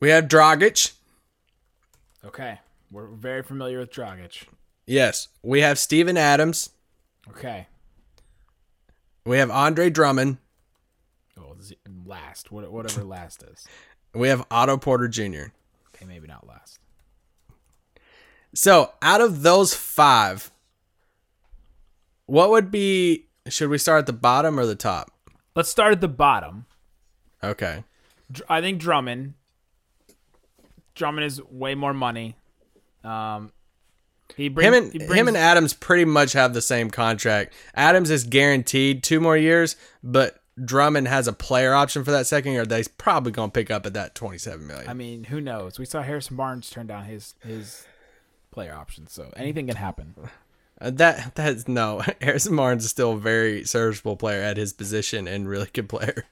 We 0.00 0.10
have 0.10 0.26
Dragic. 0.26 0.92
Okay. 2.24 2.58
We're 2.90 3.06
very 3.08 3.42
familiar 3.42 3.78
with 3.78 3.92
Dragic. 3.92 4.44
Yes. 4.86 5.28
We 5.42 5.60
have 5.60 5.78
Steven 5.78 6.16
Adams. 6.16 6.70
Okay. 7.30 7.68
We 9.24 9.38
have 9.38 9.50
Andre 9.50 9.90
Drummond. 9.90 10.38
Oh, 11.38 11.54
last. 12.04 12.50
Whatever 12.50 13.04
last 13.04 13.42
is. 13.44 13.66
We 14.14 14.28
have 14.28 14.44
Otto 14.50 14.76
Porter 14.76 15.08
Jr. 15.08 15.52
Okay, 15.94 16.04
maybe 16.06 16.26
not 16.26 16.46
last. 16.46 16.78
So, 18.54 18.92
out 19.00 19.20
of 19.22 19.42
those 19.42 19.72
five, 19.72 20.50
what 22.26 22.50
would 22.50 22.70
be? 22.70 23.26
Should 23.48 23.70
we 23.70 23.78
start 23.78 24.00
at 24.00 24.06
the 24.06 24.12
bottom 24.12 24.58
or 24.58 24.66
the 24.66 24.74
top? 24.74 25.10
Let's 25.54 25.68
start 25.68 25.92
at 25.92 26.00
the 26.00 26.08
bottom. 26.08 26.66
Okay. 27.42 27.84
Dr- 28.30 28.46
I 28.48 28.60
think 28.60 28.80
Drummond. 28.80 29.34
Drummond 30.94 31.26
is 31.26 31.42
way 31.50 31.74
more 31.74 31.92
money. 31.94 32.36
Um, 33.02 33.50
he 34.36 34.48
brings 34.48 34.68
Him 34.68 34.74
and 34.84 34.92
he 34.92 34.98
brings, 34.98 35.14
him 35.14 35.28
and 35.28 35.36
Adams 35.36 35.74
pretty 35.74 36.04
much 36.04 36.32
have 36.34 36.54
the 36.54 36.62
same 36.62 36.90
contract. 36.90 37.52
Adams 37.74 38.10
is 38.10 38.24
guaranteed 38.24 39.02
two 39.02 39.20
more 39.20 39.36
years, 39.36 39.76
but 40.02 40.40
Drummond 40.62 41.08
has 41.08 41.26
a 41.26 41.32
player 41.32 41.74
option 41.74 42.04
for 42.04 42.12
that 42.12 42.26
second 42.26 42.52
year. 42.52 42.64
That 42.64 42.76
he's 42.76 42.88
probably 42.88 43.32
gonna 43.32 43.50
pick 43.50 43.70
up 43.70 43.84
at 43.86 43.94
that 43.94 44.14
twenty-seven 44.14 44.66
million. 44.66 44.88
I 44.88 44.94
mean, 44.94 45.24
who 45.24 45.40
knows? 45.40 45.78
We 45.78 45.84
saw 45.84 46.02
Harrison 46.02 46.36
Barnes 46.36 46.70
turn 46.70 46.86
down 46.86 47.04
his 47.06 47.34
his 47.40 47.86
player 48.50 48.74
option, 48.74 49.06
so 49.08 49.32
anything 49.36 49.66
can 49.66 49.76
happen. 49.76 50.14
Uh, 50.82 50.90
that 50.90 51.34
that's 51.36 51.68
no. 51.68 52.02
Harrison 52.20 52.56
Barnes 52.56 52.84
is 52.84 52.90
still 52.90 53.12
a 53.12 53.18
very 53.18 53.64
serviceable 53.64 54.16
player 54.16 54.42
at 54.42 54.56
his 54.56 54.72
position 54.72 55.28
and 55.28 55.48
really 55.48 55.68
good 55.72 55.88
player. 55.88 56.24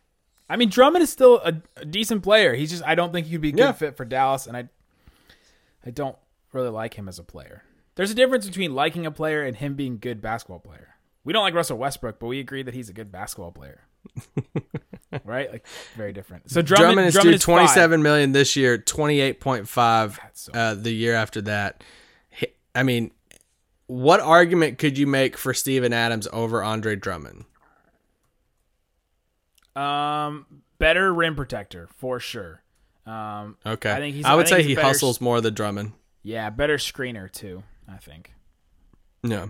I 0.48 0.56
mean, 0.56 0.68
Drummond 0.68 1.04
is 1.04 1.10
still 1.10 1.36
a, 1.44 1.62
a 1.76 1.84
decent 1.84 2.24
player. 2.24 2.54
He's 2.54 2.70
just 2.70 2.84
I 2.84 2.96
don't 2.96 3.12
think 3.12 3.28
he'd 3.28 3.40
be 3.40 3.50
a 3.50 3.52
good 3.52 3.58
Yeah. 3.60 3.72
fit 3.72 3.96
for 3.96 4.04
Dallas, 4.04 4.48
and 4.48 4.56
I 4.56 4.68
I 5.86 5.90
don't 5.90 6.16
really 6.52 6.68
like 6.70 6.94
him 6.94 7.08
as 7.08 7.20
a 7.20 7.22
player. 7.22 7.62
There's 7.94 8.10
a 8.10 8.14
difference 8.14 8.46
between 8.46 8.74
liking 8.74 9.06
a 9.06 9.10
player 9.12 9.44
and 9.44 9.56
him 9.56 9.74
being 9.74 9.94
a 9.94 9.98
good 9.98 10.20
basketball 10.20 10.58
player. 10.58 10.94
We 11.22 11.32
don't 11.32 11.44
like 11.44 11.54
Russell 11.54 11.78
Westbrook, 11.78 12.18
but 12.18 12.26
we 12.26 12.40
agree 12.40 12.62
that 12.64 12.74
he's 12.74 12.88
a 12.88 12.92
good 12.92 13.12
basketball 13.12 13.52
player. 13.52 13.82
right? 15.24 15.52
Like 15.52 15.66
very 15.96 16.12
different. 16.12 16.50
So 16.50 16.62
Drummond, 16.62 16.86
Drummond, 16.86 17.06
is 17.08 17.14
Drummond 17.14 17.32
due 17.32 17.36
is 17.36 17.42
twenty-seven 17.42 18.02
million 18.02 18.32
this 18.32 18.56
year, 18.56 18.78
twenty-eight 18.78 19.38
point 19.40 19.68
five 19.68 20.18
so- 20.32 20.52
uh, 20.52 20.74
the 20.74 20.90
year 20.90 21.14
after 21.14 21.42
that. 21.42 21.84
I 22.74 22.82
mean, 22.84 23.10
what 23.90 24.20
argument 24.20 24.78
could 24.78 24.96
you 24.96 25.06
make 25.06 25.36
for 25.36 25.52
Steven 25.52 25.92
Adams 25.92 26.28
over 26.32 26.62
Andre 26.62 26.94
Drummond? 26.94 27.44
Um, 29.76 30.46
better 30.78 31.12
rim 31.12 31.34
protector 31.36 31.88
for 31.96 32.20
sure. 32.20 32.62
Um, 33.06 33.56
Okay, 33.66 33.90
I 33.92 33.96
think 33.96 34.14
he's. 34.16 34.24
I 34.24 34.34
would 34.34 34.46
think 34.48 34.60
say 34.60 34.68
he 34.68 34.74
better- 34.74 34.86
hustles 34.88 35.20
more 35.20 35.40
than 35.40 35.54
Drummond. 35.54 35.92
Yeah, 36.22 36.50
better 36.50 36.76
screener 36.76 37.30
too. 37.30 37.62
I 37.88 37.96
think. 37.96 38.32
Yeah, 39.22 39.46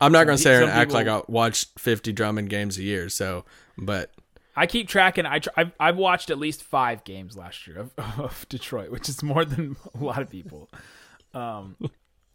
I'm 0.00 0.12
not 0.12 0.24
gonna 0.24 0.38
say 0.38 0.56
and 0.62 0.70
act 0.70 0.92
like 0.92 1.06
I 1.06 1.22
watched 1.28 1.78
50 1.78 2.12
Drummond 2.12 2.50
games 2.50 2.78
a 2.78 2.82
year. 2.82 3.08
So, 3.08 3.44
but 3.78 4.10
I 4.56 4.66
keep 4.66 4.88
tracking. 4.88 5.26
I 5.26 5.38
tr- 5.40 5.50
I've, 5.56 5.72
I've 5.78 5.96
watched 5.96 6.30
at 6.30 6.38
least 6.38 6.62
five 6.62 7.04
games 7.04 7.36
last 7.36 7.66
year 7.66 7.78
of, 7.78 7.92
of 8.18 8.46
Detroit, 8.48 8.90
which 8.90 9.08
is 9.08 9.22
more 9.22 9.44
than 9.44 9.76
a 9.94 10.02
lot 10.02 10.22
of 10.22 10.30
people. 10.30 10.68
Um, 11.34 11.76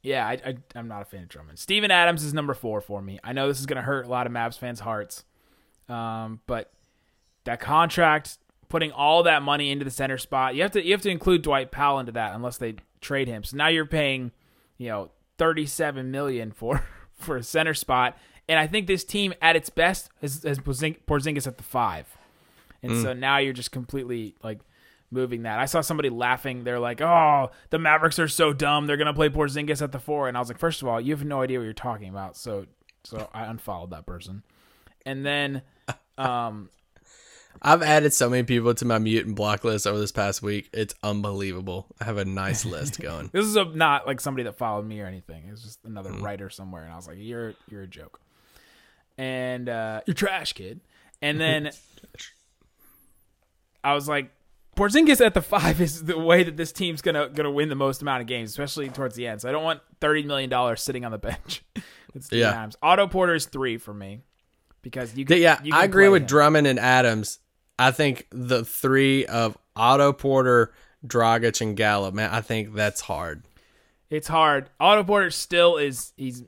yeah, 0.05 0.25
I, 0.27 0.33
I 0.33 0.55
I'm 0.75 0.87
not 0.87 1.01
a 1.01 1.05
fan 1.05 1.23
of 1.23 1.29
Drummond. 1.29 1.59
Steven 1.59 1.91
Adams 1.91 2.23
is 2.23 2.33
number 2.33 2.53
four 2.53 2.79
for 2.81 3.01
me. 3.01 3.19
I 3.23 3.33
know 3.33 3.47
this 3.47 3.59
is 3.59 3.65
gonna 3.65 3.81
hurt 3.81 4.05
a 4.05 4.09
lot 4.09 4.27
of 4.27 4.33
Mavs 4.33 4.57
fans' 4.57 4.79
hearts, 4.79 5.23
um, 5.89 6.39
but 6.47 6.71
that 7.45 7.59
contract, 7.59 8.37
putting 8.69 8.91
all 8.91 9.23
that 9.23 9.41
money 9.41 9.71
into 9.71 9.83
the 9.85 9.91
center 9.91 10.17
spot, 10.17 10.55
you 10.55 10.61
have 10.61 10.71
to 10.71 10.85
you 10.85 10.91
have 10.91 11.01
to 11.01 11.09
include 11.09 11.41
Dwight 11.41 11.71
Powell 11.71 11.99
into 11.99 12.11
that 12.13 12.35
unless 12.35 12.57
they 12.57 12.75
trade 13.01 13.27
him. 13.27 13.43
So 13.43 13.57
now 13.57 13.67
you're 13.67 13.85
paying, 13.85 14.31
you 14.77 14.89
know, 14.89 15.11
37 15.37 16.11
million 16.11 16.51
for 16.51 16.85
for 17.13 17.37
a 17.37 17.43
center 17.43 17.73
spot, 17.73 18.17
and 18.47 18.59
I 18.59 18.67
think 18.67 18.87
this 18.87 19.03
team 19.03 19.33
at 19.41 19.55
its 19.55 19.69
best 19.69 20.09
has, 20.21 20.43
has 20.43 20.59
Porzing- 20.59 20.97
Porzingis 21.07 21.47
at 21.47 21.57
the 21.57 21.63
five. 21.63 22.15
And 22.83 23.01
so 23.01 23.13
now 23.13 23.37
you're 23.39 23.53
just 23.53 23.71
completely 23.71 24.35
like 24.43 24.59
moving 25.11 25.43
that. 25.43 25.59
I 25.59 25.65
saw 25.65 25.81
somebody 25.81 26.09
laughing. 26.09 26.63
They're 26.63 26.79
like, 26.79 27.01
"Oh, 27.01 27.51
the 27.69 27.79
Mavericks 27.79 28.19
are 28.19 28.27
so 28.27 28.53
dumb. 28.53 28.87
They're 28.87 28.97
gonna 28.97 29.13
play 29.13 29.29
Porzingis 29.29 29.81
at 29.81 29.91
the 29.91 29.99
four. 29.99 30.27
And 30.27 30.37
I 30.37 30.39
was 30.39 30.49
like, 30.49 30.59
first 30.59 30.81
of 30.81 30.87
all, 30.87 30.99
you 30.99 31.13
have 31.13 31.25
no 31.25 31.41
idea 31.41 31.59
what 31.59 31.65
you're 31.65 31.73
talking 31.73 32.09
about." 32.09 32.37
So, 32.37 32.65
so 33.03 33.29
I 33.33 33.45
unfollowed 33.45 33.91
that 33.91 34.05
person. 34.05 34.43
And 35.05 35.25
then, 35.25 35.61
um, 36.17 36.69
I've 37.61 37.81
added 37.81 38.13
so 38.13 38.29
many 38.29 38.43
people 38.43 38.73
to 38.73 38.85
my 38.85 38.97
mute 38.97 39.25
and 39.25 39.35
block 39.35 39.63
list 39.63 39.87
over 39.87 39.97
this 39.97 40.11
past 40.11 40.41
week. 40.41 40.69
It's 40.73 40.93
unbelievable. 41.03 41.87
I 42.01 42.05
have 42.05 42.17
a 42.17 42.25
nice 42.25 42.65
list 42.65 42.99
going. 42.99 43.29
this 43.31 43.45
is 43.45 43.55
a, 43.55 43.65
not 43.65 44.05
like 44.05 44.19
somebody 44.19 44.43
that 44.43 44.57
followed 44.57 44.85
me 44.85 44.99
or 45.01 45.05
anything. 45.05 45.49
It's 45.51 45.63
just 45.63 45.79
another 45.85 46.11
writer 46.11 46.49
somewhere, 46.49 46.83
and 46.83 46.91
I 46.91 46.95
was 46.95 47.07
like, 47.07 47.17
"You're 47.19 47.53
you're 47.69 47.83
a 47.83 47.87
joke." 47.87 48.19
And 49.17 49.69
uh, 49.69 50.01
you're 50.05 50.13
trash, 50.13 50.53
kid. 50.53 50.81
And 51.21 51.39
then 51.41 51.71
I 53.83 53.93
was 53.93 54.07
like, 54.07 54.31
Porzingis 54.75 55.25
at 55.25 55.33
the 55.33 55.41
five 55.41 55.79
is 55.81 56.03
the 56.03 56.17
way 56.19 56.43
that 56.43 56.57
this 56.57 56.71
team's 56.71 57.01
gonna 57.01 57.29
gonna 57.29 57.51
win 57.51 57.69
the 57.69 57.75
most 57.75 58.01
amount 58.01 58.21
of 58.21 58.27
games, 58.27 58.49
especially 58.49 58.89
towards 58.89 59.15
the 59.15 59.27
end. 59.27 59.41
So 59.41 59.49
I 59.49 59.51
don't 59.51 59.63
want 59.63 59.81
thirty 60.01 60.23
million 60.23 60.49
dollars 60.49 60.81
sitting 60.81 61.05
on 61.05 61.11
the 61.11 61.17
bench. 61.29 61.63
it's 62.13 62.27
three 62.27 62.39
Yeah. 62.41 62.51
times. 62.53 62.75
Otto 62.81 63.07
Porter 63.07 63.33
is 63.35 63.45
three 63.45 63.77
for 63.77 63.93
me 63.93 64.21
because 64.81 65.15
you. 65.15 65.25
Can, 65.25 65.37
yeah, 65.41 65.59
you 65.63 65.73
I 65.73 65.83
agree 65.83 66.09
with 66.09 66.23
him. 66.23 66.27
Drummond 66.27 66.67
and 66.67 66.79
Adams. 66.79 67.39
I 67.77 67.91
think 67.91 68.27
the 68.31 68.63
three 68.63 69.25
of 69.25 69.57
Otto 69.75 70.13
Porter, 70.13 70.73
Dragic, 71.05 71.59
and 71.61 71.75
Gallo, 71.75 72.09
man, 72.11 72.29
I 72.31 72.39
think 72.41 72.73
that's 72.73 73.01
hard. 73.01 73.43
It's 74.09 74.27
hard. 74.29 74.69
Otto 74.79 75.03
Porter 75.03 75.29
still 75.31 75.77
is 75.77 76.13
he's 76.15 76.43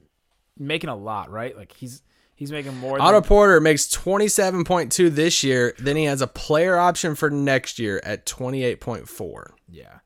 making 0.57 0.89
a 0.89 0.95
lot, 0.95 1.29
right? 1.29 1.55
Like 1.57 1.73
he's 1.73 2.01
he's 2.37 2.51
making 2.51 2.77
more. 2.77 3.01
Otto 3.01 3.19
than, 3.19 3.27
Porter 3.27 3.59
makes 3.59 3.87
27.2 3.87 5.13
this 5.13 5.43
year. 5.43 5.73
Then 5.77 5.97
he 5.97 6.05
has 6.05 6.21
a 6.21 6.27
player 6.27 6.77
option 6.77 7.15
for 7.15 7.29
next 7.29 7.79
year 7.79 7.99
at 8.05 8.25
28.4. 8.25 9.49
Yeah. 9.67 9.99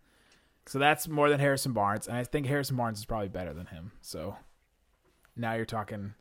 So 0.66 0.80
that's 0.80 1.08
more 1.08 1.30
than 1.30 1.40
Harrison 1.40 1.74
Barnes, 1.74 2.08
and 2.08 2.18
I 2.18 2.24
think 2.24 2.48
Harrison 2.48 2.78
Barnes 2.78 3.00
is 3.00 3.06
probably 3.06 3.28
better 3.28 3.54
than 3.54 3.68
him. 3.68 3.92
So 4.02 4.38
now 5.36 5.54
you're 5.54 5.66
talking 5.66 6.14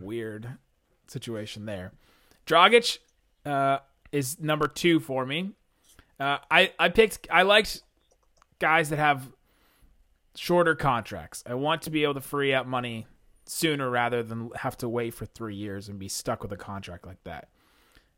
weird 0.00 0.58
situation 1.06 1.64
there. 1.64 1.92
Dragic 2.46 2.98
uh, 3.46 3.78
is 4.10 4.40
number 4.40 4.66
two 4.66 4.98
for 4.98 5.24
me. 5.24 5.52
Uh, 6.18 6.38
I 6.50 6.72
I 6.78 6.88
picked 6.88 7.28
I 7.30 7.42
liked 7.42 7.82
guys 8.58 8.90
that 8.90 8.98
have 8.98 9.28
shorter 10.34 10.74
contracts. 10.74 11.44
I 11.46 11.54
want 11.54 11.82
to 11.82 11.90
be 11.90 12.02
able 12.02 12.14
to 12.14 12.20
free 12.20 12.52
up 12.52 12.66
money 12.66 13.06
sooner 13.50 13.90
rather 13.90 14.22
than 14.22 14.50
have 14.56 14.76
to 14.78 14.88
wait 14.88 15.12
for 15.12 15.26
three 15.26 15.56
years 15.56 15.88
and 15.88 15.98
be 15.98 16.08
stuck 16.08 16.42
with 16.42 16.52
a 16.52 16.56
contract 16.56 17.06
like 17.06 17.22
that. 17.24 17.48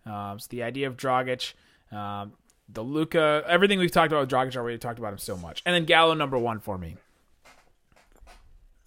Um, 0.05 0.39
so 0.39 0.47
the 0.51 0.63
idea 0.63 0.87
of 0.87 0.97
Dragic, 0.97 1.55
um, 1.91 2.33
the 2.69 2.83
Luka, 2.83 3.43
everything 3.47 3.79
we've 3.79 3.91
talked 3.91 4.13
about 4.13 4.21
with 4.21 4.31
Dragic 4.31 4.57
already 4.57 4.79
talked 4.79 4.99
about 4.99 5.13
him 5.13 5.19
so 5.19 5.37
much, 5.37 5.63
and 5.65 5.75
then 5.75 5.85
Gallo 5.85 6.15
number 6.15 6.37
one 6.39 6.61
for 6.61 6.77
me. 6.77 6.97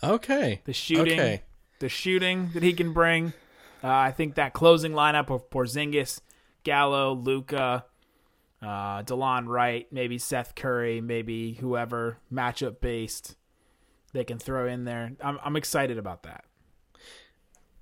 Okay. 0.03 0.61
The 0.65 0.73
shooting, 0.73 1.19
Okay. 1.19 1.41
the 1.79 1.89
shooting 1.89 2.51
that 2.53 2.63
he 2.63 2.73
can 2.73 2.93
bring. 2.93 3.33
Uh, 3.83 3.87
I 3.89 4.11
think 4.11 4.35
that 4.35 4.53
closing 4.53 4.91
lineup 4.91 5.29
of 5.29 5.49
Porzingis, 5.49 6.19
Gallo, 6.63 7.13
Luka, 7.13 7.85
uh, 8.61 9.03
Delon 9.03 9.47
Wright, 9.47 9.87
maybe 9.91 10.17
Seth 10.17 10.55
Curry, 10.55 11.01
maybe 11.01 11.53
whoever 11.53 12.17
matchup 12.31 12.81
based 12.81 13.35
they 14.15 14.23
can 14.23 14.39
throw 14.39 14.67
in 14.67 14.85
there. 14.85 15.11
I'm 15.21 15.37
I'm 15.43 15.55
excited 15.55 15.97
about 15.97 16.23
that. 16.23 16.45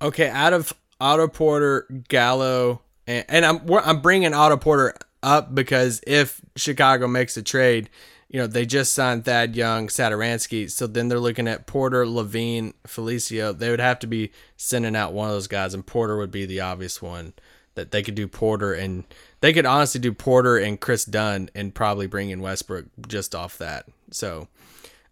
Okay, 0.02 0.28
out 0.28 0.52
of 0.52 0.74
Otto 1.00 1.28
Porter, 1.28 1.86
Gallo, 2.08 2.82
and, 3.06 3.24
and 3.28 3.46
I'm 3.46 3.60
I'm 3.72 4.00
bringing 4.00 4.34
Otto 4.34 4.56
Porter 4.58 4.94
up 5.22 5.54
because 5.54 6.02
if 6.06 6.40
Chicago 6.56 7.06
makes 7.06 7.36
a 7.36 7.42
trade, 7.42 7.88
you 8.28 8.40
know 8.40 8.46
they 8.46 8.66
just 8.66 8.92
signed 8.92 9.24
Thad 9.24 9.56
Young, 9.56 9.88
Satoransky, 9.88 10.70
so 10.70 10.86
then 10.86 11.08
they're 11.08 11.20
looking 11.20 11.48
at 11.48 11.66
Porter, 11.66 12.04
LaVine, 12.04 12.74
Felicio. 12.86 13.56
They 13.56 13.70
would 13.70 13.80
have 13.80 14.00
to 14.00 14.06
be 14.06 14.32
sending 14.56 14.96
out 14.96 15.12
one 15.12 15.28
of 15.28 15.34
those 15.34 15.46
guys, 15.46 15.72
and 15.72 15.86
Porter 15.86 16.16
would 16.16 16.32
be 16.32 16.44
the 16.44 16.60
obvious 16.60 17.00
one 17.00 17.32
that 17.76 17.90
they 17.90 18.02
could 18.02 18.14
do 18.14 18.28
Porter 18.28 18.72
and 18.72 19.02
they 19.40 19.52
could 19.52 19.66
honestly 19.66 20.00
do 20.00 20.12
Porter 20.12 20.56
and 20.56 20.80
Kris 20.80 21.04
Dunn 21.04 21.50
and 21.56 21.74
probably 21.74 22.06
bring 22.06 22.30
in 22.30 22.40
Westbrook 22.40 22.86
just 23.08 23.34
off 23.34 23.58
that. 23.58 23.86
So, 24.12 24.46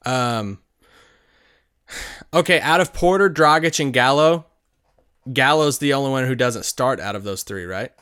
um, 0.07 0.61
okay, 2.35 2.61
out 2.61 2.81
of 2.81 2.93
Porter, 2.93 3.29
Dragic, 3.31 3.81
and 3.81 3.93
Gallo, 3.93 4.47
Gallo's 5.33 5.79
the 5.79 5.93
only 5.93 6.11
one 6.11 6.27
who 6.27 6.35
doesn't 6.35 6.65
start 6.65 6.99
out 7.01 7.15
of 7.17 7.25
those 7.25 7.43
three, 7.43 7.65
right? 7.65 7.93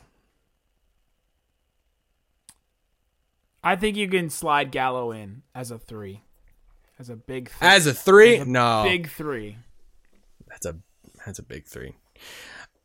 I 3.63 3.75
think 3.75 3.95
you 3.95 4.07
can 4.07 4.29
slide 4.29 4.71
Gallo 4.71 5.11
in 5.11 5.43
as 5.53 5.69
a 5.71 5.77
three, 5.77 6.23
as 6.97 7.09
a 7.09 7.15
big 7.15 7.49
three. 7.49 7.67
As 7.67 7.85
a 7.85 7.93
three, 7.93 8.37
As 8.37 8.47
a 8.47 8.49
no, 8.49 8.83
big 8.83 9.09
three. 9.09 9.57
that's 10.47 10.65
a 10.65 10.77
that's 11.25 11.39
a 11.39 11.43
big 11.43 11.65
three. 11.65 11.95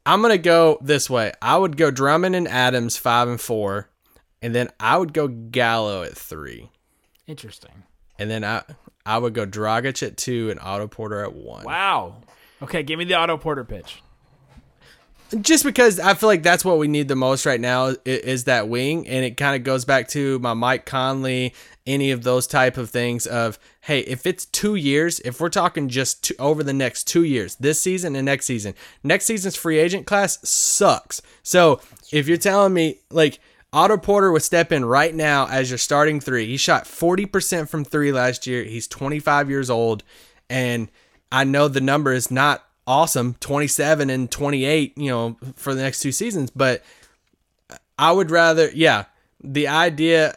I'm 0.04 0.20
gonna 0.22 0.36
go 0.38 0.78
this 0.82 1.08
way. 1.08 1.32
I 1.40 1.56
would 1.56 1.76
go 1.78 1.90
Drummond 1.90 2.36
and 2.36 2.46
Adams 2.46 2.96
five 2.98 3.26
and 3.28 3.40
four, 3.40 3.88
and 4.42 4.54
then 4.54 4.68
I 4.78 4.98
would 4.98 5.14
go 5.14 5.28
Gallo 5.28 6.02
at 6.02 6.12
three, 6.16 6.70
Interesting. 7.26 7.84
and 8.18 8.30
then 8.30 8.44
I 8.44 8.62
I 9.06 9.18
would 9.18 9.32
go 9.32 9.46
Dragic 9.46 10.06
at 10.06 10.16
two 10.16 10.50
and 10.50 10.58
Otto 10.60 10.88
Porter 10.88 11.22
at 11.22 11.32
one. 11.32 11.64
Wow. 11.64 12.16
Okay, 12.60 12.82
give 12.82 12.98
me 12.98 13.04
the 13.04 13.14
Otto 13.14 13.36
Porter 13.36 13.64
pitch. 13.64 14.02
just 15.40 15.64
because 15.64 15.98
I 15.98 16.14
feel 16.14 16.28
like 16.28 16.42
that's 16.42 16.64
what 16.64 16.78
we 16.78 16.88
need 16.88 17.08
the 17.08 17.16
most 17.16 17.46
right 17.46 17.60
now 17.60 17.94
is 18.04 18.44
that 18.44 18.68
wing, 18.68 19.06
and 19.08 19.24
it 19.24 19.36
kind 19.36 19.56
of 19.56 19.64
goes 19.64 19.84
back 19.84 20.08
to 20.08 20.38
my 20.38 20.54
Mike 20.54 20.86
Conley, 20.86 21.54
any 21.86 22.10
of 22.10 22.22
those 22.22 22.46
type 22.46 22.76
of 22.76 22.90
things. 22.90 23.26
Of 23.26 23.58
hey, 23.82 24.00
if 24.00 24.26
it's 24.26 24.46
two 24.46 24.74
years, 24.74 25.20
if 25.20 25.40
we're 25.40 25.48
talking 25.48 25.88
just 25.88 26.24
two, 26.24 26.34
over 26.38 26.62
the 26.62 26.72
next 26.72 27.04
two 27.04 27.24
years, 27.24 27.56
this 27.56 27.80
season 27.80 28.16
and 28.16 28.24
next 28.24 28.46
season, 28.46 28.74
next 29.02 29.26
season's 29.26 29.56
free 29.56 29.78
agent 29.78 30.06
class 30.06 30.38
sucks. 30.48 31.20
So 31.42 31.80
if 32.12 32.28
you're 32.28 32.36
telling 32.36 32.74
me 32.74 33.00
like 33.10 33.40
Otto 33.72 33.96
Porter 33.98 34.32
would 34.32 34.42
step 34.42 34.72
in 34.72 34.84
right 34.84 35.14
now 35.14 35.46
as 35.48 35.70
your 35.70 35.78
starting 35.78 36.20
three, 36.20 36.46
he 36.46 36.56
shot 36.56 36.86
forty 36.86 37.26
percent 37.26 37.68
from 37.68 37.84
three 37.84 38.12
last 38.12 38.46
year. 38.46 38.64
He's 38.64 38.86
25 38.88 39.50
years 39.50 39.68
old, 39.68 40.02
and 40.48 40.88
I 41.30 41.44
know 41.44 41.68
the 41.68 41.80
number 41.80 42.12
is 42.12 42.30
not 42.30 42.66
awesome 42.86 43.34
27 43.40 44.10
and 44.10 44.30
28 44.30 44.96
you 44.96 45.10
know 45.10 45.36
for 45.56 45.74
the 45.74 45.82
next 45.82 46.00
two 46.00 46.12
seasons 46.12 46.50
but 46.50 46.84
i 47.98 48.12
would 48.12 48.30
rather 48.30 48.70
yeah 48.74 49.04
the 49.42 49.66
idea 49.66 50.36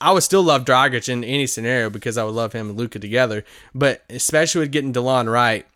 i 0.00 0.10
would 0.10 0.22
still 0.22 0.42
love 0.42 0.64
Dragic 0.64 1.08
in 1.10 1.22
any 1.22 1.46
scenario 1.46 1.90
because 1.90 2.16
i 2.16 2.24
would 2.24 2.34
love 2.34 2.54
him 2.54 2.70
and 2.70 2.78
luka 2.78 2.98
together 2.98 3.44
but 3.74 4.02
especially 4.08 4.60
with 4.60 4.72
getting 4.72 4.92
delon 4.92 5.30
wright 5.30 5.66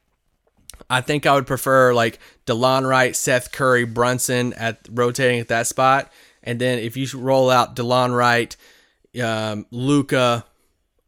i 0.88 1.03
think 1.03 1.26
i 1.26 1.34
would 1.34 1.47
prefer 1.47 1.92
like 1.92 2.18
delon 2.47 2.88
wright 2.88 3.14
seth 3.14 3.53
curry 3.53 3.84
brunson 3.84 4.55
at 4.55 4.88
rotating 4.90 5.38
at 5.38 5.49
that 5.49 5.66
spot 5.66 6.11
and 6.47 6.61
then 6.61 6.78
if 6.78 6.97
you 6.97 7.07
roll 7.18 7.51
out 7.51 7.76
delon 7.76 8.16
wright 8.16 8.57
um, 9.22 9.66
luka 9.70 10.44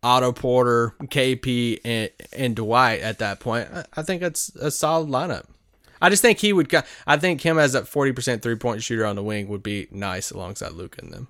Otto 0.02 0.32
Porter, 0.32 0.94
KP, 1.02 1.80
and, 1.84 2.10
and 2.32 2.54
Dwight 2.54 3.00
at 3.00 3.18
that 3.18 3.40
point, 3.40 3.68
I, 3.96 4.02
think 4.02 4.22
that's 4.22 4.50
a 4.56 4.70
solid 4.70 5.08
lineup. 5.08 5.46
I 6.00 6.08
just 6.08 6.22
think 6.22 6.38
he 6.38 6.52
would. 6.52 6.72
I 7.06 7.16
think 7.16 7.40
him 7.40 7.58
as 7.58 7.72
that 7.72 7.88
forty 7.88 8.12
percent 8.12 8.42
three 8.42 8.54
point 8.54 8.82
shooter 8.82 9.04
on 9.04 9.16
the 9.16 9.22
wing 9.22 9.48
would 9.48 9.64
be 9.64 9.88
nice 9.90 10.30
alongside 10.30 10.72
Luka 10.72 11.02
and 11.02 11.12
them. 11.12 11.28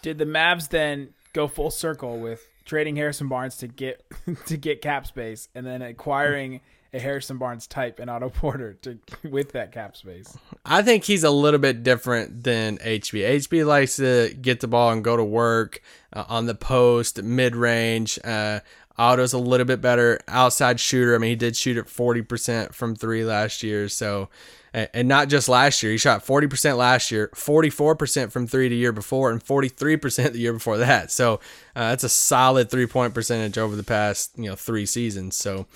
Did 0.00 0.16
the 0.16 0.24
Mavs 0.24 0.70
then 0.70 1.10
go 1.34 1.46
full 1.46 1.70
circle 1.70 2.18
with 2.18 2.48
trading 2.64 2.96
Harrison 2.96 3.28
Barnes 3.28 3.58
to 3.58 3.68
get 3.68 4.02
to 4.46 4.56
get 4.56 4.80
cap 4.80 5.06
space 5.06 5.48
and 5.54 5.66
then 5.66 5.82
acquiring 5.82 6.60
a 6.92 6.98
Harrison 6.98 7.38
Barnes 7.38 7.66
type 7.66 8.00
in 8.00 8.08
Otto 8.08 8.30
Porter 8.30 8.74
to 8.82 8.98
with 9.28 9.52
that 9.52 9.72
cap 9.72 9.96
space? 9.96 10.36
I 10.64 10.82
think 10.82 11.04
he's 11.04 11.24
a 11.24 11.30
little 11.30 11.60
bit 11.60 11.82
different 11.82 12.44
than 12.44 12.78
HB. 12.78 13.40
HB 13.40 13.66
likes 13.66 13.96
to 13.96 14.34
get 14.40 14.60
the 14.60 14.68
ball 14.68 14.90
and 14.90 15.04
go 15.04 15.16
to 15.16 15.24
work 15.24 15.82
uh, 16.12 16.24
on 16.28 16.46
the 16.46 16.54
post, 16.54 17.22
mid 17.22 17.56
range. 17.56 18.18
Uh, 18.24 18.60
Otto's 18.98 19.32
a 19.32 19.38
little 19.38 19.66
bit 19.66 19.80
better 19.80 20.18
outside 20.26 20.80
shooter. 20.80 21.14
I 21.14 21.18
mean, 21.18 21.30
he 21.30 21.36
did 21.36 21.56
shoot 21.56 21.76
at 21.76 21.86
40% 21.86 22.74
from 22.74 22.96
three 22.96 23.24
last 23.24 23.62
year. 23.62 23.88
So, 23.88 24.28
and 24.74 25.06
not 25.06 25.28
just 25.28 25.48
last 25.48 25.82
year, 25.82 25.92
he 25.92 25.98
shot 25.98 26.26
40% 26.26 26.76
last 26.76 27.10
year, 27.12 27.30
44% 27.34 28.32
from 28.32 28.46
three 28.48 28.68
the 28.68 28.76
year 28.76 28.92
before, 28.92 29.30
and 29.30 29.42
43% 29.42 30.32
the 30.32 30.38
year 30.38 30.52
before 30.52 30.78
that. 30.78 31.12
So, 31.12 31.34
uh, 31.76 31.90
that's 31.90 32.04
a 32.04 32.08
solid 32.08 32.70
three 32.70 32.86
point 32.86 33.14
percentage 33.14 33.56
over 33.56 33.76
the 33.76 33.84
past, 33.84 34.32
you 34.36 34.50
know, 34.50 34.56
three 34.56 34.84
seasons. 34.84 35.36
So, 35.36 35.66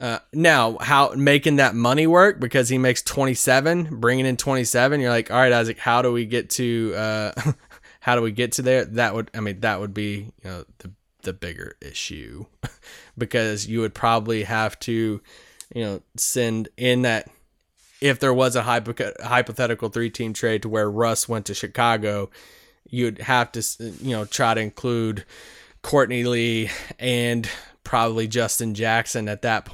uh, 0.00 0.18
now, 0.32 0.76
how 0.80 1.12
making 1.16 1.56
that 1.56 1.74
money 1.74 2.06
work 2.06 2.40
because 2.40 2.68
he 2.68 2.78
makes 2.78 3.02
27, 3.02 4.00
bringing 4.00 4.26
in 4.26 4.36
27, 4.36 5.00
you're 5.00 5.10
like, 5.10 5.30
all 5.30 5.36
right, 5.36 5.52
Isaac, 5.52 5.78
how 5.78 6.02
do 6.02 6.12
we 6.12 6.26
get 6.26 6.50
to, 6.50 6.94
uh, 6.96 7.32
how 8.00 8.16
do 8.16 8.22
we 8.22 8.32
get 8.32 8.52
to 8.52 8.62
there? 8.62 8.84
That 8.84 9.14
would, 9.14 9.30
I 9.34 9.40
mean, 9.40 9.60
that 9.60 9.80
would 9.80 9.94
be, 9.94 10.32
you 10.42 10.50
know, 10.50 10.64
the, 10.78 10.92
the 11.22 11.32
bigger 11.32 11.76
issue 11.80 12.46
because 13.18 13.66
you 13.66 13.80
would 13.80 13.94
probably 13.94 14.44
have 14.44 14.78
to, 14.80 15.20
you 15.74 15.84
know, 15.84 16.02
send 16.16 16.68
in 16.76 17.02
that 17.02 17.28
if 18.00 18.18
there 18.18 18.34
was 18.34 18.56
a 18.56 18.62
hypo- 18.62 19.12
hypothetical 19.22 19.88
three 19.88 20.10
team 20.10 20.32
trade 20.32 20.62
to 20.62 20.68
where 20.68 20.90
Russ 20.90 21.28
went 21.28 21.46
to 21.46 21.54
Chicago, 21.54 22.30
you'd 22.88 23.18
have 23.18 23.52
to, 23.52 23.62
you 24.02 24.10
know, 24.10 24.24
try 24.24 24.54
to 24.54 24.60
include 24.60 25.24
Courtney 25.82 26.24
Lee 26.24 26.70
and 26.98 27.48
probably 27.84 28.26
Justin 28.26 28.74
Jackson 28.74 29.28
at 29.28 29.42
that. 29.42 29.68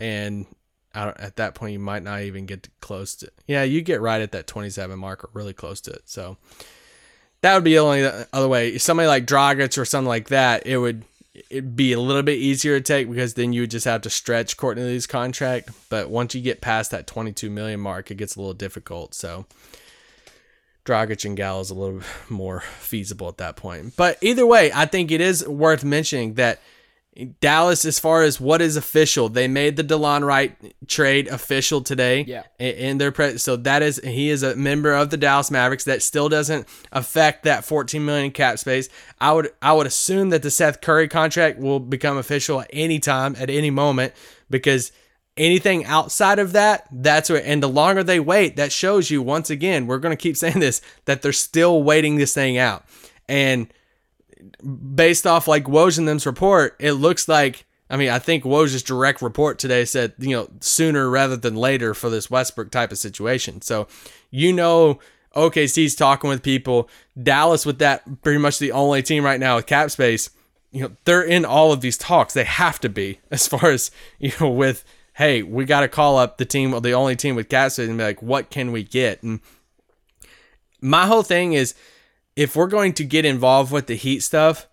And 0.00 0.46
I 0.94 1.04
don't, 1.04 1.20
at 1.20 1.36
that 1.36 1.54
point, 1.54 1.72
you 1.72 1.78
might 1.78 2.02
not 2.02 2.22
even 2.22 2.46
get 2.46 2.68
close 2.80 3.14
to. 3.16 3.30
Yeah, 3.46 3.62
you 3.62 3.80
get 3.82 4.00
right 4.00 4.20
at 4.20 4.32
that 4.32 4.46
27 4.46 4.98
mark 4.98 5.24
or 5.24 5.30
really 5.32 5.54
close 5.54 5.80
to 5.82 5.92
it. 5.92 6.02
So 6.06 6.36
that 7.40 7.54
would 7.54 7.64
be 7.64 7.74
the 7.74 7.78
only 7.78 8.04
other 8.32 8.48
way. 8.48 8.78
Somebody 8.78 9.06
like 9.06 9.26
Dragic 9.26 9.78
or 9.78 9.84
something 9.84 10.08
like 10.08 10.28
that, 10.28 10.66
it 10.66 10.78
would 10.78 11.04
it'd 11.50 11.76
be 11.76 11.92
a 11.92 12.00
little 12.00 12.22
bit 12.22 12.38
easier 12.38 12.78
to 12.78 12.82
take 12.82 13.08
because 13.08 13.34
then 13.34 13.52
you 13.52 13.62
would 13.62 13.70
just 13.70 13.84
have 13.84 14.02
to 14.02 14.10
stretch 14.10 14.56
Courtney 14.56 14.82
Lee's 14.82 15.06
contract. 15.06 15.70
But 15.88 16.10
once 16.10 16.34
you 16.34 16.40
get 16.40 16.60
past 16.60 16.90
that 16.90 17.06
22 17.06 17.50
million 17.50 17.80
mark, 17.80 18.10
it 18.10 18.16
gets 18.16 18.36
a 18.36 18.40
little 18.40 18.54
difficult. 18.54 19.14
So 19.14 19.46
Dragic 20.84 21.24
and 21.24 21.36
Gallo 21.36 21.60
is 21.60 21.70
a 21.70 21.74
little 21.74 22.00
more 22.28 22.60
feasible 22.60 23.28
at 23.28 23.38
that 23.38 23.56
point. 23.56 23.94
But 23.96 24.18
either 24.20 24.46
way, 24.46 24.72
I 24.74 24.86
think 24.86 25.10
it 25.10 25.20
is 25.20 25.46
worth 25.46 25.84
mentioning 25.84 26.34
that 26.34 26.60
Dallas, 27.40 27.84
as 27.84 27.98
far 27.98 28.22
as 28.22 28.40
what 28.40 28.62
is 28.62 28.76
official, 28.76 29.28
they 29.28 29.48
made 29.48 29.76
the 29.76 29.82
Delon 29.82 30.24
Wright 30.24 30.56
trade 30.86 31.26
official 31.28 31.80
today. 31.80 32.24
Yeah. 32.26 32.42
in- 32.58 32.98
their 32.98 33.10
pre- 33.10 33.38
so 33.38 33.56
that 33.56 33.82
is 33.82 34.00
he 34.04 34.30
is 34.30 34.42
a 34.42 34.54
member 34.54 34.92
of 34.92 35.10
the 35.10 35.16
Dallas 35.16 35.50
Mavericks. 35.50 35.84
That 35.84 36.02
still 36.02 36.28
doesn't 36.28 36.68
affect 36.92 37.44
that 37.44 37.64
14 37.64 38.04
million 38.04 38.30
cap 38.30 38.58
space. 38.58 38.88
I 39.20 39.32
would 39.32 39.50
I 39.60 39.72
would 39.72 39.86
assume 39.86 40.30
that 40.30 40.42
the 40.42 40.50
Seth 40.50 40.80
Curry 40.80 41.08
contract 41.08 41.58
will 41.58 41.80
become 41.80 42.16
official 42.16 42.60
at 42.60 42.70
any 42.72 43.00
time, 43.00 43.34
at 43.38 43.50
any 43.50 43.70
moment, 43.70 44.12
because 44.48 44.92
anything 45.36 45.84
outside 45.84 46.38
of 46.38 46.52
that, 46.52 46.86
that's 46.92 47.30
where. 47.30 47.42
And 47.44 47.62
the 47.62 47.68
longer 47.68 48.02
they 48.02 48.20
wait, 48.20 48.56
that 48.56 48.72
shows 48.72 49.10
you 49.10 49.22
once 49.22 49.50
again. 49.50 49.86
We're 49.86 49.98
going 49.98 50.16
to 50.16 50.20
keep 50.22 50.36
saying 50.44 50.60
this 50.60 50.80
that 51.06 51.22
they're 51.22 51.32
still 51.32 51.82
waiting 51.82 52.16
this 52.16 52.34
thing 52.34 52.58
out, 52.58 52.84
and 53.28 53.72
based 54.94 55.26
off 55.26 55.48
like 55.48 55.64
Woj 55.64 55.98
and 55.98 56.08
them's 56.08 56.26
report, 56.26 56.76
it 56.78 56.92
looks 56.92 57.28
like. 57.28 57.64
I 57.90 57.96
mean, 57.96 58.10
I 58.10 58.18
think 58.18 58.44
Woj's 58.44 58.82
direct 58.82 59.22
report 59.22 59.58
today 59.58 59.86
said, 59.86 60.12
you 60.18 60.36
know, 60.36 60.50
sooner 60.60 61.08
rather 61.08 61.38
than 61.38 61.56
later 61.56 61.94
for 61.94 62.10
this 62.10 62.30
Westbrook 62.30 62.70
type 62.70 62.92
of 62.92 62.98
situation. 62.98 63.62
So, 63.62 63.88
you 64.30 64.52
know, 64.52 64.98
OKC's 65.34 65.94
talking 65.94 66.28
with 66.28 66.42
people. 66.42 66.90
Dallas 67.20 67.64
with 67.64 67.78
that 67.78 68.22
pretty 68.22 68.38
much 68.40 68.58
the 68.58 68.72
only 68.72 69.02
team 69.02 69.24
right 69.24 69.40
now 69.40 69.56
with 69.56 69.66
cap 69.66 69.90
space. 69.90 70.28
you 70.70 70.82
know, 70.82 70.90
they're 71.04 71.22
in 71.22 71.46
all 71.46 71.72
of 71.72 71.80
these 71.80 71.96
talks. 71.96 72.34
They 72.34 72.44
have 72.44 72.78
to 72.80 72.90
be 72.90 73.20
as 73.30 73.46
far 73.48 73.70
as, 73.70 73.90
you 74.18 74.32
know, 74.38 74.50
with, 74.50 74.84
hey, 75.14 75.42
we 75.42 75.64
got 75.64 75.80
to 75.80 75.88
call 75.88 76.18
up 76.18 76.36
the 76.36 76.44
team, 76.44 76.78
the 76.82 76.92
only 76.92 77.16
team 77.16 77.36
with 77.36 77.48
cap 77.48 77.72
space 77.72 77.88
and 77.88 77.96
be 77.96 78.04
like, 78.04 78.20
what 78.20 78.50
can 78.50 78.70
we 78.70 78.82
get? 78.82 79.22
And 79.22 79.40
my 80.80 81.06
whole 81.06 81.22
thing 81.22 81.54
is 81.54 81.74
if 82.38 82.54
we're 82.54 82.68
going 82.68 82.92
to 82.92 83.04
get 83.04 83.24
involved 83.24 83.72
with 83.72 83.88
the 83.88 83.96
Heat 83.96 84.20
stuff, 84.20 84.68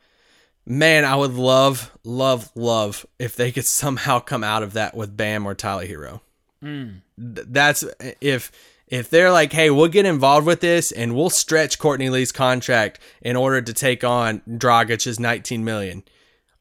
man, 0.68 1.04
I 1.04 1.16
would 1.16 1.34
love, 1.34 1.92
love, 2.04 2.52
love 2.54 3.08
if 3.18 3.36
they 3.36 3.52
could 3.52 3.66
somehow 3.82 4.20
come 4.20 4.44
out 4.44 4.62
of 4.62 4.74
that 4.74 4.96
with 4.96 5.18
Bam 5.18 5.48
or 5.48 5.56
Tyler 5.56 5.88
Herro. 5.88 6.22
Hmm. 6.62 6.90
Th- 7.18 7.48
That's 7.50 7.84
if 8.22 8.52
if 8.88 9.10
they're 9.10 9.32
like, 9.32 9.52
hey, 9.52 9.72
we'll 9.72 9.88
get 9.88 10.06
involved 10.06 10.46
with 10.46 10.60
this 10.60 10.92
and 10.92 11.16
we'll 11.16 11.32
stretch 11.32 11.80
Courtney 11.80 12.12
Lee's 12.12 12.32
contract 12.32 13.00
in 13.20 13.36
order 13.36 13.60
to 13.60 13.74
take 13.74 14.04
on 14.04 14.42
Dragic's 14.48 15.20
19 15.20 15.66
million, 15.66 16.04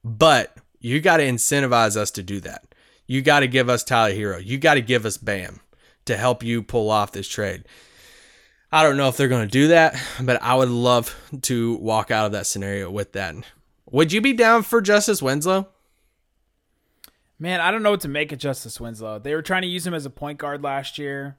but 0.02 0.56
you 0.80 1.02
got 1.02 1.18
to 1.18 1.24
incentivize 1.24 1.96
us 1.98 2.10
to 2.12 2.22
do 2.22 2.40
that. 2.40 2.74
You 3.06 3.20
got 3.20 3.40
to 3.40 3.46
give 3.46 3.68
us 3.68 3.84
Tyler 3.84 4.14
Herro. 4.14 4.42
You 4.42 4.56
got 4.56 4.74
to 4.74 4.80
give 4.80 5.04
us 5.04 5.18
Bam 5.18 5.60
to 6.06 6.16
help 6.16 6.42
you 6.42 6.62
pull 6.62 6.90
off 6.90 7.12
this 7.12 7.28
trade. 7.28 7.64
I 8.74 8.82
don't 8.82 8.96
know 8.96 9.06
if 9.06 9.16
they're 9.16 9.28
going 9.28 9.46
to 9.46 9.52
do 9.52 9.68
that, 9.68 9.94
but 10.20 10.42
I 10.42 10.56
would 10.56 10.68
love 10.68 11.16
to 11.42 11.76
walk 11.76 12.10
out 12.10 12.26
of 12.26 12.32
that 12.32 12.44
scenario 12.44 12.90
with 12.90 13.12
that. 13.12 13.36
Would 13.92 14.12
you 14.12 14.20
be 14.20 14.32
down 14.32 14.64
for 14.64 14.80
Justise 14.80 15.22
Winslow? 15.22 15.68
Man, 17.38 17.60
I 17.60 17.70
don't 17.70 17.84
know 17.84 17.92
what 17.92 18.00
to 18.00 18.08
make 18.08 18.32
of 18.32 18.40
Justise 18.40 18.80
Winslow. 18.80 19.20
They 19.20 19.32
were 19.36 19.42
trying 19.42 19.62
to 19.62 19.68
use 19.68 19.86
him 19.86 19.94
as 19.94 20.06
a 20.06 20.10
point 20.10 20.38
guard 20.38 20.64
last 20.64 20.98
year. 20.98 21.38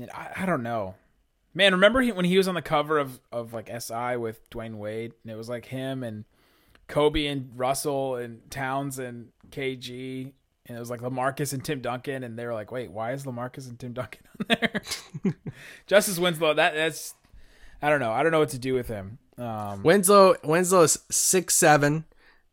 And 0.00 0.10
I, 0.12 0.32
I 0.34 0.46
don't 0.46 0.62
know. 0.62 0.94
Man, 1.52 1.72
remember 1.72 2.00
he, 2.00 2.10
when 2.10 2.24
he 2.24 2.38
was 2.38 2.48
on 2.48 2.54
the 2.54 2.62
cover 2.62 2.98
of, 2.98 3.20
of 3.30 3.52
like 3.52 3.68
SI 3.78 4.16
with 4.16 4.48
Dwyane 4.48 4.76
Wade? 4.76 5.12
And 5.22 5.30
it 5.30 5.36
was 5.36 5.50
like 5.50 5.66
him 5.66 6.02
and 6.02 6.24
Kobe 6.88 7.26
and 7.26 7.50
Russell 7.54 8.16
and 8.16 8.50
Towns 8.50 8.98
and 8.98 9.28
KG. 9.50 10.32
And 10.66 10.76
it 10.76 10.80
was 10.80 10.90
like 10.90 11.00
Lamarcus 11.00 11.52
and 11.52 11.64
Tim 11.64 11.80
Duncan. 11.80 12.22
And 12.22 12.38
they 12.38 12.46
were 12.46 12.54
like, 12.54 12.70
wait, 12.70 12.90
why 12.92 13.12
is 13.12 13.24
Lamarcus 13.24 13.68
and 13.68 13.78
Tim 13.78 13.92
Duncan 13.92 14.22
on 14.38 14.46
there? 14.48 14.82
Justise 15.86 16.18
Winslow, 16.18 16.54
that 16.54 16.74
that's, 16.74 17.14
I 17.82 17.88
don't 17.90 18.00
know. 18.00 18.12
I 18.12 18.22
don't 18.22 18.30
know 18.32 18.38
what 18.40 18.50
to 18.50 18.58
do 18.58 18.74
with 18.74 18.88
him. 18.88 19.18
Um, 19.38 19.82
Winslow 19.82 20.36
Winslow 20.44 20.82
is 20.82 20.98
6'7", 21.10 22.04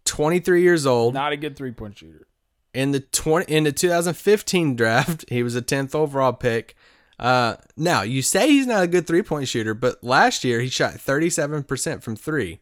23 0.06 0.62
years 0.62 0.86
old. 0.86 1.14
not 1.14 1.34
a 1.34 1.38
good 1.38 1.58
three 1.58 1.72
point 1.72 1.98
shooter. 1.98 2.28
in 2.74 2.92
the 2.92 3.02
20 3.02 3.54
in 3.54 3.66
the 3.66 3.72
2015 3.74 4.76
draft, 4.76 5.26
he 5.30 5.44
was 5.44 5.56
a 5.56 5.62
10th 5.62 5.94
overall 5.94 6.32
pick. 6.34 6.76
Uh, 7.20 7.56
now 7.76 8.04
you 8.04 8.22
say 8.22 8.48
he's 8.48 8.68
not 8.68 8.84
a 8.84 8.88
good 8.88 9.06
three 9.06 9.22
point 9.24 9.48
shooter, 9.50 9.74
but 9.74 10.02
last 10.04 10.44
year 10.46 10.62
he 10.62 10.70
shot 10.70 10.94
37% 10.94 12.02
from 12.04 12.16
three. 12.16 12.60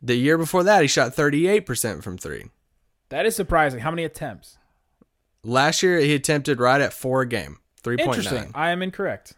The 0.00 0.14
year 0.14 0.38
before 0.38 0.62
that, 0.62 0.82
he 0.82 0.86
shot 0.88 1.16
38% 1.16 2.04
from 2.04 2.16
three. 2.18 2.44
That 3.08 3.26
is 3.26 3.34
surprising. 3.34 3.80
How 3.80 3.90
many 3.90 4.04
attempts? 4.04 4.57
Last 5.44 5.82
year, 5.82 5.98
he 5.98 6.14
attempted 6.14 6.60
right 6.60 6.80
at 6.80 6.92
four 6.92 7.22
a 7.22 7.26
game, 7.28 7.58
Interesting. 7.86 8.44
3.9 8.44 8.50
I 8.54 8.70
am 8.70 8.82
incorrect. 8.82 9.34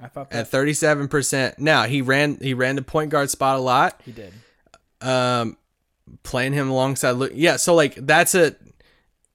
I 0.00 0.08
thought 0.08 0.30
that 0.30 0.46
at 0.46 0.50
37%. 0.50 1.58
Now 1.58 1.84
he 1.84 2.02
ran 2.02 2.38
he 2.40 2.52
ran 2.52 2.76
the 2.76 2.82
point 2.82 3.10
guard 3.10 3.30
spot 3.30 3.58
a 3.58 3.62
lot. 3.62 4.00
he 4.04 4.12
did. 4.12 4.32
um 5.00 5.56
playing 6.22 6.52
him 6.52 6.68
alongside 6.68 7.12
Luke. 7.12 7.32
Yeah, 7.34 7.56
so 7.56 7.74
like 7.74 7.94
that's 7.94 8.34
a 8.34 8.56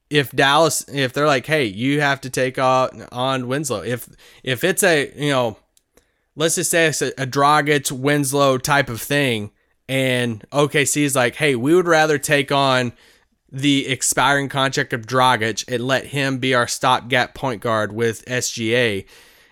if 0.09 0.31
Dallas 0.31 0.87
if 0.89 1.13
they're 1.13 1.27
like, 1.27 1.45
"Hey, 1.45 1.65
you 1.65 2.01
have 2.01 2.21
to 2.21 2.29
take 2.29 2.59
on 2.59 3.07
on 3.11 3.47
Winslow." 3.47 3.81
If 3.81 4.09
if 4.43 4.63
it's 4.63 4.83
a, 4.83 5.11
you 5.15 5.29
know, 5.29 5.57
let's 6.35 6.55
just 6.55 6.69
say 6.71 6.87
it's 6.87 7.01
a, 7.01 7.07
a 7.17 7.25
Dragic 7.25 7.91
Winslow 7.91 8.57
type 8.57 8.89
of 8.89 9.01
thing 9.01 9.51
and 9.87 10.45
OKC 10.51 11.03
is 11.03 11.15
like, 11.15 11.35
"Hey, 11.35 11.55
we 11.55 11.73
would 11.73 11.87
rather 11.87 12.17
take 12.19 12.51
on 12.51 12.93
the 13.51 13.87
expiring 13.87 14.49
contract 14.49 14.93
of 14.93 15.05
Dragic 15.05 15.63
and 15.67 15.85
let 15.85 16.07
him 16.07 16.37
be 16.37 16.53
our 16.53 16.67
stopgap 16.67 17.33
point 17.33 17.61
guard 17.61 17.91
with 17.91 18.25
SGA." 18.25 19.05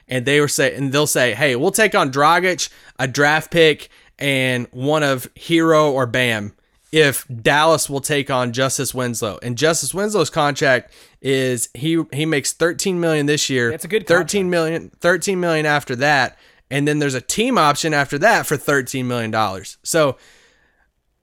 And 0.08 0.26
they 0.26 0.40
were 0.40 0.48
say 0.48 0.76
and 0.76 0.92
they'll 0.92 1.08
say, 1.08 1.34
"Hey, 1.34 1.56
we'll 1.56 1.72
take 1.72 1.96
on 1.96 2.12
Dragic, 2.12 2.70
a 2.98 3.08
draft 3.08 3.52
pick, 3.52 3.90
and 4.18 4.68
one 4.72 5.04
of 5.04 5.34
Herro 5.36 5.92
or 5.92 6.06
Bam." 6.06 6.54
If 6.90 7.26
Dallas 7.28 7.90
will 7.90 8.00
take 8.00 8.30
on 8.30 8.54
Justise 8.54 8.94
Winslow, 8.94 9.40
and 9.44 9.58
Justise 9.58 9.94
Winslow's 9.94 10.30
contract 10.30 10.94
is 11.22 11.68
he 11.74 12.04
he 12.14 12.26
makes 12.26 12.54
13 12.54 13.00
million 13.00 13.26
this 13.26 13.50
year. 13.50 13.72
That's 13.72 13.86
a 13.86 13.90
good 13.90 14.08
13 14.08 14.50
million 14.50 14.92
13 15.02 15.40
million 15.40 15.66
after 15.66 15.96
that, 15.98 16.38
and 16.72 16.88
then 16.88 17.00
there's 17.00 17.14
a 17.14 17.22
team 17.22 17.58
option 17.58 17.94
after 17.94 18.18
that 18.20 18.46
for 18.46 18.56
13 18.56 19.08
million 19.08 19.32
dollars. 19.32 19.78
So 19.84 20.18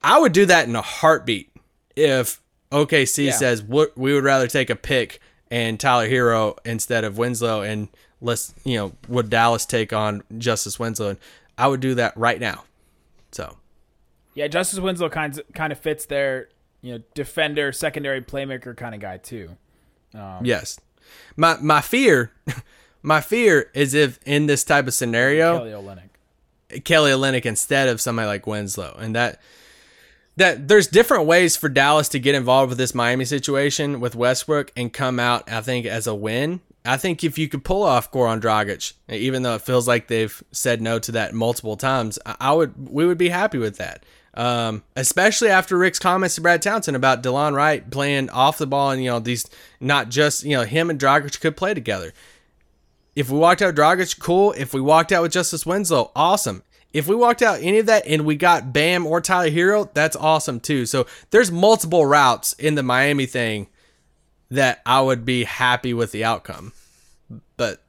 I 0.03 0.19
would 0.19 0.33
do 0.33 0.45
that 0.45 0.67
in 0.67 0.75
a 0.75 0.83
heartbeat 0.83 1.51
if 1.95 2.39
OKC 2.75 3.25
Yeah. 3.25 3.31
says 3.31 3.61
"What- 3.63 3.97
we 3.97 4.13
would 4.13 4.23
rather 4.23 4.47
take 4.47 4.69
a 4.69 4.75
pick 4.75 5.19
and 5.49 5.79
Tyler 5.79 6.07
Herro 6.09 6.57
instead 6.65 7.03
of 7.03 7.17
Winslow, 7.17 7.61
and 7.61 7.87
let's 8.21 8.53
you 8.63 8.77
know 8.77 8.93
would 9.07 9.29
Dallas 9.29 9.65
take 9.65 9.93
on 9.93 10.23
Justise 10.37 10.77
Winslow? 10.79 11.09
And 11.09 11.19
I 11.57 11.67
would 11.67 11.79
do 11.79 11.95
that 11.95 12.15
right 12.17 12.39
now. 12.39 12.63
So 13.31 13.57
Yeah, 14.33 14.47
Justise 14.47 14.79
Winslow 14.79 15.09
kind 15.09 15.37
of, 15.37 15.45
kind 15.53 15.71
of 15.71 15.79
fits 15.79 16.05
their 16.05 16.49
you 16.81 16.93
know 16.95 17.03
defender, 17.13 17.71
secondary 17.71 18.21
playmaker 18.21 18.75
kind 18.75 18.93
of 18.93 19.01
guy 19.01 19.17
too. 19.17 19.51
Um, 20.13 20.39
yes, 20.43 20.79
my 21.37 21.57
my 21.61 21.81
fear, 21.81 22.31
my 23.01 23.21
fear 23.21 23.69
is 23.73 23.93
if 23.93 24.19
in 24.25 24.47
this 24.47 24.63
type 24.63 24.87
of 24.87 24.93
scenario. 24.93 25.57
Kelly 25.59 25.71
Olynyk. 25.71 26.83
Kelly 26.83 27.11
Olynyk 27.11 27.45
instead 27.45 27.87
of 27.87 28.01
somebody 28.01 28.27
like 28.27 28.45
Winslow, 28.47 28.97
and 28.99 29.15
that 29.15 29.39
that 30.37 30.67
there's 30.67 30.87
different 30.87 31.25
ways 31.25 31.55
for 31.55 31.69
Dallas 31.69 32.09
to 32.09 32.19
get 32.19 32.35
involved 32.35 32.69
with 32.69 32.77
this 32.77 32.95
Miami 32.95 33.25
situation 33.25 33.99
with 33.99 34.15
Westbrook 34.15 34.71
and 34.75 34.91
come 34.91 35.19
out, 35.19 35.49
I 35.49 35.61
think, 35.61 35.85
as 35.85 36.07
a 36.07 36.15
win. 36.15 36.61
I 36.83 36.97
think 36.97 37.23
if 37.23 37.37
you 37.37 37.47
could 37.47 37.63
pull 37.63 37.83
off 37.83 38.11
Goran 38.11 38.41
Dragic, 38.41 38.93
even 39.09 39.43
though 39.43 39.55
it 39.55 39.61
feels 39.61 39.87
like 39.87 40.07
they've 40.07 40.43
said 40.51 40.81
no 40.81 40.99
to 40.99 41.11
that 41.13 41.33
multiple 41.33 41.77
times, 41.77 42.19
I 42.25 42.53
would 42.53 42.89
we 42.89 43.05
would 43.05 43.17
be 43.17 43.29
happy 43.29 43.57
with 43.57 43.77
that. 43.77 44.03
Um, 44.35 44.83
especially 44.97 45.47
after 45.47 45.77
Rick's 45.77 45.97
comments 45.97 46.35
to 46.35 46.41
Brad 46.41 46.61
Townsend 46.61 46.97
about 46.97 47.23
DeLon 47.23 47.55
Wright 47.55 47.89
playing 47.89 48.29
off 48.29 48.57
the 48.57 48.67
ball 48.67 48.91
and 48.91 49.01
you 49.01 49.09
know 49.09 49.19
these 49.19 49.49
not 49.79 50.09
just 50.09 50.43
you 50.43 50.57
know 50.57 50.63
him 50.63 50.89
and 50.89 50.99
Dragic 50.99 51.39
could 51.39 51.57
play 51.57 51.73
together. 51.73 52.13
If 53.15 53.29
we 53.29 53.39
walked 53.39 53.61
out 53.61 53.75
Dragic, 53.75 54.19
cool. 54.19 54.53
If 54.57 54.73
we 54.73 54.81
walked 54.81 55.11
out 55.13 55.23
with 55.23 55.31
Justise 55.31 55.65
Winslow, 55.65 56.11
awesome. 56.15 56.63
If 56.95 57.09
we 57.09 57.15
walked 57.15 57.41
out 57.41 57.59
any 57.61 57.79
of 57.79 57.87
that 57.87 58.07
and 58.07 58.25
we 58.25 58.37
got 58.37 58.71
Bam 58.71 59.05
or 59.05 59.19
Tyler 59.19 59.49
Herro, 59.49 59.93
that's 59.93 60.15
awesome 60.15 60.61
too. 60.61 60.85
So 60.85 61.05
there's 61.29 61.51
multiple 61.51 62.05
routes 62.05 62.53
in 62.53 62.75
the 62.75 62.83
Miami 62.83 63.25
thing 63.25 63.67
that 64.49 64.81
I 64.85 65.01
would 65.01 65.25
be 65.25 65.43
happy 65.43 65.93
with 65.93 66.13
the 66.13 66.23
outcome. 66.23 66.71
But 67.57 67.83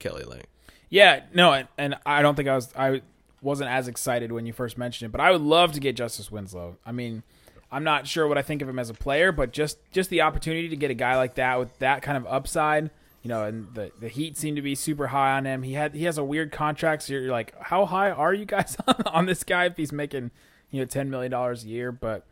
Kelly 0.00 0.24
Link. 0.24 0.46
Yeah, 0.90 1.22
no, 1.32 1.52
and, 1.52 1.68
and 1.78 1.94
I 2.04 2.22
don't 2.22 2.34
think 2.34 2.48
I 2.48 2.56
was 2.56 2.74
I 2.76 3.02
wasn't 3.40 3.70
as 3.70 3.86
excited 3.86 4.32
when 4.32 4.44
you 4.44 4.52
first 4.52 4.76
mentioned 4.76 5.10
it, 5.10 5.12
but 5.12 5.20
I 5.20 5.30
would 5.30 5.42
love 5.42 5.70
to 5.74 5.80
get 5.80 5.94
Justise 5.94 6.32
Winslow. 6.32 6.76
I 6.84 6.90
mean, 6.90 7.22
I'm 7.70 7.84
not 7.84 8.08
sure 8.08 8.26
what 8.26 8.36
I 8.36 8.42
think 8.42 8.62
of 8.62 8.68
him 8.68 8.80
as 8.80 8.90
a 8.90 8.94
player, 8.94 9.30
but 9.30 9.52
just 9.52 9.78
just 9.92 10.10
the 10.10 10.22
opportunity 10.22 10.68
to 10.70 10.76
get 10.76 10.90
a 10.90 10.94
guy 10.94 11.16
like 11.16 11.36
that 11.36 11.60
with 11.60 11.78
that 11.78 12.02
kind 12.02 12.16
of 12.16 12.26
upside, 12.26 12.90
you 13.22 13.28
know, 13.28 13.44
and 13.44 13.72
the 13.74 13.90
the 14.00 14.08
Heat 14.08 14.36
seem 14.36 14.56
to 14.56 14.62
be 14.62 14.74
super 14.74 15.06
high 15.08 15.36
on 15.36 15.44
him. 15.44 15.62
He 15.62 15.72
had 15.74 15.94
he 15.94 16.04
has 16.04 16.18
a 16.18 16.24
weird 16.24 16.52
contract, 16.52 17.02
so 17.04 17.12
you're 17.14 17.30
like, 17.30 17.54
how 17.60 17.86
high 17.86 18.10
are 18.10 18.34
you 18.34 18.44
guys 18.44 18.76
on 19.06 19.26
this 19.26 19.44
guy 19.44 19.66
if 19.66 19.76
he's 19.76 19.92
making 19.92 20.30
you 20.70 20.80
know 20.80 20.86
ten 20.86 21.08
million 21.10 21.30
dollars 21.30 21.64
a 21.64 21.68
year? 21.68 21.92
But 21.92 22.26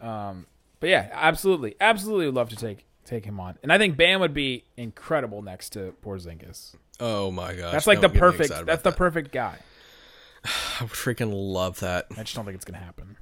um, 0.00 0.46
but 0.80 0.90
yeah, 0.90 1.08
absolutely, 1.12 1.76
absolutely 1.80 2.26
would 2.26 2.34
love 2.34 2.48
to 2.50 2.56
take 2.56 2.84
take 3.04 3.24
him 3.24 3.38
on, 3.38 3.56
and 3.62 3.72
I 3.72 3.78
think 3.78 3.96
Bam 3.96 4.20
would 4.20 4.34
be 4.34 4.64
incredible 4.76 5.42
next 5.42 5.70
to 5.70 5.94
Porzingis. 6.04 6.74
Oh 6.98 7.30
my 7.30 7.54
gosh. 7.54 7.72
That's 7.72 7.86
like 7.86 8.00
the 8.00 8.08
don't 8.08 8.14
get 8.14 8.22
me 8.40 8.46
perfect. 8.48 8.66
That's 8.66 8.82
the 8.82 8.92
perfect 8.92 9.30
guy. 9.30 9.58
I 10.44 10.82
would 10.82 10.90
freaking 10.90 11.30
love 11.32 11.80
that. 11.80 12.06
I 12.16 12.22
just 12.22 12.34
don't 12.34 12.44
think 12.44 12.56
it's 12.56 12.64
gonna 12.64 12.78
happen. 12.78 13.16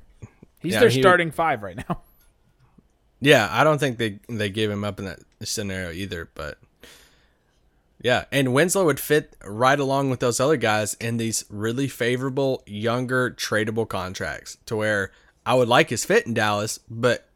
He's 0.60 0.74
Yeah, 0.74 0.80
their 0.80 0.88
he- 0.88 1.00
starting 1.02 1.30
five 1.30 1.62
right 1.62 1.76
now. 1.76 2.00
Yeah, 3.20 3.48
I 3.50 3.64
don't 3.64 3.78
think 3.78 3.98
they 3.98 4.20
they 4.28 4.48
gave 4.50 4.70
him 4.70 4.84
up 4.84 4.98
in 4.98 5.04
that 5.06 5.18
scenario 5.42 5.90
either, 5.92 6.28
but 6.34 6.58
yeah, 8.04 8.26
and 8.30 8.52
Winslow 8.54 8.84
would 8.84 9.00
fit 9.00 9.34
right 9.44 9.80
along 9.80 10.10
with 10.10 10.20
those 10.20 10.38
other 10.38 10.56
guys 10.58 10.94
in 11.00 11.16
these 11.16 11.44
really 11.48 11.88
favorable 11.88 12.62
younger 12.66 13.30
tradable 13.32 13.88
contracts 13.88 14.58
to 14.66 14.76
where 14.76 15.10
I 15.44 15.54
would 15.54 15.66
like 15.68 15.90
his 15.90 16.04
fit 16.04 16.26
in 16.26 16.34
Dallas, 16.34 16.78
but 16.88 17.26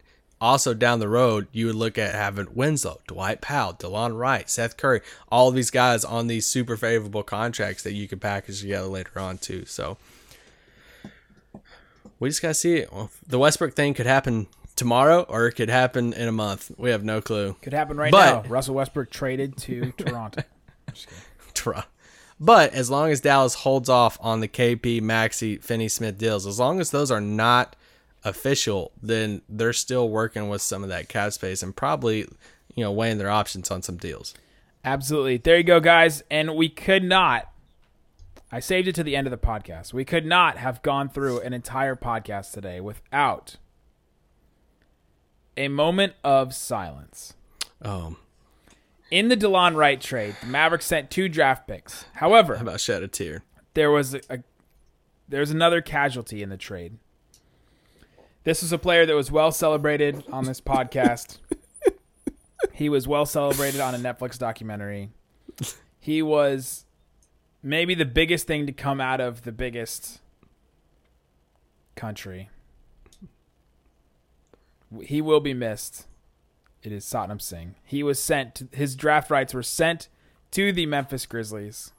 also 0.40 0.72
down 0.74 1.00
the 1.00 1.08
road 1.08 1.48
you 1.52 1.66
would 1.66 1.74
look 1.74 1.98
at 1.98 2.14
having 2.14 2.46
Winslow, 2.54 3.00
Dwight 3.08 3.40
Powell, 3.40 3.72
DeLon 3.74 4.16
Wright, 4.16 4.48
Seth 4.48 4.76
Curry, 4.76 5.00
all 5.32 5.48
of 5.48 5.54
these 5.54 5.70
guys 5.70 6.04
on 6.04 6.26
these 6.28 6.46
super 6.46 6.76
favorable 6.76 7.22
contracts 7.24 7.82
that 7.82 7.94
you 7.94 8.06
could 8.06 8.20
package 8.20 8.60
together 8.60 8.86
later 8.88 9.18
on 9.18 9.38
too. 9.38 9.64
So 9.64 9.96
we 12.20 12.28
just 12.28 12.42
gotta 12.42 12.54
see 12.54 12.76
it. 12.76 12.92
Well, 12.92 13.10
the 13.26 13.38
Westbrook 13.38 13.74
thing 13.74 13.94
could 13.94 14.06
happen 14.06 14.46
tomorrow, 14.76 15.22
or 15.28 15.46
it 15.48 15.52
could 15.54 15.70
happen 15.70 16.12
in 16.12 16.28
a 16.28 16.32
month. 16.32 16.70
We 16.76 16.90
have 16.90 17.04
no 17.04 17.20
clue. 17.20 17.56
Could 17.62 17.72
happen 17.72 17.96
right 17.96 18.12
But- 18.12 18.44
now. 18.44 18.48
Russell 18.50 18.74
Westbrook 18.76 19.10
traded 19.10 19.56
to 19.58 19.92
Toronto. 19.96 20.42
Try. 21.54 21.84
But 22.40 22.72
as 22.72 22.88
long 22.88 23.10
as 23.10 23.20
Dallas 23.20 23.54
holds 23.54 23.88
off 23.88 24.16
on 24.20 24.38
the 24.38 24.46
KP, 24.46 25.00
Maxi, 25.00 25.60
Finney 25.60 25.88
Smith 25.88 26.18
deals, 26.18 26.46
as 26.46 26.60
long 26.60 26.80
as 26.80 26.92
those 26.92 27.10
are 27.10 27.20
not 27.20 27.74
official, 28.24 28.92
then 29.02 29.42
they're 29.48 29.72
still 29.72 30.08
working 30.08 30.48
with 30.48 30.62
some 30.62 30.84
of 30.84 30.88
that 30.88 31.08
cap 31.08 31.32
space 31.32 31.64
and 31.64 31.74
probably, 31.74 32.28
you 32.76 32.84
know, 32.84 32.92
weighing 32.92 33.18
their 33.18 33.30
options 33.30 33.72
on 33.72 33.82
some 33.82 33.96
deals. 33.96 34.34
Absolutely. 34.84 35.38
There 35.38 35.56
you 35.56 35.64
go, 35.64 35.80
guys. 35.80 36.22
And 36.30 36.54
we 36.54 36.68
could 36.68 37.02
not, 37.02 37.50
I 38.52 38.60
saved 38.60 38.86
it 38.86 38.94
to 38.94 39.02
the 39.02 39.16
end 39.16 39.26
of 39.26 39.32
the 39.32 39.36
podcast. 39.36 39.92
We 39.92 40.04
could 40.04 40.24
not 40.24 40.58
have 40.58 40.80
gone 40.82 41.08
through 41.08 41.40
an 41.40 41.52
entire 41.52 41.96
podcast 41.96 42.52
today 42.52 42.80
without 42.80 43.56
a 45.56 45.68
moment 45.68 46.14
of 46.22 46.54
silence. 46.54 47.34
Um, 47.82 48.16
In 49.10 49.28
the 49.28 49.36
DeLon 49.36 49.74
Wright 49.74 50.00
trade, 50.00 50.36
the 50.40 50.46
Mavericks 50.46 50.84
sent 50.86 51.10
two 51.10 51.28
draft 51.28 51.66
picks. 51.66 52.04
However, 52.14 52.56
how 52.56 52.62
about 52.62 52.80
shed 52.80 53.02
a 53.02 53.08
tear? 53.08 53.42
there 53.78 53.90
was 53.92 54.14
a, 54.14 54.20
a 54.28 54.38
there's 55.28 55.50
another 55.50 55.80
casualty 55.80 56.42
in 56.42 56.48
the 56.48 56.56
trade. 56.56 56.98
This 58.44 58.62
was 58.62 58.72
a 58.72 58.78
player 58.78 59.06
that 59.06 59.14
was 59.14 59.30
well 59.30 59.52
celebrated 59.52 60.24
on 60.32 60.44
this 60.46 60.60
podcast. 60.60 61.38
he 62.72 62.88
was 62.88 63.06
well 63.06 63.24
celebrated 63.26 63.80
on 63.80 63.94
a 63.94 63.98
Netflix 63.98 64.36
documentary. 64.36 65.10
He 66.00 66.22
was 66.22 66.86
maybe 67.62 67.94
the 67.94 68.04
biggest 68.06 68.46
thing 68.46 68.66
to 68.66 68.72
come 68.72 69.00
out 69.00 69.20
of 69.20 69.42
the 69.42 69.52
biggest 69.52 70.20
country. 71.94 72.48
He 75.02 75.20
will 75.20 75.40
be 75.40 75.54
missed. 75.54 76.06
It 76.82 76.92
is 76.92 77.04
Satnam 77.04 77.40
Singh. 77.40 77.74
He 77.84 78.02
was 78.02 78.22
sent. 78.22 78.54
To, 78.56 78.68
his 78.72 78.94
draft 78.94 79.30
rights 79.30 79.52
were 79.52 79.62
sent 79.62 80.08
to 80.52 80.72
the 80.72 80.86
Memphis 80.86 81.26
Grizzlies. 81.26 81.92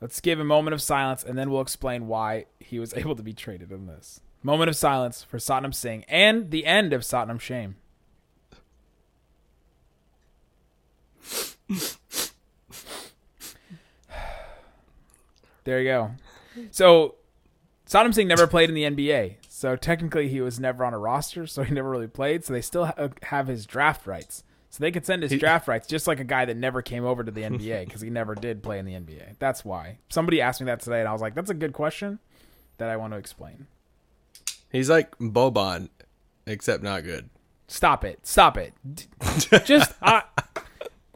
Let's 0.00 0.20
give 0.20 0.38
a 0.38 0.44
moment 0.44 0.74
of 0.74 0.82
silence, 0.82 1.24
and 1.24 1.36
then 1.36 1.50
we'll 1.50 1.60
explain 1.60 2.06
why 2.06 2.46
he 2.60 2.78
was 2.78 2.94
able 2.96 3.16
to 3.16 3.22
be 3.22 3.32
traded 3.32 3.72
in 3.72 3.86
this. 3.86 4.20
Moment 4.42 4.68
of 4.68 4.76
silence 4.76 5.24
for 5.24 5.38
Satnam 5.38 5.74
Singh 5.74 6.04
and 6.08 6.52
the 6.52 6.64
end 6.64 6.92
of 6.92 7.02
Satnam 7.02 7.40
Shame. 7.40 7.74
there 15.64 15.80
you 15.80 15.88
go. 15.88 16.12
So, 16.70 17.16
Satnam 17.88 18.14
Singh 18.14 18.28
never 18.28 18.46
played 18.46 18.68
in 18.68 18.76
the 18.76 18.84
NBA. 18.84 19.37
So, 19.58 19.74
technically, 19.74 20.28
he 20.28 20.40
was 20.40 20.60
never 20.60 20.84
on 20.84 20.94
a 20.94 20.98
roster, 21.00 21.44
so 21.44 21.64
he 21.64 21.74
never 21.74 21.90
really 21.90 22.06
played. 22.06 22.44
So, 22.44 22.52
they 22.52 22.60
still 22.60 22.84
ha- 22.86 23.08
have 23.24 23.48
his 23.48 23.66
draft 23.66 24.06
rights. 24.06 24.44
So, 24.70 24.78
they 24.80 24.92
could 24.92 25.04
send 25.04 25.24
his 25.24 25.32
draft 25.40 25.66
rights 25.66 25.88
just 25.88 26.06
like 26.06 26.20
a 26.20 26.24
guy 26.24 26.44
that 26.44 26.56
never 26.56 26.80
came 26.80 27.04
over 27.04 27.24
to 27.24 27.32
the 27.32 27.42
NBA 27.42 27.86
because 27.86 28.00
he 28.00 28.08
never 28.08 28.36
did 28.36 28.62
play 28.62 28.78
in 28.78 28.84
the 28.84 28.92
NBA. 28.92 29.34
That's 29.40 29.64
why. 29.64 29.98
Somebody 30.10 30.40
asked 30.40 30.60
me 30.60 30.66
that 30.66 30.78
today, 30.78 31.00
and 31.00 31.08
I 31.08 31.12
was 31.12 31.20
like, 31.20 31.34
that's 31.34 31.50
a 31.50 31.54
good 31.54 31.72
question 31.72 32.20
that 32.76 32.88
I 32.88 32.96
want 32.98 33.14
to 33.14 33.18
explain. 33.18 33.66
He's 34.70 34.88
like 34.88 35.18
Boban, 35.18 35.88
except 36.46 36.84
not 36.84 37.02
good. 37.02 37.28
Stop 37.66 38.04
it. 38.04 38.24
Stop 38.24 38.58
it. 38.58 38.74
Just 39.64 39.92
uh, 40.00 40.20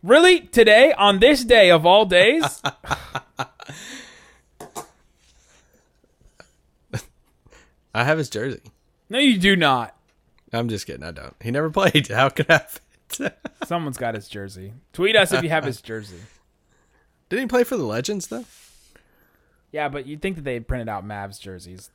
really 0.03 0.41
today 0.41 0.93
on 0.95 1.21
this 1.21 1.45
day 1.45 1.71
of 1.71 1.87
all 1.87 2.07
days. 2.07 2.61
I 7.95 8.05
have 8.05 8.19
his 8.19 8.31
jersey. 8.31 8.61
No, 9.11 9.19
you 9.19 9.39
do 9.39 9.57
not. 9.57 9.95
I'm 10.53 10.69
just 10.69 10.87
kidding. 10.87 11.03
I 11.05 11.11
don't. 11.13 11.35
He 11.43 11.51
never 11.51 11.71
played. 11.79 12.09
How 12.09 12.29
could 12.29 12.51
I 12.51 12.55
have 12.55 12.81
it? 13.21 13.39
Someone's 13.67 13.99
got 13.99 14.15
his 14.15 14.29
jersey. 14.29 14.73
Tweet 14.93 15.17
us 15.17 15.33
if 15.33 15.43
you 15.43 15.51
have 15.51 15.65
his 15.65 15.81
jersey. 15.83 16.19
Didn't 17.29 17.45
he 17.45 17.49
play 17.49 17.65
for 17.65 17.77
the 17.77 17.85
Legends 17.85 18.27
though? 18.29 18.45
Yeah, 19.71 19.89
but 19.89 20.07
you'd 20.07 20.21
think 20.21 20.37
that 20.37 20.43
they 20.43 20.61
printed 20.61 20.89
out 20.89 21.07
Mavs 21.07 21.41
jerseys, 21.41 21.91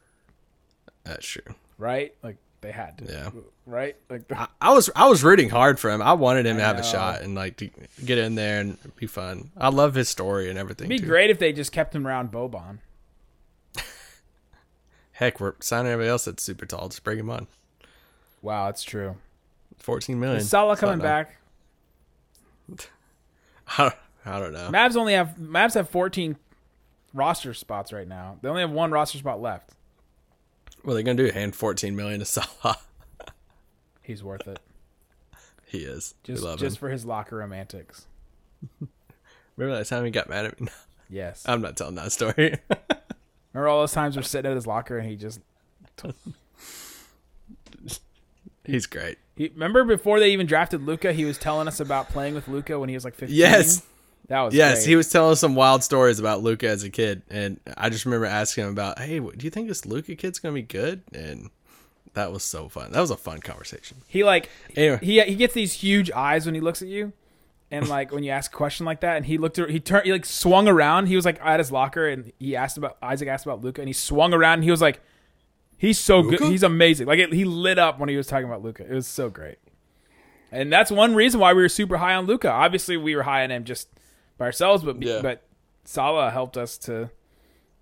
That's 1.03 1.25
true. 1.25 1.53
right? 1.77 2.13
Like 2.23 2.37
they 2.61 2.71
had 2.71 2.97
to. 2.99 3.05
Yeah. 3.05 3.29
Right? 3.67 3.95
Like 4.09 4.31
I, 4.31 4.47
I 4.59 4.73
was 4.73 4.89
I 4.95 5.07
was 5.07 5.23
rooting 5.23 5.49
hard 5.49 5.79
for 5.79 5.91
him. 5.91 6.01
I 6.01 6.13
wanted 6.13 6.45
him 6.47 6.57
to 6.57 6.63
I 6.63 6.67
have 6.67 6.79
a 6.79 6.83
shot 6.83 7.21
and 7.21 7.35
like 7.35 7.57
to 7.57 7.69
get 8.03 8.17
in 8.17 8.33
there 8.35 8.61
and 8.61 8.77
be 8.95 9.05
fun. 9.05 9.51
I 9.55 9.69
love 9.69 9.93
his 9.93 10.09
story 10.09 10.49
and 10.49 10.57
everything. 10.57 10.85
it'd 10.85 11.01
be 11.01 11.03
too. 11.03 11.07
great 11.09 11.29
if 11.29 11.37
they 11.37 11.53
just 11.53 11.71
kept 11.71 11.93
him 11.93 12.07
around 12.07 12.31
Boban. 12.31 12.79
Heck, 15.17 15.39
we're 15.39 15.55
signing 15.61 15.91
everybody 15.91 16.11
else 16.11 16.25
that's 16.25 16.43
super 16.43 16.67
tall. 16.67 16.89
Just 16.89 17.03
bring 17.03 17.17
him 17.17 17.31
on. 17.31 17.47
Wow, 18.43 18.67
that's 18.67 18.83
true. 18.83 19.15
Fourteen 19.79 20.19
million. 20.19 20.41
Is 20.41 20.49
Salah 20.49 20.77
coming 20.77 20.99
back? 20.99 21.37
I 23.77 23.77
don't, 23.77 23.95
I 24.27 24.39
don't 24.39 24.53
know. 24.53 24.69
Mavs 24.71 24.95
only 24.95 25.13
have 25.13 25.35
Mavs 25.39 25.73
have 25.73 25.89
14 25.89 26.35
roster 27.15 27.55
spots 27.55 27.91
right 27.91 28.07
now. 28.07 28.37
They 28.43 28.49
only 28.49 28.61
have 28.61 28.69
one 28.69 28.91
roster 28.91 29.17
spot 29.17 29.41
left. 29.41 29.71
What 30.83 30.93
are 30.93 30.95
they 30.97 31.03
gonna 31.03 31.17
do? 31.17 31.31
Hand 31.31 31.55
fourteen 31.55 31.95
million 31.95 32.19
to 32.19 32.25
Salah? 32.25 32.77
He's 34.03 34.23
worth 34.23 34.47
it. 34.47 34.59
he 35.65 35.79
is. 35.79 36.13
Just 36.23 36.43
just 36.59 36.75
him. 36.75 36.79
for 36.79 36.89
his 36.89 37.05
locker 37.05 37.37
room 37.37 37.53
antics. 37.53 38.05
Remember 39.55 39.79
that 39.79 39.87
time 39.87 40.05
he 40.05 40.11
got 40.11 40.29
mad 40.29 40.45
at 40.45 40.61
me? 40.61 40.67
Yes. 41.09 41.43
I'm 41.47 41.61
not 41.61 41.75
telling 41.75 41.95
that 41.95 42.11
story. 42.11 42.59
Remember 43.57 43.69
all 43.69 43.79
those 43.81 43.91
times 43.91 44.15
we're 44.15 44.21
sitting 44.21 44.51
at 44.51 44.55
his 44.55 44.67
locker 44.67 44.99
and 44.99 45.09
he 45.09 45.15
just 45.15 45.39
He's 48.63 48.85
great. 48.85 49.17
he, 49.35 49.47
remember 49.49 49.83
before 49.83 50.19
they 50.19 50.31
even 50.31 50.45
drafted 50.45 50.83
Luka, 50.83 51.11
he 51.13 51.25
was 51.25 51.37
telling 51.39 51.67
us 51.67 51.79
about 51.79 52.09
playing 52.09 52.35
with 52.35 52.47
Luka 52.47 52.77
when 52.77 52.89
he 52.89 52.95
was 52.95 53.03
like 53.05 53.15
15. 53.15 53.35
Yes. 53.35 53.81
That 54.27 54.41
was 54.41 54.53
Yes, 54.53 54.79
great. 54.79 54.89
he 54.89 54.95
was 54.97 55.09
telling 55.09 55.31
us 55.31 55.39
some 55.39 55.55
wild 55.55 55.83
stories 55.83 56.19
about 56.19 56.43
Luka 56.43 56.67
as 56.67 56.83
a 56.83 56.89
kid, 56.89 57.21
and 57.29 57.59
I 57.77 57.89
just 57.89 58.03
remember 58.05 58.25
asking 58.25 58.65
him 58.65 58.71
about, 58.71 58.99
"Hey, 58.99 59.21
what- 59.21 59.37
do 59.37 59.45
you 59.45 59.49
think 59.49 59.69
this 59.69 59.85
Luka 59.85 60.15
kid's 60.15 60.37
gonna 60.39 60.53
be 60.53 60.61
good?" 60.63 61.01
And 61.13 61.49
that 62.13 62.33
was 62.33 62.43
so 62.43 62.67
fun. 62.67 62.91
That 62.91 62.99
was 62.99 63.09
a 63.09 63.15
fun 63.15 63.39
conversation. 63.39 63.99
He 64.05 64.25
like 64.25 64.49
Anyway. 64.75 64.99
he 65.01 65.21
he 65.21 65.35
gets 65.35 65.53
these 65.53 65.71
huge 65.73 66.11
eyes 66.11 66.45
when 66.45 66.55
he 66.55 66.61
looks 66.61 66.81
at 66.81 66.89
you. 66.89 67.13
And 67.69 67.87
like 67.89 68.11
when 68.11 68.23
you 68.23 68.31
ask 68.31 68.53
a 68.53 68.55
question 68.55 68.85
like 68.85 69.01
that, 69.01 69.17
and 69.17 69.25
he 69.25 69.37
looked, 69.37 69.57
he 69.57 69.79
turned, 69.79 70.05
he 70.05 70.11
like 70.11 70.25
swung 70.25 70.67
around. 70.67 71.07
He 71.07 71.15
was 71.15 71.25
like 71.25 71.39
at 71.43 71.59
his 71.59 71.71
locker, 71.71 72.07
and 72.07 72.31
he 72.39 72.55
asked 72.55 72.77
about 72.77 72.97
Isaac 73.01 73.27
asked 73.27 73.45
about 73.45 73.61
Luka, 73.61 73.81
and 73.81 73.89
he 73.89 73.93
swung 73.93 74.33
around, 74.33 74.55
and 74.55 74.63
he 74.63 74.71
was 74.71 74.81
like, 74.81 75.01
"He's 75.77 75.99
so 75.99 76.21
good, 76.23 76.39
he's 76.39 76.63
amazing." 76.63 77.07
Like 77.07 77.19
it, 77.19 77.33
he 77.33 77.43
lit 77.43 77.77
up 77.77 77.99
when 77.99 78.07
he 78.07 78.15
was 78.15 78.25
talking 78.25 78.47
about 78.47 78.63
Luka. 78.63 78.83
It 78.83 78.93
was 78.93 79.05
so 79.05 79.29
great, 79.29 79.57
and 80.49 80.71
that's 80.71 80.91
one 80.91 81.13
reason 81.13 81.41
why 81.41 81.51
we 81.51 81.61
were 81.61 81.67
super 81.67 81.97
high 81.97 82.15
on 82.15 82.25
Luka. 82.25 82.49
Obviously, 82.49 82.95
we 82.95 83.17
were 83.17 83.23
high 83.23 83.43
on 83.43 83.51
him 83.51 83.65
just 83.65 83.89
by 84.37 84.45
ourselves, 84.45 84.83
but 84.83 85.01
Yeah. 85.01 85.21
but 85.21 85.43
Salah 85.83 86.31
helped 86.31 86.55
us 86.55 86.77
to 86.79 87.09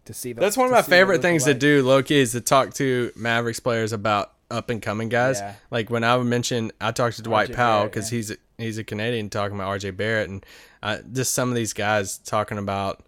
to 0.05 0.13
see 0.13 0.33
the, 0.33 0.41
That's 0.41 0.57
one 0.57 0.65
of 0.67 0.71
my 0.71 0.81
favorite 0.81 1.21
things 1.21 1.43
to 1.45 1.53
do, 1.53 1.83
Loki, 1.83 2.15
is 2.15 2.31
to 2.31 2.41
talk 2.41 2.73
to 2.75 3.11
Mavericks 3.15 3.59
players 3.59 3.91
about 3.91 4.33
up 4.51 4.69
and 4.69 4.81
coming 4.81 5.09
guys. 5.09 5.39
Yeah. 5.39 5.55
Like 5.71 5.89
when 5.89 6.03
I 6.03 6.15
would 6.15 6.27
mention, 6.27 6.71
I 6.79 6.91
talked 6.91 7.17
to 7.17 7.21
Dwight 7.23 7.53
Powell 7.53 7.85
because 7.85 8.11
yeah. 8.11 8.17
he's 8.17 8.37
he's 8.57 8.77
a 8.77 8.83
Canadian 8.83 9.29
talking 9.29 9.55
about 9.55 9.79
RJ 9.79 9.95
Barrett, 9.97 10.29
and 10.29 10.45
uh, 10.83 10.97
just 11.11 11.33
some 11.33 11.49
of 11.49 11.55
these 11.55 11.73
guys 11.73 12.17
talking 12.19 12.57
about 12.57 13.03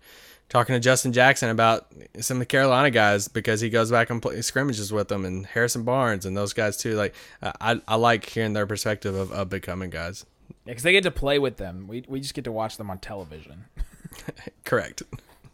talking 0.50 0.74
to 0.74 0.80
Justin 0.80 1.12
Jackson 1.14 1.50
about 1.50 1.88
some 2.20 2.38
of 2.38 2.40
the 2.40 2.46
Carolina 2.46 2.90
guys 2.90 3.28
because 3.28 3.60
he 3.60 3.70
goes 3.70 3.92
back 3.92 4.10
and 4.10 4.22
play 4.22 4.42
scrimmages 4.42 4.92
with 4.92 5.08
them, 5.10 5.26
and 5.26 5.46
Harrison 5.46 5.84
Barnes 5.84 6.26
and 6.26 6.36
those 6.36 6.54
guys 6.54 6.78
too. 6.78 6.96
Like 6.96 7.14
uh, 7.42 7.52
I 7.60 7.82
I 7.88 7.96
like 7.96 8.26
hearing 8.26 8.54
their 8.54 8.68
perspective 8.68 9.16
of 9.16 9.32
up 9.32 9.52
and 9.54 9.62
coming 9.62 9.90
guys. 9.90 10.26
because 10.66 10.84
they 10.84 10.92
get 10.92 11.04
to 11.04 11.12
play 11.12 11.40
with 11.40 11.58
them. 11.58 11.88
We 11.88 12.04
we 12.08 12.20
just 12.20 12.34
get 12.34 12.44
to 12.46 12.52
watch 12.52 12.78
them 12.78 12.90
on 12.90 13.00
television. 13.00 13.66
Correct. 14.66 15.04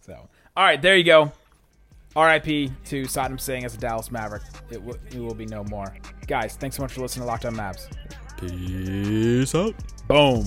So, 0.02 0.30
all 0.56 0.64
right, 0.64 0.82
there 0.82 0.96
you 0.96 1.04
go. 1.04 1.32
R.I.P. 2.16 2.72
to 2.86 3.04
Satnam 3.04 3.39
Singh 3.41 3.66
as 3.66 3.74
a 3.74 3.78
Dallas 3.80 4.12
Maverick. 4.12 4.44
It, 4.70 4.76
w- 4.86 5.00
it 5.12 5.18
will 5.18 5.34
be 5.34 5.48
no 5.48 5.64
more. 5.64 5.98
Guys, 6.28 6.56
thanks 6.56 6.76
so 6.76 6.84
much 6.84 6.94
for 6.94 7.02
listening 7.02 7.24
to 7.24 7.28
Locked 7.28 7.46
On 7.46 7.56
Mavs. 7.56 7.88
Peace 8.48 9.56
out. 9.56 9.76
Boom. 10.08 10.46